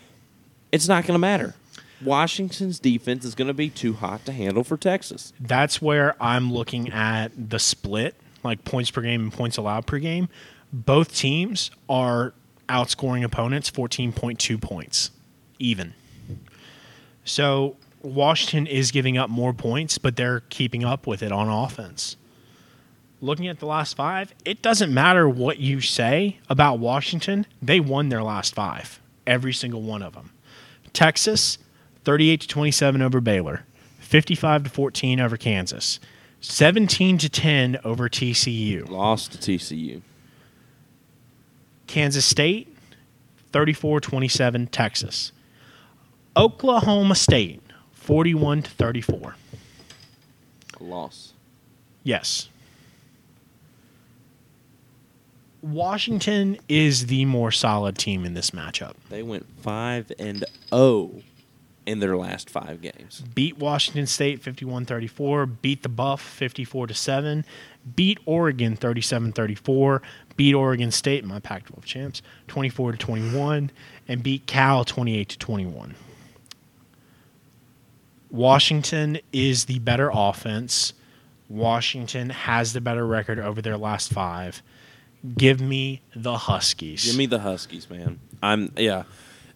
It's 0.73 0.89
not 0.89 1.05
going 1.05 1.15
to 1.15 1.19
matter. 1.19 1.55
Washington's 2.03 2.79
defense 2.79 3.25
is 3.25 3.35
going 3.35 3.49
to 3.49 3.55
be 3.55 3.69
too 3.69 3.93
hot 3.95 4.25
to 4.25 4.33
handle 4.33 4.65
for 4.65 4.77
Texas. 4.79 5.33
That's 5.39 5.83
where 5.83 6.15
I'm 6.23 6.51
looking 6.53 6.91
at 6.93 7.33
the 7.51 7.59
split, 7.59 8.15
like 8.43 8.65
points 8.65 8.91
per 8.91 9.03
game 9.03 9.23
and 9.25 9.33
points 9.33 9.57
allowed 9.59 9.87
per 9.87 9.99
game. 9.99 10.29
Both 10.73 11.15
teams 11.15 11.71
are 11.89 12.33
outscoring 12.71 13.25
opponents 13.25 13.71
14.2 13.71 14.61
points, 14.61 15.11
even. 15.59 15.95
So 17.25 17.77
Washington 18.03 18.67
is 18.67 18.91
giving 18.91 19.19
up 19.19 19.29
more 19.29 19.53
points, 19.53 19.99
but 19.99 20.17
they're 20.17 20.41
keeping 20.49 20.85
up 20.85 21.07
with 21.07 21.23
it 21.23 21.33
on 21.33 21.49
offense. 21.49 22.17
Looking 23.21 23.49
at 23.49 23.59
the 23.59 23.67
last 23.67 23.97
five, 23.97 24.33
it 24.47 24.63
doesn't 24.63 24.93
matter 24.93 25.29
what 25.29 25.59
you 25.59 25.83
say 25.83 26.39
about 26.49 26.79
Washington. 26.79 27.45
They 27.61 27.79
won 27.79 28.09
their 28.09 28.23
last 28.23 28.55
five, 28.55 28.99
every 29.27 29.53
single 29.53 29.83
one 29.83 30.03
of 30.03 30.15
them. 30.15 30.31
Texas, 30.95 31.59
38 32.05 32.41
to 32.41 32.49
27 32.49 33.03
over 33.03 33.21
Baylor, 33.21 33.67
55 33.99 34.65
to 34.65 34.71
14 34.71 35.21
over 35.21 35.37
Kansas, 35.37 36.01
17 36.41 37.19
to 37.19 37.29
10 37.29 37.79
over 37.85 38.09
TCU. 38.09 38.89
Lost 38.89 39.33
to 39.33 39.39
TCU. 39.39 40.01
Kansas 41.91 42.25
State, 42.25 42.73
34 43.51 43.99
27 43.99 44.69
Texas. 44.69 45.33
Oklahoma 46.37 47.17
State, 47.17 47.61
41 47.91 48.63
to 48.63 48.71
34. 48.71 49.35
Loss. 50.79 51.33
Yes. 52.05 52.49
Washington 55.63 56.59
is 56.69 57.07
the 57.07 57.25
more 57.25 57.51
solid 57.51 57.99
team 57.99 58.25
in 58.25 58.35
this 58.35 58.53
matchup. 58.53 58.95
They 59.09 59.25
went 59.25 59.47
five 59.61 60.13
and 60.17 60.45
zero 60.73 61.11
in 61.87 61.99
their 61.99 62.17
last 62.17 62.49
five 62.49 62.81
games. 62.81 63.25
Beat 63.35 63.59
Washington 63.59 64.07
State 64.07 64.41
51-34, 64.43 65.61
beat 65.61 65.83
the 65.83 65.89
Buff 65.89 66.21
54 66.21 66.87
to 66.87 66.95
7, 66.95 67.45
beat 67.97 68.19
Oregon 68.27 68.77
37-34, 68.77 70.01
beat 70.41 70.55
Oregon 70.55 70.91
State, 70.91 71.23
my 71.23 71.39
Pac-12 71.39 71.85
champs, 71.85 72.23
24 72.49 72.93
to 72.93 72.97
21, 72.97 73.71
and 74.09 74.23
beat 74.23 74.47
Cal 74.47 74.87
28 74.87 75.29
to 75.29 75.39
21. 75.39 75.95
Washington 78.31 79.19
is 79.35 79.67
the 79.67 79.81
better 79.81 80.11
offense. 80.11 80.95
Washington 81.51 82.31
has 82.31 82.73
the 82.73 82.81
better 82.81 83.07
record 83.07 83.39
over 83.39 83.61
their 83.61 83.77
last 83.77 84.15
5. 84.15 84.63
Give 85.37 85.61
me 85.61 86.01
the 86.17 86.39
Huskies. 86.39 87.05
Give 87.05 87.17
me 87.17 87.27
the 87.27 87.41
Huskies, 87.41 87.91
man. 87.91 88.19
I'm 88.43 88.73
yeah. 88.79 89.03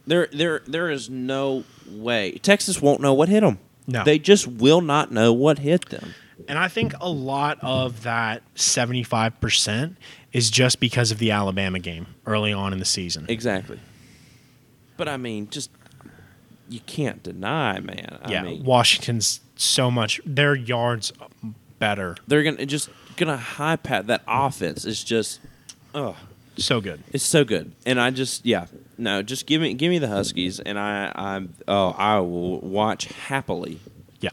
There 0.07 0.29
there 0.35 0.61
there 0.67 0.91
is 0.91 1.09
no 1.09 1.65
way 1.89 2.33
Texas 2.43 2.83
won't 2.83 3.01
know 3.01 3.15
what 3.15 3.31
hit 3.31 3.41
them. 3.41 3.59
No. 3.87 4.05
They 4.05 4.19
just 4.19 4.47
will 4.47 4.83
not 4.83 5.11
know 5.11 5.33
what 5.33 5.61
hit 5.61 5.89
them. 5.89 6.13
And 6.49 6.59
I 6.59 6.69
think 6.69 6.95
a 7.01 7.09
lot 7.09 7.59
of 7.63 8.03
that 8.03 8.43
75% 8.57 9.97
is 10.33 10.51
just 10.51 10.81
because 10.81 11.11
of 11.11 11.19
the 11.19 11.31
Alabama 11.31 11.79
game 11.79 12.07
early 12.27 12.53
on 12.53 12.73
in 12.73 12.79
the 12.79 12.85
season. 12.85 13.27
Exactly. 13.29 13.79
But 14.97 15.09
I 15.09 15.17
mean, 15.17 15.49
just 15.51 15.71
you 16.69 16.81
can't 16.81 17.23
deny, 17.23 17.79
man. 17.81 18.19
I 18.23 18.31
yeah, 18.33 18.43
mean, 18.43 18.65
Washington's 18.65 19.41
so 19.57 19.91
much 19.91 20.21
their 20.27 20.55
yards 20.55 21.13
better. 21.79 22.17
they're 22.27 22.43
gonna 22.43 22.67
just 22.67 22.89
gonna 23.17 23.37
high 23.37 23.77
pat 23.77 24.07
that 24.09 24.23
offense 24.27 24.85
is 24.85 25.05
just 25.05 25.39
oh 25.95 26.17
So 26.57 26.81
good. 26.81 27.03
it's 27.13 27.25
so 27.25 27.45
good. 27.45 27.73
And 27.87 28.01
I 28.01 28.11
just 28.11 28.45
yeah. 28.47 28.67
No, 28.99 29.23
just 29.23 29.47
give 29.47 29.61
me 29.61 29.75
give 29.75 29.91
me 29.91 29.99
the 29.99 30.09
Huskies 30.09 30.59
and 30.61 30.79
I 30.79 31.13
I'm 31.15 31.55
oh 31.69 31.91
I 31.97 32.19
will 32.21 32.61
watch 32.61 33.07
happily 33.07 33.79
Yeah. 34.21 34.31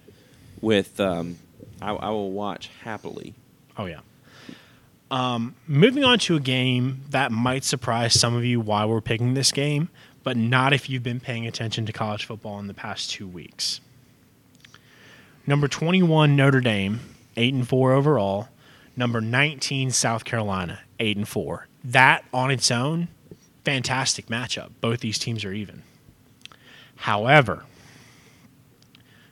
with 0.62 1.00
um 1.00 1.38
I, 1.82 1.92
I 1.92 2.10
will 2.10 2.32
watch 2.32 2.70
happily. 2.84 3.34
Oh 3.78 3.86
yeah. 3.86 4.02
Um, 5.10 5.56
moving 5.68 6.06
on 6.06 6.20
to 6.20 6.38
a 6.38 6.40
game 6.40 7.02
that 7.10 7.32
might 7.32 7.66
surprise 7.66 8.18
some 8.18 8.34
of 8.36 8.46
you 8.46 8.62
why 8.62 8.86
we're 8.86 9.02
picking 9.02 9.34
this 9.34 9.52
game, 9.52 9.90
but 10.24 10.38
not 10.38 10.72
if 10.72 10.90
you've 10.90 11.04
been 11.04 11.20
paying 11.20 11.46
attention 11.46 11.86
to 11.86 11.92
college 11.92 12.26
football 12.26 12.60
in 12.60 12.68
the 12.68 12.74
past 12.74 13.12
two 13.12 13.28
weeks. 13.28 13.82
Number 15.46 15.68
21 15.68 16.36
Notre 16.36 16.62
Dame, 16.62 17.02
8 17.36 17.54
and 17.54 17.68
4 17.68 17.92
overall. 17.92 18.50
Number 18.96 19.20
19 19.20 19.92
South 19.92 20.24
Carolina, 20.24 20.80
8 21.00 21.18
and 21.18 21.28
4. 21.28 21.68
That 21.84 22.24
on 22.34 22.52
its 22.52 22.72
own, 22.72 23.10
fantastic 23.66 24.28
matchup. 24.28 24.70
Both 24.80 25.00
these 25.02 25.20
teams 25.20 25.44
are 25.44 25.52
even. 25.52 25.84
However, 26.96 27.66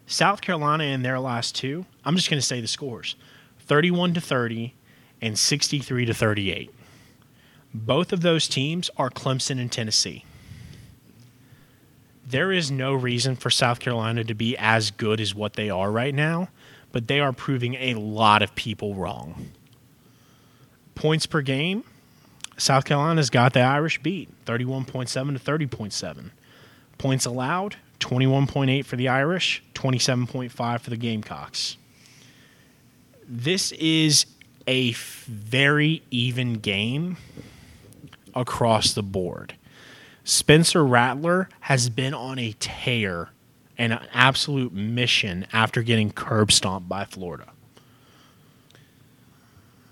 South 0.09 0.41
Carolina 0.41 0.85
in 0.85 1.03
their 1.03 1.19
last 1.19 1.53
two, 1.53 1.85
I'm 2.03 2.15
just 2.15 2.31
going 2.31 2.39
to 2.39 2.45
say 2.45 2.59
the 2.59 2.67
scores 2.67 3.15
31 3.59 4.15
to 4.15 4.21
30 4.21 4.73
and 5.21 5.37
63 5.37 6.05
to 6.05 6.13
38. 6.15 6.73
Both 7.75 8.11
of 8.11 8.21
those 8.21 8.47
teams 8.47 8.89
are 8.97 9.11
Clemson 9.11 9.61
and 9.61 9.71
Tennessee. 9.71 10.25
There 12.25 12.51
is 12.51 12.71
no 12.71 12.95
reason 12.95 13.35
for 13.35 13.51
South 13.51 13.79
Carolina 13.79 14.23
to 14.23 14.33
be 14.33 14.57
as 14.57 14.89
good 14.89 15.21
as 15.21 15.35
what 15.35 15.53
they 15.53 15.69
are 15.69 15.91
right 15.91 16.13
now, 16.13 16.49
but 16.91 17.07
they 17.07 17.19
are 17.19 17.31
proving 17.31 17.75
a 17.75 17.93
lot 17.93 18.41
of 18.41 18.55
people 18.55 18.95
wrong. 18.95 19.51
Points 20.95 21.27
per 21.27 21.41
game, 21.41 21.83
South 22.57 22.83
Carolina's 22.83 23.29
got 23.29 23.53
the 23.53 23.61
Irish 23.61 24.01
beat 24.01 24.29
31.7 24.45 25.07
to 25.07 25.67
30.7. 25.77 26.31
Points 26.97 27.27
allowed 27.27 27.75
21.8 27.99 28.85
for 28.85 28.95
the 28.95 29.07
Irish, 29.07 29.63
27.5 29.75 30.81
for 30.81 30.89
the 30.89 30.97
Gamecocks. 30.97 31.77
This 33.27 33.71
is 33.73 34.25
a 34.67 34.91
f- 34.91 35.25
very 35.27 36.01
even 36.11 36.55
game 36.55 37.17
across 38.33 38.93
the 38.93 39.03
board. 39.03 39.55
Spencer 40.23 40.85
Rattler 40.85 41.49
has 41.61 41.89
been 41.89 42.13
on 42.13 42.39
a 42.39 42.53
tear 42.59 43.29
and 43.77 43.93
an 43.93 44.07
absolute 44.13 44.73
mission 44.73 45.47
after 45.53 45.81
getting 45.81 46.11
curb 46.11 46.51
stomped 46.51 46.89
by 46.89 47.05
Florida. 47.05 47.47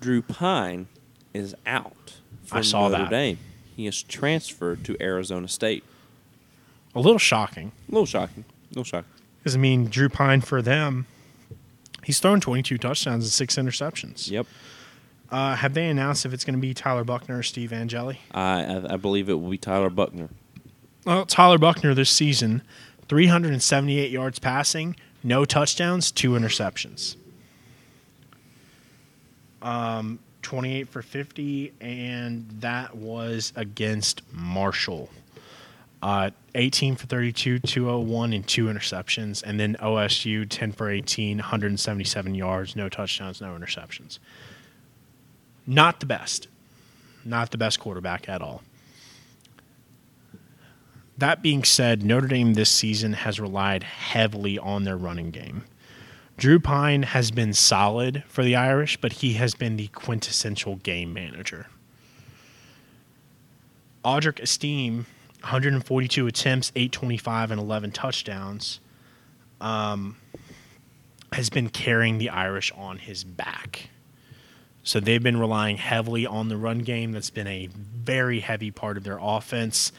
Drew 0.00 0.22
Pyne 0.22 0.86
is 1.34 1.54
out 1.66 2.18
from 2.44 2.58
I 2.58 2.60
saw 2.62 2.88
Notre 2.88 3.04
that. 3.04 3.10
Dame. 3.10 3.38
He 3.74 3.86
is 3.86 4.02
transferred 4.02 4.84
to 4.84 4.96
Arizona 5.00 5.48
State. 5.48 5.84
A 6.94 7.00
little 7.00 7.18
shocking. 7.18 7.72
A 7.88 7.92
little 7.92 8.06
shocking. 8.06 8.44
A 8.48 8.68
little 8.70 8.84
shocking. 8.84 9.10
Because, 9.38 9.54
I 9.54 9.58
mean, 9.58 9.86
Drew 9.86 10.08
Pyne 10.08 10.40
for 10.40 10.62
them, 10.62 11.06
he's 12.04 12.18
thrown 12.18 12.40
22 12.40 12.78
touchdowns 12.78 13.24
and 13.24 13.32
six 13.32 13.56
interceptions. 13.56 14.30
Yep. 14.30 14.46
Uh, 15.30 15.54
have 15.56 15.74
they 15.74 15.88
announced 15.88 16.24
if 16.24 16.32
it's 16.32 16.44
going 16.44 16.54
to 16.54 16.60
be 16.60 16.72
Tyler 16.72 17.04
Buckner 17.04 17.38
or 17.38 17.42
Steve 17.42 17.72
Angeli? 17.72 18.20
I, 18.32 18.64
I 18.64 18.94
I 18.94 18.96
believe 18.96 19.28
it 19.28 19.34
will 19.34 19.50
be 19.50 19.58
Tyler 19.58 19.90
Buckner. 19.90 20.30
Well, 21.04 21.26
Tyler 21.26 21.58
Buckner 21.58 21.94
this 21.94 22.10
season, 22.10 22.62
378 23.08 24.10
yards 24.10 24.38
passing, 24.38 24.96
no 25.22 25.44
touchdowns, 25.44 26.10
two 26.10 26.30
interceptions. 26.30 27.16
Um, 29.60 30.18
28 30.42 30.88
for 30.88 31.02
50, 31.02 31.72
and 31.80 32.48
that 32.60 32.96
was 32.96 33.52
against 33.56 34.22
Marshall. 34.32 35.10
Uh, 36.00 36.30
18 36.54 36.96
for 36.96 37.06
32, 37.06 37.58
201, 37.58 38.32
and 38.32 38.46
two 38.46 38.66
interceptions. 38.66 39.42
And 39.42 39.58
then 39.58 39.76
OSU, 39.80 40.46
10 40.48 40.72
for 40.72 40.90
18, 40.90 41.38
177 41.38 42.34
yards, 42.34 42.76
no 42.76 42.88
touchdowns, 42.88 43.40
no 43.40 43.48
interceptions. 43.48 44.18
Not 45.66 46.00
the 46.00 46.06
best. 46.06 46.48
Not 47.24 47.50
the 47.50 47.58
best 47.58 47.80
quarterback 47.80 48.28
at 48.28 48.40
all. 48.40 48.62
That 51.18 51.42
being 51.42 51.64
said, 51.64 52.04
Notre 52.04 52.28
Dame 52.28 52.54
this 52.54 52.70
season 52.70 53.12
has 53.12 53.40
relied 53.40 53.82
heavily 53.82 54.56
on 54.56 54.84
their 54.84 54.96
running 54.96 55.30
game. 55.30 55.64
Drew 56.36 56.60
Pyne 56.60 57.02
has 57.02 57.32
been 57.32 57.52
solid 57.52 58.22
for 58.28 58.44
the 58.44 58.54
Irish, 58.54 58.96
but 58.98 59.14
he 59.14 59.32
has 59.34 59.56
been 59.56 59.76
the 59.76 59.88
quintessential 59.88 60.76
game 60.76 61.12
manager. 61.12 61.66
Audric 64.04 64.40
Estimé, 64.40 65.04
142 65.40 66.26
attempts, 66.26 66.72
825, 66.74 67.50
and 67.52 67.60
11 67.60 67.92
touchdowns, 67.92 68.80
um, 69.60 70.16
has 71.32 71.50
been 71.50 71.68
carrying 71.68 72.18
the 72.18 72.30
Irish 72.30 72.72
on 72.76 72.98
his 72.98 73.24
back. 73.24 73.90
So 74.82 75.00
they've 75.00 75.22
been 75.22 75.38
relying 75.38 75.76
heavily 75.76 76.26
on 76.26 76.48
the 76.48 76.56
run 76.56 76.78
game. 76.78 77.12
That's 77.12 77.30
been 77.30 77.46
a 77.46 77.66
very 77.66 78.40
heavy 78.40 78.70
part 78.70 78.96
of 78.96 79.04
their 79.04 79.18
offense. 79.20 79.92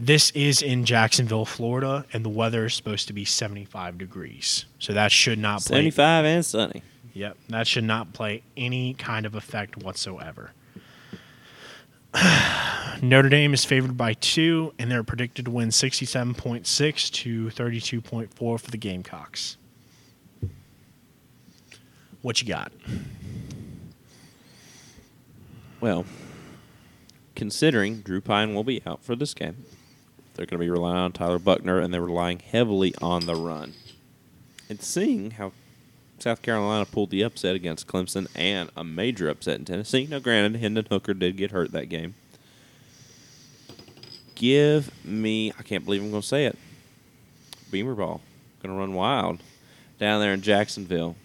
This 0.00 0.30
is 0.30 0.62
in 0.62 0.84
Jacksonville, 0.86 1.44
Florida, 1.44 2.04
and 2.12 2.24
the 2.24 2.30
weather 2.30 2.64
is 2.64 2.74
supposed 2.74 3.06
to 3.08 3.12
be 3.12 3.24
75 3.24 3.98
degrees. 3.98 4.64
So 4.78 4.92
that 4.92 5.12
should 5.12 5.38
not 5.38 5.60
play. 5.62 5.76
75 5.76 6.24
and 6.24 6.44
sunny. 6.44 6.82
Yep, 7.12 7.36
that 7.50 7.66
should 7.68 7.84
not 7.84 8.12
play 8.12 8.42
any 8.56 8.94
kind 8.94 9.24
of 9.24 9.34
effect 9.36 9.76
whatsoever. 9.76 10.50
Notre 13.02 13.28
Dame 13.28 13.54
is 13.54 13.64
favored 13.64 13.96
by 13.96 14.14
two, 14.14 14.72
and 14.78 14.90
they're 14.90 15.02
predicted 15.02 15.46
to 15.46 15.50
win 15.50 15.68
67.6 15.68 17.12
to 17.12 17.46
32.4 17.46 18.30
for 18.34 18.58
the 18.58 18.76
Gamecocks. 18.76 19.56
What 22.22 22.40
you 22.40 22.48
got? 22.48 22.72
Well, 25.80 26.06
considering 27.34 28.00
Drew 28.00 28.20
Pyne 28.20 28.54
will 28.54 28.64
be 28.64 28.80
out 28.86 29.04
for 29.04 29.14
this 29.14 29.34
game, 29.34 29.64
they're 30.34 30.46
going 30.46 30.58
to 30.58 30.64
be 30.64 30.70
relying 30.70 30.96
on 30.96 31.12
Tyler 31.12 31.38
Buckner, 31.38 31.78
and 31.78 31.92
they're 31.92 32.00
relying 32.00 32.38
heavily 32.38 32.94
on 33.02 33.26
the 33.26 33.34
run. 33.34 33.74
And 34.68 34.80
seeing 34.80 35.32
how 35.32 35.52
South 36.18 36.42
Carolina 36.42 36.84
pulled 36.84 37.10
the 37.10 37.22
upset 37.22 37.54
against 37.54 37.86
Clemson 37.86 38.28
and 38.34 38.70
a 38.76 38.84
major 38.84 39.28
upset 39.28 39.58
in 39.58 39.64
Tennessee. 39.64 40.06
Now, 40.08 40.18
granted, 40.20 40.60
Hendon 40.60 40.86
Hooker 40.88 41.14
did 41.14 41.36
get 41.36 41.50
hurt 41.50 41.72
that 41.72 41.88
game. 41.88 42.14
Give 44.34 44.90
me, 45.04 45.52
I 45.58 45.62
can't 45.62 45.84
believe 45.84 46.02
I'm 46.02 46.10
going 46.10 46.22
to 46.22 46.26
say 46.28 46.46
it, 46.46 46.58
Beamer 47.70 47.94
ball. 47.94 48.20
Going 48.62 48.74
to 48.74 48.78
run 48.78 48.94
wild 48.94 49.40
down 49.98 50.20
there 50.20 50.32
in 50.32 50.42
Jacksonville. 50.42 51.16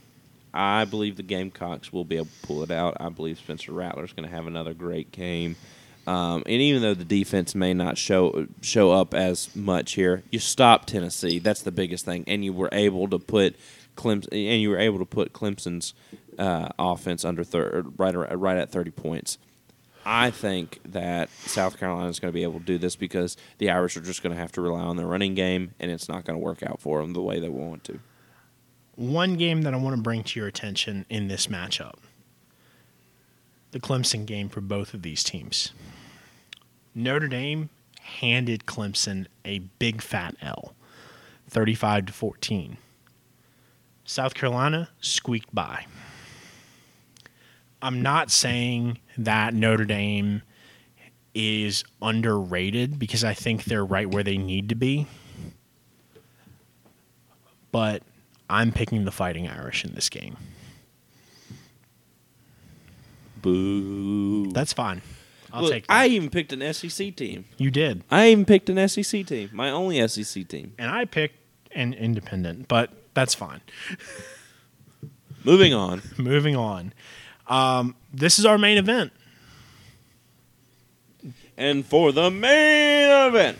I 0.53 0.85
believe 0.85 1.15
the 1.15 1.23
Gamecocks 1.23 1.93
will 1.93 2.05
be 2.05 2.17
able 2.17 2.25
to 2.27 2.47
pull 2.47 2.63
it 2.63 2.71
out. 2.71 2.97
I 2.99 3.09
believe 3.09 3.37
Spencer 3.37 3.71
Rattler 3.71 4.03
is 4.03 4.13
going 4.13 4.27
to 4.27 4.35
have 4.35 4.47
another 4.47 4.73
great 4.73 5.11
game. 5.11 5.55
Um, 6.07 6.41
and 6.45 6.61
even 6.61 6.81
though 6.81 6.95
the 6.95 7.05
defense 7.05 7.53
may 7.53 7.73
not 7.73 7.97
show 7.97 8.47
show 8.61 8.91
up 8.91 9.13
as 9.13 9.55
much 9.55 9.93
here, 9.93 10.23
you 10.31 10.39
stopped 10.39 10.89
Tennessee. 10.89 11.37
That's 11.37 11.61
the 11.61 11.71
biggest 11.71 12.03
thing, 12.03 12.23
and 12.25 12.43
you 12.43 12.51
were 12.51 12.69
able 12.71 13.07
to 13.09 13.19
put 13.19 13.55
Clemson, 13.99 14.29
and 14.31 14.61
you 14.61 14.69
were 14.69 14.79
able 14.79 14.97
to 14.99 15.05
put 15.05 15.33
Clemson's 15.33 15.93
uh, 16.37 16.69
offense 16.79 17.25
under 17.25 17.43
thir- 17.43 17.83
right 17.97 18.15
right 18.15 18.57
at 18.57 18.71
thirty 18.71 18.91
points. 18.91 19.37
I 20.05 20.31
think 20.31 20.79
that 20.85 21.29
South 21.29 21.77
Carolina 21.77 22.07
is 22.07 22.19
going 22.19 22.31
to 22.31 22.33
be 22.33 22.43
able 22.43 22.59
to 22.59 22.65
do 22.65 22.77
this 22.77 22.95
because 22.95 23.35
the 23.57 23.69
Irish 23.69 23.97
are 23.97 24.01
just 24.01 24.23
going 24.23 24.33
to 24.33 24.39
have 24.39 24.51
to 24.53 24.61
rely 24.61 24.79
on 24.79 24.95
their 24.95 25.05
running 25.05 25.35
game, 25.35 25.73
and 25.79 25.91
it's 25.91 26.07
not 26.07 26.23
going 26.23 26.39
to 26.39 26.43
work 26.43 26.63
out 26.63 26.79
for 26.79 27.01
them 27.01 27.13
the 27.13 27.21
way 27.21 27.39
they 27.39 27.49
want 27.49 27.83
to. 27.83 27.99
One 28.95 29.35
game 29.35 29.63
that 29.63 29.73
I 29.73 29.77
want 29.77 29.95
to 29.97 30.01
bring 30.01 30.23
to 30.23 30.39
your 30.39 30.47
attention 30.47 31.05
in 31.09 31.27
this 31.27 31.47
matchup 31.47 31.95
the 33.71 33.79
Clemson 33.79 34.25
game 34.25 34.49
for 34.49 34.61
both 34.61 34.95
of 34.95 35.03
these 35.03 35.23
teams. 35.23 35.73
Notre 36.95 37.27
Dame 37.27 37.69
handed 38.01 38.65
Clemson 38.65 39.27
a 39.45 39.59
big 39.59 40.01
fat 40.01 40.35
L, 40.41 40.73
35 41.47 42.07
to 42.07 42.13
14. 42.13 42.77
South 44.09 44.33
Carolina 44.33 44.89
squeaked 45.01 45.53
by. 45.53 45.85
I'm 47.79 48.01
not 48.01 48.31
saying 48.31 48.97
that 49.19 49.53
Notre 49.53 49.85
Dame 49.85 50.41
is 51.35 51.83
underrated 52.01 52.97
because 52.97 53.23
I 53.23 53.35
think 53.35 53.65
they're 53.65 53.85
right 53.85 54.09
where 54.09 54.23
they 54.23 54.35
need 54.35 54.69
to 54.69 54.75
be. 54.75 55.05
But 57.71 58.01
I'm 58.49 58.71
picking 58.71 59.05
the 59.05 59.11
Fighting 59.11 59.47
Irish 59.47 59.85
in 59.85 59.93
this 59.93 60.09
game. 60.09 60.37
Boo. 63.43 64.51
That's 64.53 64.73
fine. 64.73 65.03
I'll 65.53 65.61
Look, 65.61 65.71
take 65.71 65.87
that. 65.87 65.93
I 65.93 66.07
even 66.07 66.31
picked 66.31 66.51
an 66.51 66.73
SEC 66.73 67.15
team. 67.15 67.45
you 67.59 67.69
did. 67.69 68.03
I 68.09 68.29
even 68.29 68.45
picked 68.45 68.71
an 68.71 68.89
SEC 68.89 69.27
team. 69.27 69.51
My 69.53 69.69
only 69.69 70.05
SEC 70.07 70.47
team. 70.47 70.73
And 70.79 70.89
I 70.89 71.05
picked 71.05 71.37
an 71.73 71.93
independent, 71.93 72.67
but 72.67 72.91
that's 73.19 73.35
fine. 73.35 73.59
Moving 75.43 75.73
on. 75.73 76.01
Moving 76.17 76.55
on. 76.55 76.93
Um, 77.47 77.95
this 78.13 78.39
is 78.39 78.45
our 78.45 78.57
main 78.57 78.77
event. 78.77 79.11
And 81.57 81.85
for 81.85 82.13
the 82.13 82.31
main 82.31 83.27
event, 83.27 83.57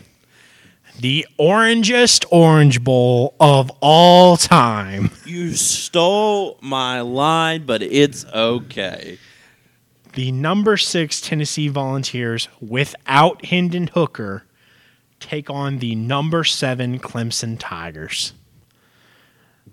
The 0.98 1.26
orangest 1.38 2.24
Orange 2.30 2.82
Bowl 2.82 3.34
of 3.38 3.70
all 3.80 4.38
time. 4.38 5.10
you 5.26 5.52
stole 5.52 6.56
my 6.62 7.02
line, 7.02 7.66
but 7.66 7.82
it's 7.82 8.24
okay. 8.26 9.18
The 10.14 10.32
number 10.32 10.78
six 10.78 11.20
Tennessee 11.20 11.68
Volunteers 11.68 12.48
without 12.60 13.44
Hendon 13.44 13.88
Hooker 13.88 14.44
take 15.20 15.50
on 15.50 15.78
the 15.80 15.94
number 15.94 16.44
seven 16.44 16.98
Clemson 16.98 17.56
Tigers. 17.58 18.32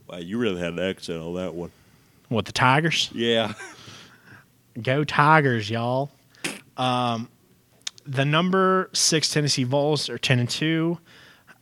Wow, 0.07 0.17
you 0.17 0.37
really 0.37 0.59
had 0.59 0.73
an 0.73 0.79
accent 0.79 1.21
on 1.21 1.35
that 1.35 1.53
one. 1.53 1.71
What, 2.29 2.45
the 2.45 2.51
Tigers? 2.51 3.09
Yeah. 3.13 3.53
Go 4.81 5.03
Tigers, 5.03 5.69
y'all. 5.69 6.11
Um, 6.77 7.29
the 8.05 8.25
number 8.25 8.89
six 8.93 9.29
Tennessee 9.29 9.63
Vols 9.63 10.09
are 10.09 10.17
ten 10.17 10.39
and 10.39 10.49
two. 10.49 10.99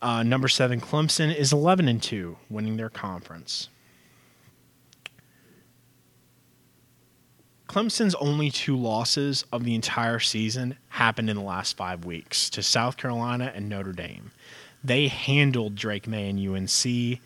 Uh, 0.02 0.22
number 0.22 0.48
seven 0.48 0.80
Clemson 0.80 1.34
is 1.34 1.52
eleven 1.52 1.88
and 1.88 2.02
two, 2.02 2.36
winning 2.50 2.76
their 2.76 2.90
conference. 2.90 3.68
Clemson's 7.68 8.14
only 8.16 8.50
two 8.50 8.76
losses 8.76 9.44
of 9.52 9.64
the 9.64 9.74
entire 9.74 10.20
season 10.20 10.76
happened 10.88 11.28
in 11.28 11.36
the 11.36 11.42
last 11.42 11.76
five 11.76 12.04
weeks 12.04 12.48
to 12.50 12.62
South 12.62 12.96
Carolina 12.96 13.52
and 13.54 13.68
Notre 13.68 13.92
Dame. 13.92 14.30
They 14.84 15.08
handled 15.08 15.74
Drake 15.74 16.06
Maye 16.06 16.28
and 16.28 16.38
UNC. 16.38 17.20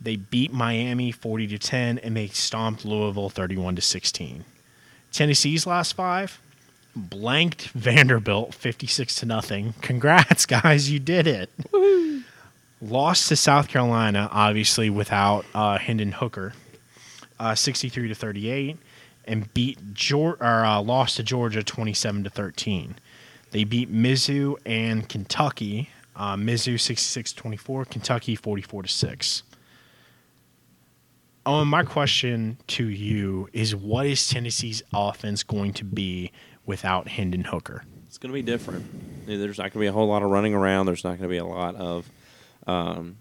They 0.00 0.16
beat 0.16 0.52
Miami 0.52 1.12
40 1.12 1.46
to 1.48 1.58
10 1.58 1.98
and 1.98 2.16
they 2.16 2.28
stomped 2.28 2.84
Louisville 2.84 3.28
31 3.28 3.76
to 3.76 3.82
16. 3.82 4.44
Tennessee's 5.12 5.66
last 5.66 5.92
five 5.94 6.40
blanked 6.96 7.68
Vanderbilt 7.68 8.54
56 8.54 9.14
to 9.16 9.26
nothing. 9.26 9.74
Congrats 9.80 10.46
guys, 10.46 10.90
you 10.90 10.98
did 10.98 11.26
it. 11.26 11.50
lost 12.80 13.28
to 13.28 13.36
South 13.36 13.68
Carolina, 13.68 14.28
obviously 14.32 14.90
without 14.90 15.44
uh, 15.54 15.78
Hendon 15.78 16.12
Hooker, 16.12 16.52
uh, 17.38 17.54
63 17.54 18.08
to 18.08 18.14
38, 18.14 18.76
and 19.26 19.52
beat 19.54 19.94
Geor- 19.94 20.40
or 20.40 20.64
uh, 20.64 20.80
lost 20.80 21.16
to 21.16 21.22
Georgia 21.22 21.62
27 21.62 22.24
to 22.24 22.30
13. 22.30 22.96
They 23.50 23.64
beat 23.64 23.92
Mizzou 23.92 24.56
and 24.64 25.08
Kentucky. 25.08 25.90
Uh, 26.16 26.36
Mizzou 26.36 26.78
66 26.78 27.32
24, 27.32 27.84
Kentucky 27.86 28.34
44 28.34 28.82
to 28.82 28.88
6. 28.88 29.42
Oh, 31.52 31.64
my 31.64 31.82
question 31.82 32.58
to 32.68 32.88
you 32.88 33.48
is 33.52 33.74
what 33.74 34.06
is 34.06 34.28
Tennessee's 34.28 34.84
offense 34.94 35.42
going 35.42 35.72
to 35.72 35.84
be 35.84 36.30
without 36.64 37.08
Hendon 37.08 37.42
Hooker? 37.42 37.82
It's 38.06 38.18
going 38.18 38.30
to 38.30 38.34
be 38.34 38.40
different. 38.40 39.26
There's 39.26 39.58
not 39.58 39.64
going 39.64 39.70
to 39.72 39.78
be 39.80 39.86
a 39.88 39.92
whole 39.92 40.06
lot 40.06 40.22
of 40.22 40.30
running 40.30 40.54
around. 40.54 40.86
There's 40.86 41.02
not 41.02 41.18
going 41.18 41.22
to 41.22 41.28
be 41.28 41.38
a 41.38 41.44
lot 41.44 41.74
of. 41.74 42.08
Um, 42.68 43.16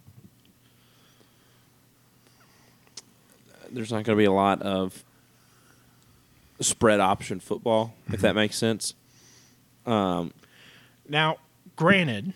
there's 3.72 3.92
not 3.92 4.04
going 4.04 4.16
to 4.16 4.22
be 4.22 4.26
a 4.26 4.32
lot 4.32 4.62
of 4.62 5.04
spread 6.60 7.00
option 7.00 7.40
football, 7.40 7.96
if 8.14 8.22
that 8.22 8.36
makes 8.36 8.60
sense. 8.60 8.94
Um, 9.88 10.34
Now, 11.08 11.38
granted, 11.76 12.34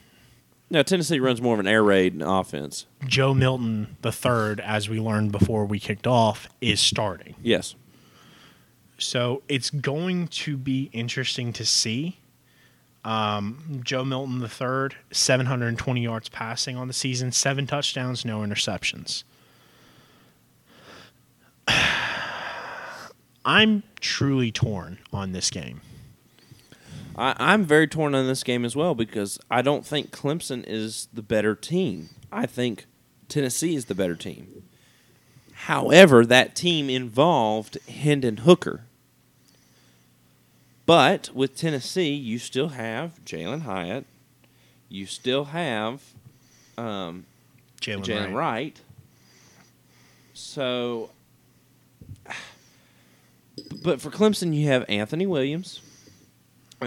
now 0.74 0.82
Tennessee 0.82 1.20
runs 1.20 1.40
more 1.42 1.54
of 1.54 1.60
an 1.60 1.68
air 1.68 1.84
raid 1.84 2.22
offense. 2.22 2.88
Joe 3.06 3.34
Milton 3.34 3.96
the 4.02 4.12
third, 4.12 4.60
as 4.60 4.90
we 4.90 5.00
learned 5.00 5.32
before 5.32 5.66
we 5.66 5.80
kicked 5.80 6.08
off, 6.08 6.50
is 6.60 6.82
starting. 6.82 7.36
Yes. 7.42 7.76
So 8.98 9.44
it's 9.48 9.70
going 9.70 10.28
to 10.30 10.58
be 10.58 10.90
interesting 10.92 11.54
to 11.54 11.64
see. 11.64 12.20
Um, 13.06 13.82
Joe 13.84 14.04
Milton 14.04 14.40
the 14.40 14.50
third, 14.50 14.96
720 15.12 16.02
yards 16.02 16.30
passing 16.30 16.76
on 16.76 16.88
the 16.88 16.94
season, 16.94 17.32
seven 17.32 17.68
touchdowns, 17.68 18.26
no 18.26 18.40
interceptions. 18.40 19.24
I'm 23.46 23.84
truly 24.00 24.52
torn 24.52 25.00
on 25.12 25.34
this 25.34 25.50
game. 25.50 25.82
I, 27.16 27.36
I'm 27.38 27.64
very 27.64 27.88
torn 27.88 28.16
on 28.16 28.28
this 28.28 28.44
game 28.44 28.66
as 28.66 28.76
well 28.76 28.96
because 28.96 29.40
I 29.50 29.62
don't 29.62 29.86
think 29.86 30.12
Clemson 30.12 30.64
is 30.68 31.08
the 31.14 31.22
better 31.22 31.56
team. 31.56 32.10
I 32.32 32.46
think 32.46 32.86
Tennessee 33.30 33.76
is 33.76 33.86
the 33.86 33.96
better 33.96 34.16
team. 34.16 34.64
However, 35.54 36.26
that 36.26 36.56
team 36.56 36.90
involved 36.90 37.78
Hendon 37.88 38.38
Hooker. 38.38 38.82
But 40.86 41.30
with 41.34 41.56
Tennessee, 41.56 42.14
you 42.14 42.38
still 42.40 42.70
have 42.70 43.24
Jalin 43.24 43.62
Hyatt. 43.62 44.06
You 44.90 45.06
still 45.06 45.46
have 45.46 46.02
um, 46.78 47.26
Jalen 47.80 48.04
Jalen 48.04 48.26
Wright. 48.26 48.34
Wright. 48.34 48.82
So, 50.34 51.12
but 53.84 54.02
for 54.02 54.10
Clemson, 54.10 54.54
you 54.54 54.68
have 54.68 54.84
Anthony 54.90 55.26
Williams, 55.26 55.80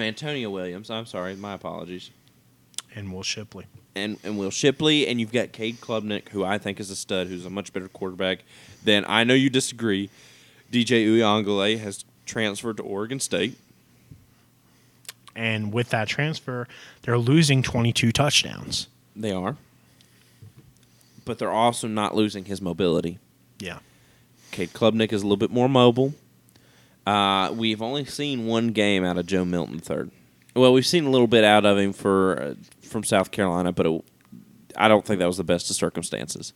Antonio 0.01 0.51
Williams. 0.51 0.91
I'm 0.91 1.07
sorry, 1.07 1.35
my 1.37 1.55
apologies, 1.55 2.11
and 2.95 3.13
Will 3.13 3.23
Shipley. 3.23 3.67
and 3.95 4.19
and 4.25 4.39
Will 4.39 4.51
Shipley, 4.51 5.07
and 5.07 5.21
you've 5.21 5.33
got 5.33 5.53
Cade 5.53 5.81
Klubnik, 5.81 6.29
who 6.31 6.45
I 6.45 6.59
think 6.59 6.81
is 6.81 6.91
a 6.91 6.97
stud, 6.97 7.27
who's 7.29 7.45
a 7.47 7.51
much 7.51 7.73
better 7.73 7.89
quarterback 7.89 8.41
than 8.85 9.05
I 9.09 9.25
know 9.25 9.35
you 9.35 9.51
disagree. 9.51 10.11
DJ 10.73 11.07
Uiagalelei 11.07 11.79
has 11.79 12.05
transferred 12.25 12.77
to 12.79 12.83
Oregon 12.83 13.21
State. 13.21 13.57
And 15.35 15.73
with 15.73 15.91
that 15.91 16.09
transfer, 16.09 16.67
they're 17.03 17.19
losing 17.19 17.63
22 17.63 18.11
touchdowns. 18.11 18.89
They 19.15 19.33
are, 19.33 19.57
but 21.25 21.39
they're 21.39 21.51
also 21.51 21.87
not 21.89 22.15
losing 22.15 22.47
his 22.47 22.61
mobility. 22.63 23.19
Yeah. 23.59 23.79
Cade 24.51 24.73
Klubnik 24.73 25.13
is 25.13 25.23
a 25.23 25.27
little 25.27 25.37
bit 25.37 25.51
more 25.51 25.69
mobile. 25.69 26.15
Uh, 27.07 27.53
we've 27.53 27.81
only 27.83 28.05
seen 28.05 28.47
one 28.47 28.69
game 28.69 29.05
out 29.05 29.17
of 29.19 29.27
Joe 29.27 29.45
Milton 29.45 29.79
third. 29.79 30.11
Well, 30.55 30.73
we've 30.73 30.87
seen 30.87 31.05
a 31.05 31.11
little 31.11 31.27
bit 31.27 31.45
out 31.45 31.65
of 31.67 31.79
him 31.79 31.93
for 31.93 32.41
uh, 32.43 32.55
from 32.83 33.05
South 33.05 33.31
Carolina, 33.31 33.73
but 33.73 33.87
it, 33.87 34.05
I 34.77 34.89
don't 34.89 35.05
think 35.05 35.19
that 35.21 35.27
was 35.27 35.37
the 35.37 35.45
best 35.45 35.71
of 35.71 35.77
circumstances. 35.77 36.53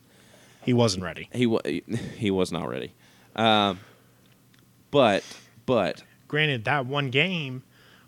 He 0.63 0.73
wasn't 0.73 1.05
ready. 1.05 1.29
He 1.33 1.47
wa- 1.47 1.61
he 1.65 2.31
was 2.31 2.51
not 2.51 2.69
ready. 2.69 2.93
Um, 3.37 3.79
but 4.91 5.23
but 5.67 6.03
Granted, 6.29 6.65
that 6.65 6.87
one 6.87 7.11
game 7.11 7.63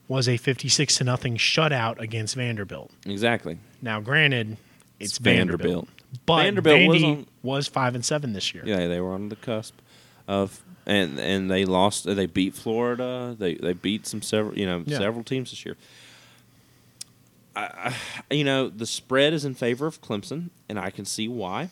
was 0.09 0.28
a 0.28 0.36
56 0.36 0.97
to 0.97 1.05
nothing 1.05 1.36
shutout 1.36 1.99
against 2.01 2.34
Vanderbilt. 2.34 2.90
exactly, 3.07 3.59
Now, 3.80 3.99
granted, 4.01 4.57
it's, 5.01 5.12
It's 5.12 5.18
Vanderbilt. 5.18 5.88
Vanderbilt. 5.88 6.26
But 6.26 6.43
Vanderbilt 6.43 6.88
was 6.88 7.03
on- 7.05 7.26
was 7.43 7.68
5 7.68 7.95
and 7.95 8.05
7 8.05 8.32
this 8.32 8.53
year. 8.55 8.62
yeah, 8.66 8.86
they 8.88 9.01
were 9.01 9.12
on 9.12 9.28
the 9.28 9.36
cusp 9.36 9.74
of 10.28 10.62
and 10.87 11.18
and 11.18 11.51
they 11.51 11.64
lost. 11.64 12.05
They 12.05 12.26
beat 12.26 12.55
Florida. 12.55 13.37
They 13.39 13.55
they 13.55 13.72
beat 13.72 14.07
some 14.07 14.22
several 14.22 14.59
you 14.59 14.66
know 14.66 14.83
Yeah. 14.87 14.99
several 14.99 15.24
teams 15.24 15.51
this 15.51 15.64
year. 15.64 15.76
I, 17.55 17.95
I, 18.30 18.35
you 18.35 18.45
know, 18.45 18.68
the 18.70 18.87
spread 18.87 19.33
is 19.35 19.45
in 19.45 19.55
favor 19.55 19.87
of 19.87 20.01
Clemson, 20.01 20.49
and 20.68 20.78
I 20.78 20.91
can 20.91 21.05
see 21.05 21.28
why. 21.28 21.68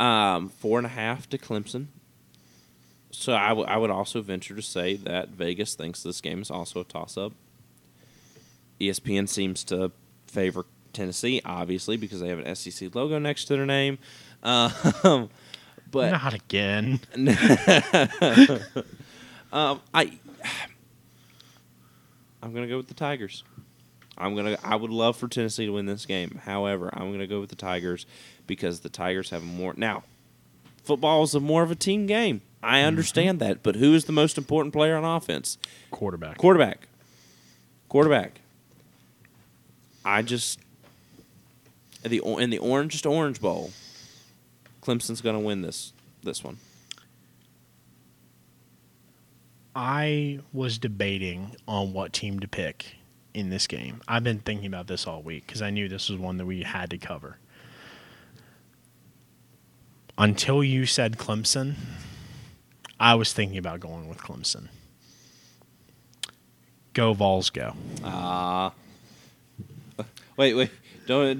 Um, 0.00 0.48
four 0.50 0.78
and 0.78 0.86
a 0.86 0.90
half 0.90 1.28
to 1.30 1.38
Clemson. 1.38 1.86
So 3.12 3.34
I, 3.34 3.48
w- 3.50 3.66
I 3.66 3.76
would 3.78 3.90
also 3.90 4.20
venture 4.20 4.54
to 4.54 4.60
say 4.62 4.96
that 4.96 5.28
Vegas 5.30 5.74
thinks 5.74 6.02
this 6.02 6.20
game 6.20 6.42
is 6.42 6.50
also 6.50 6.80
a 6.80 6.84
toss 6.84 7.16
up. 7.16 7.32
ESPN 8.80 9.26
seems 9.28 9.64
to 9.64 9.90
favor 10.26 10.66
Tennessee, 10.92 11.40
obviously, 11.44 11.96
because 11.96 12.20
they 12.20 12.28
have 12.28 12.40
an 12.40 12.54
SEC 12.54 12.94
logo 12.94 13.18
next 13.18 13.46
to 13.46 13.56
their 13.56 13.66
name. 13.66 13.98
Um, 14.42 15.30
but 15.90 16.10
Not 16.10 16.34
again. 16.34 17.00
um, 19.52 19.80
I 19.94 20.18
I'm 22.42 22.54
gonna 22.54 22.68
go 22.68 22.76
with 22.76 22.88
the 22.88 22.94
Tigers. 22.94 23.42
I'm 24.18 24.34
gonna. 24.36 24.56
I 24.62 24.76
would 24.76 24.90
love 24.90 25.16
for 25.16 25.28
Tennessee 25.28 25.66
to 25.66 25.72
win 25.72 25.86
this 25.86 26.06
game. 26.06 26.40
However, 26.44 26.90
I'm 26.92 27.10
gonna 27.12 27.26
go 27.26 27.40
with 27.40 27.50
the 27.50 27.56
Tigers 27.56 28.06
because 28.46 28.80
the 28.80 28.88
Tigers 28.88 29.30
have 29.30 29.42
more 29.42 29.74
now. 29.76 30.04
Football 30.84 31.24
is 31.24 31.34
a 31.34 31.40
more 31.40 31.62
of 31.62 31.70
a 31.70 31.74
team 31.74 32.06
game. 32.06 32.42
I 32.62 32.82
understand 32.82 33.40
that, 33.40 33.62
but 33.62 33.76
who 33.76 33.94
is 33.94 34.04
the 34.04 34.12
most 34.12 34.38
important 34.38 34.72
player 34.72 34.96
on 34.96 35.04
offense? 35.04 35.58
Quarterback. 35.90 36.38
Quarterback. 36.38 36.88
Quarterback. 37.88 38.40
I 40.04 40.22
just 40.22 40.60
the 42.02 42.22
in 42.38 42.50
the 42.50 42.58
orange 42.58 42.92
just 42.92 43.06
orange 43.06 43.40
bowl. 43.40 43.72
Clemson's 44.86 45.20
gonna 45.20 45.40
win 45.40 45.62
this 45.62 45.92
this 46.22 46.44
one. 46.44 46.58
I 49.74 50.38
was 50.52 50.78
debating 50.78 51.56
on 51.66 51.92
what 51.92 52.12
team 52.12 52.38
to 52.40 52.48
pick 52.48 52.94
in 53.34 53.50
this 53.50 53.66
game. 53.66 54.00
I've 54.06 54.22
been 54.22 54.38
thinking 54.38 54.66
about 54.66 54.86
this 54.86 55.06
all 55.06 55.22
week 55.22 55.44
because 55.46 55.60
I 55.60 55.70
knew 55.70 55.88
this 55.88 56.08
was 56.08 56.18
one 56.18 56.36
that 56.36 56.46
we 56.46 56.62
had 56.62 56.90
to 56.90 56.98
cover. 56.98 57.38
Until 60.16 60.62
you 60.62 60.86
said 60.86 61.18
Clemson, 61.18 61.74
I 62.98 63.16
was 63.16 63.32
thinking 63.32 63.58
about 63.58 63.80
going 63.80 64.08
with 64.08 64.18
Clemson. 64.18 64.68
Go 66.94 67.12
Vols, 67.12 67.50
go. 67.50 67.74
Ah. 68.02 68.72
wait, 70.36 70.54
wait. 70.54 70.70
Don't, 71.06 71.38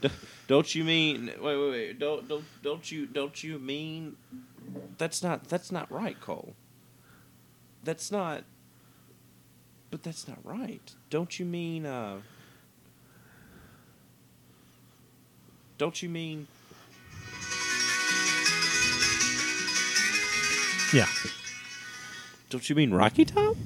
don't 0.00 0.12
don't 0.46 0.74
you 0.74 0.84
mean 0.84 1.26
wait, 1.26 1.56
wait, 1.56 1.70
wait. 1.70 1.98
Don't 1.98 2.28
don't 2.28 2.44
don't 2.62 2.90
you 2.90 3.06
don't 3.06 3.42
you 3.42 3.58
mean 3.58 4.16
that's 4.98 5.22
not 5.22 5.48
that's 5.48 5.72
not 5.72 5.90
right, 5.90 6.20
Cole. 6.20 6.54
That's 7.82 8.12
not 8.12 8.44
But 9.90 10.02
that's 10.02 10.28
not 10.28 10.38
right. 10.44 10.92
Don't 11.10 11.38
you 11.38 11.46
mean 11.46 11.86
uh 11.86 12.18
Don't 15.78 16.02
you 16.02 16.08
mean 16.08 16.46
Yeah. 20.92 21.08
Don't 22.48 22.68
you 22.70 22.76
mean 22.76 22.94
Rocky 22.94 23.24
Top? 23.24 23.56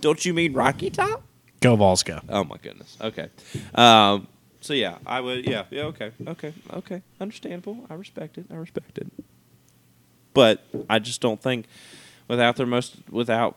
Don't 0.00 0.24
you 0.24 0.32
mean 0.32 0.54
Rocky 0.54 0.88
Top? 0.90 1.25
Go 1.70 1.76
Vols, 1.76 2.02
go. 2.02 2.20
Oh 2.28 2.44
my 2.44 2.56
goodness. 2.62 2.96
Okay. 3.00 3.28
Um, 3.74 4.26
so 4.60 4.72
yeah, 4.74 4.98
I 5.06 5.20
would. 5.20 5.46
Yeah. 5.48 5.64
Yeah. 5.70 5.84
Okay. 5.84 6.12
Okay. 6.26 6.52
Okay. 6.72 7.02
Understandable. 7.20 7.86
I 7.90 7.94
respect 7.94 8.38
it. 8.38 8.46
I 8.50 8.54
respect 8.54 8.98
it. 8.98 9.08
But 10.34 10.62
I 10.90 10.98
just 10.98 11.20
don't 11.20 11.40
think 11.42 11.66
without 12.28 12.56
their 12.56 12.66
most 12.66 12.96
without 13.10 13.56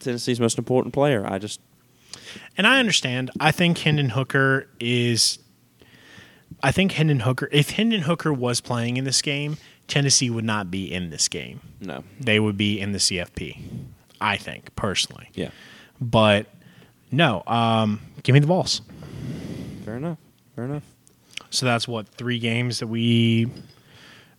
Tennessee's 0.00 0.40
most 0.40 0.58
important 0.58 0.94
player, 0.94 1.26
I 1.26 1.38
just 1.38 1.60
And 2.56 2.66
I 2.66 2.78
understand. 2.78 3.30
I 3.40 3.50
think 3.52 3.78
Hendon 3.78 4.10
Hooker 4.10 4.68
is. 4.80 5.38
I 6.62 6.72
think 6.72 6.92
Hendon 6.92 7.20
Hooker. 7.20 7.48
If 7.52 7.70
Hendon 7.70 8.02
Hooker 8.02 8.32
was 8.32 8.60
playing 8.60 8.96
in 8.96 9.04
this 9.04 9.20
game, 9.22 9.56
Tennessee 9.88 10.30
would 10.30 10.44
not 10.44 10.70
be 10.70 10.90
in 10.92 11.10
this 11.10 11.28
game. 11.28 11.60
no. 11.80 12.04
They 12.20 12.40
would 12.40 12.56
be 12.56 12.80
in 12.80 12.92
the 12.92 12.98
CFP. 12.98 13.58
I 14.20 14.36
think 14.38 14.74
personally, 14.76 15.28
Yeah. 15.34 15.50
but 16.00 16.46
no. 17.16 17.42
Um, 17.46 18.00
give 18.22 18.34
me 18.34 18.40
the 18.40 18.46
balls. 18.46 18.82
Fair 19.84 19.96
enough. 19.96 20.18
Fair 20.54 20.64
enough. 20.64 20.82
So 21.50 21.66
that's 21.66 21.86
what 21.86 22.08
three 22.08 22.38
games 22.38 22.80
that 22.80 22.86
we 22.88 23.48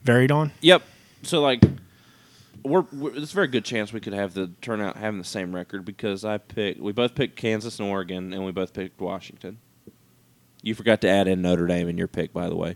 varied 0.03 0.31
on. 0.31 0.51
Yep. 0.61 0.83
So 1.23 1.41
like, 1.41 1.61
we're, 2.63 2.85
we're 2.91 3.11
there's 3.11 3.31
a 3.31 3.35
very 3.35 3.47
good 3.47 3.63
chance 3.65 3.93
we 3.93 3.99
could 3.99 4.13
have 4.13 4.33
the 4.33 4.51
turnout 4.61 4.97
having 4.97 5.17
the 5.19 5.23
same 5.25 5.53
record 5.55 5.85
because 5.85 6.25
I 6.25 6.37
picked 6.39 6.79
we 6.79 6.91
both 6.91 7.15
picked 7.15 7.35
Kansas 7.35 7.79
and 7.79 7.89
Oregon 7.89 8.33
and 8.33 8.45
we 8.45 8.51
both 8.51 8.73
picked 8.73 8.99
Washington. 8.99 9.59
You 10.61 10.73
forgot 10.73 10.99
to 11.01 11.07
add 11.07 11.27
in 11.27 11.41
Notre 11.43 11.67
Dame 11.67 11.87
in 11.89 11.97
your 11.97 12.07
pick, 12.07 12.33
by 12.33 12.49
the 12.49 12.55
way. 12.55 12.75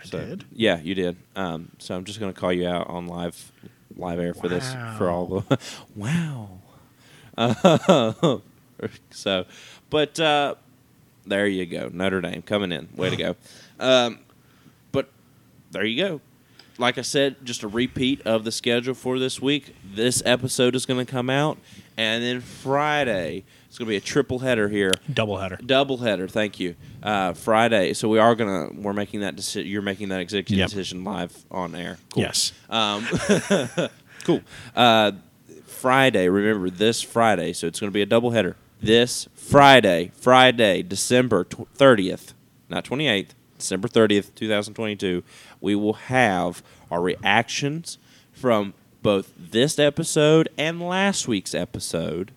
I 0.00 0.04
So- 0.04 0.18
did. 0.18 0.44
Yeah, 0.52 0.80
you 0.80 0.94
did. 0.94 1.16
Um, 1.36 1.70
so 1.78 1.94
I'm 1.94 2.04
just 2.04 2.18
going 2.20 2.32
to 2.32 2.38
call 2.40 2.52
you 2.52 2.66
out 2.68 2.88
on 2.88 3.06
live 3.06 3.52
live 3.96 4.18
air 4.18 4.32
for 4.34 4.48
this 4.48 4.72
for 4.96 5.10
all 5.10 5.26
the 5.26 5.58
wow. 5.94 6.48
Uh, 7.36 8.38
so, 9.10 9.44
but 9.90 10.18
uh, 10.20 10.54
there 11.26 11.46
you 11.46 11.66
go, 11.66 11.90
Notre 11.92 12.20
Dame 12.20 12.42
coming 12.42 12.72
in. 12.72 12.88
Way 12.96 13.10
to 13.10 13.16
go. 13.16 13.36
Um, 13.80 14.20
but 14.92 15.08
there 15.72 15.84
you 15.84 16.00
go. 16.00 16.20
Like 16.78 16.98
I 16.98 17.02
said, 17.02 17.44
just 17.44 17.64
a 17.64 17.68
repeat 17.68 18.20
of 18.24 18.44
the 18.44 18.52
schedule 18.52 18.94
for 18.94 19.18
this 19.18 19.42
week. 19.42 19.74
This 19.84 20.22
episode 20.24 20.76
is 20.76 20.86
going 20.86 21.04
to 21.04 21.10
come 21.10 21.28
out, 21.28 21.58
and 21.96 22.22
then 22.22 22.40
Friday 22.40 23.42
it's 23.66 23.78
going 23.78 23.86
to 23.86 23.90
be 23.90 23.96
a 23.96 24.00
triple 24.00 24.38
header 24.40 24.68
here. 24.68 24.92
Double 25.12 25.38
header. 25.38 25.56
Double 25.64 25.96
header, 25.96 26.28
thank 26.28 26.60
you. 26.60 26.76
Uh, 27.02 27.32
Friday, 27.32 27.92
so 27.94 28.08
we 28.08 28.18
are 28.18 28.34
gonna 28.36 28.68
we're 28.72 28.92
making 28.92 29.20
that 29.20 29.34
decision. 29.34 29.68
You're 29.68 29.82
making 29.82 30.10
that 30.10 30.20
executive 30.20 30.58
Yep. 30.58 30.68
decision 30.68 31.02
live 31.04 31.34
on 31.50 31.74
air. 31.74 31.98
Cool. 32.12 32.22
Yes. 32.22 32.52
Um, 32.70 33.04
cool. 34.24 34.42
Uh, 34.76 35.12
Friday, 35.66 36.28
remember 36.28 36.70
this 36.70 37.02
Friday, 37.02 37.52
so 37.52 37.66
it's 37.66 37.80
going 37.80 37.90
to 37.90 37.94
be 37.94 38.02
a 38.02 38.06
double 38.06 38.30
header. 38.30 38.56
This 38.82 39.28
Friday, 39.34 40.10
Friday, 40.14 40.82
December 40.82 41.44
thirtieth, 41.44 42.34
not 42.68 42.84
twenty 42.84 43.06
eighth, 43.06 43.34
December 43.56 43.86
thirtieth, 43.86 44.34
two 44.34 44.48
thousand 44.48 44.74
twenty 44.74 44.96
two. 44.96 45.22
We 45.60 45.74
will 45.76 45.92
have 45.94 46.62
our 46.90 47.00
reactions 47.00 47.98
from 48.32 48.74
both 49.02 49.32
this 49.38 49.78
episode 49.78 50.48
and 50.58 50.80
last 50.80 51.28
week's 51.28 51.54
episode 51.54 52.32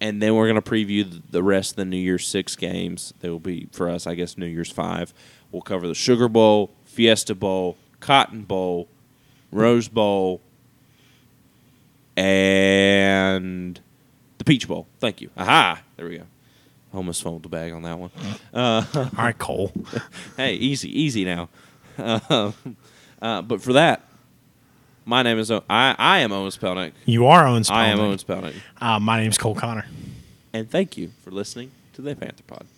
and 0.00 0.20
then 0.20 0.34
we're 0.34 0.48
going 0.48 0.60
to 0.60 0.70
preview 0.70 1.22
the 1.30 1.42
rest 1.42 1.72
of 1.72 1.76
the 1.76 1.84
New 1.84 1.96
Year's 1.96 2.26
six 2.26 2.54
games. 2.56 3.14
They 3.20 3.30
will 3.30 3.40
be 3.40 3.68
for 3.72 3.88
us, 3.88 4.06
I 4.06 4.14
guess, 4.14 4.36
New 4.36 4.46
Year's 4.46 4.70
five. 4.70 5.14
We'll 5.50 5.62
cover 5.62 5.86
the 5.86 5.94
Sugar 5.94 6.28
Bowl, 6.28 6.70
Fiesta 6.84 7.34
Bowl, 7.34 7.76
Cotton 8.00 8.42
Bowl, 8.42 8.88
Rose 9.50 9.88
Bowl, 9.88 10.40
and 12.16 13.80
Peach 14.46 14.66
Bowl. 14.66 14.86
Thank 15.00 15.20
you. 15.20 15.28
Aha! 15.36 15.82
There 15.96 16.06
we 16.06 16.16
go. 16.18 16.24
Almost 16.94 17.22
fumbled 17.22 17.42
the 17.42 17.48
bag 17.50 17.72
on 17.72 17.82
that 17.82 17.98
one. 17.98 18.10
Uh, 18.54 18.82
All 18.94 19.10
right, 19.24 19.36
Cole. 19.36 19.72
hey, 20.38 20.54
easy, 20.54 20.88
easy 20.98 21.24
now. 21.26 21.50
Uh, 21.98 22.52
uh, 23.20 23.42
but 23.42 23.60
for 23.60 23.74
that, 23.74 24.02
my 25.04 25.22
name 25.22 25.38
is 25.38 25.50
o- 25.50 25.64
I. 25.68 25.94
I 25.98 26.18
am 26.20 26.32
Owen 26.32 26.50
Spelnick. 26.50 26.92
You 27.04 27.26
are 27.26 27.46
Owen 27.46 27.64
I 27.68 27.88
am. 27.88 28.00
Owen 28.00 28.18
Spelnick. 28.18 28.54
Uh, 28.80 28.98
my 29.00 29.20
name's 29.20 29.36
Cole 29.36 29.54
Connor. 29.54 29.86
And 30.52 30.70
thank 30.70 30.96
you 30.96 31.10
for 31.22 31.30
listening 31.30 31.70
to 31.94 32.02
the 32.02 32.14
Panther 32.16 32.42
Pod. 32.44 32.66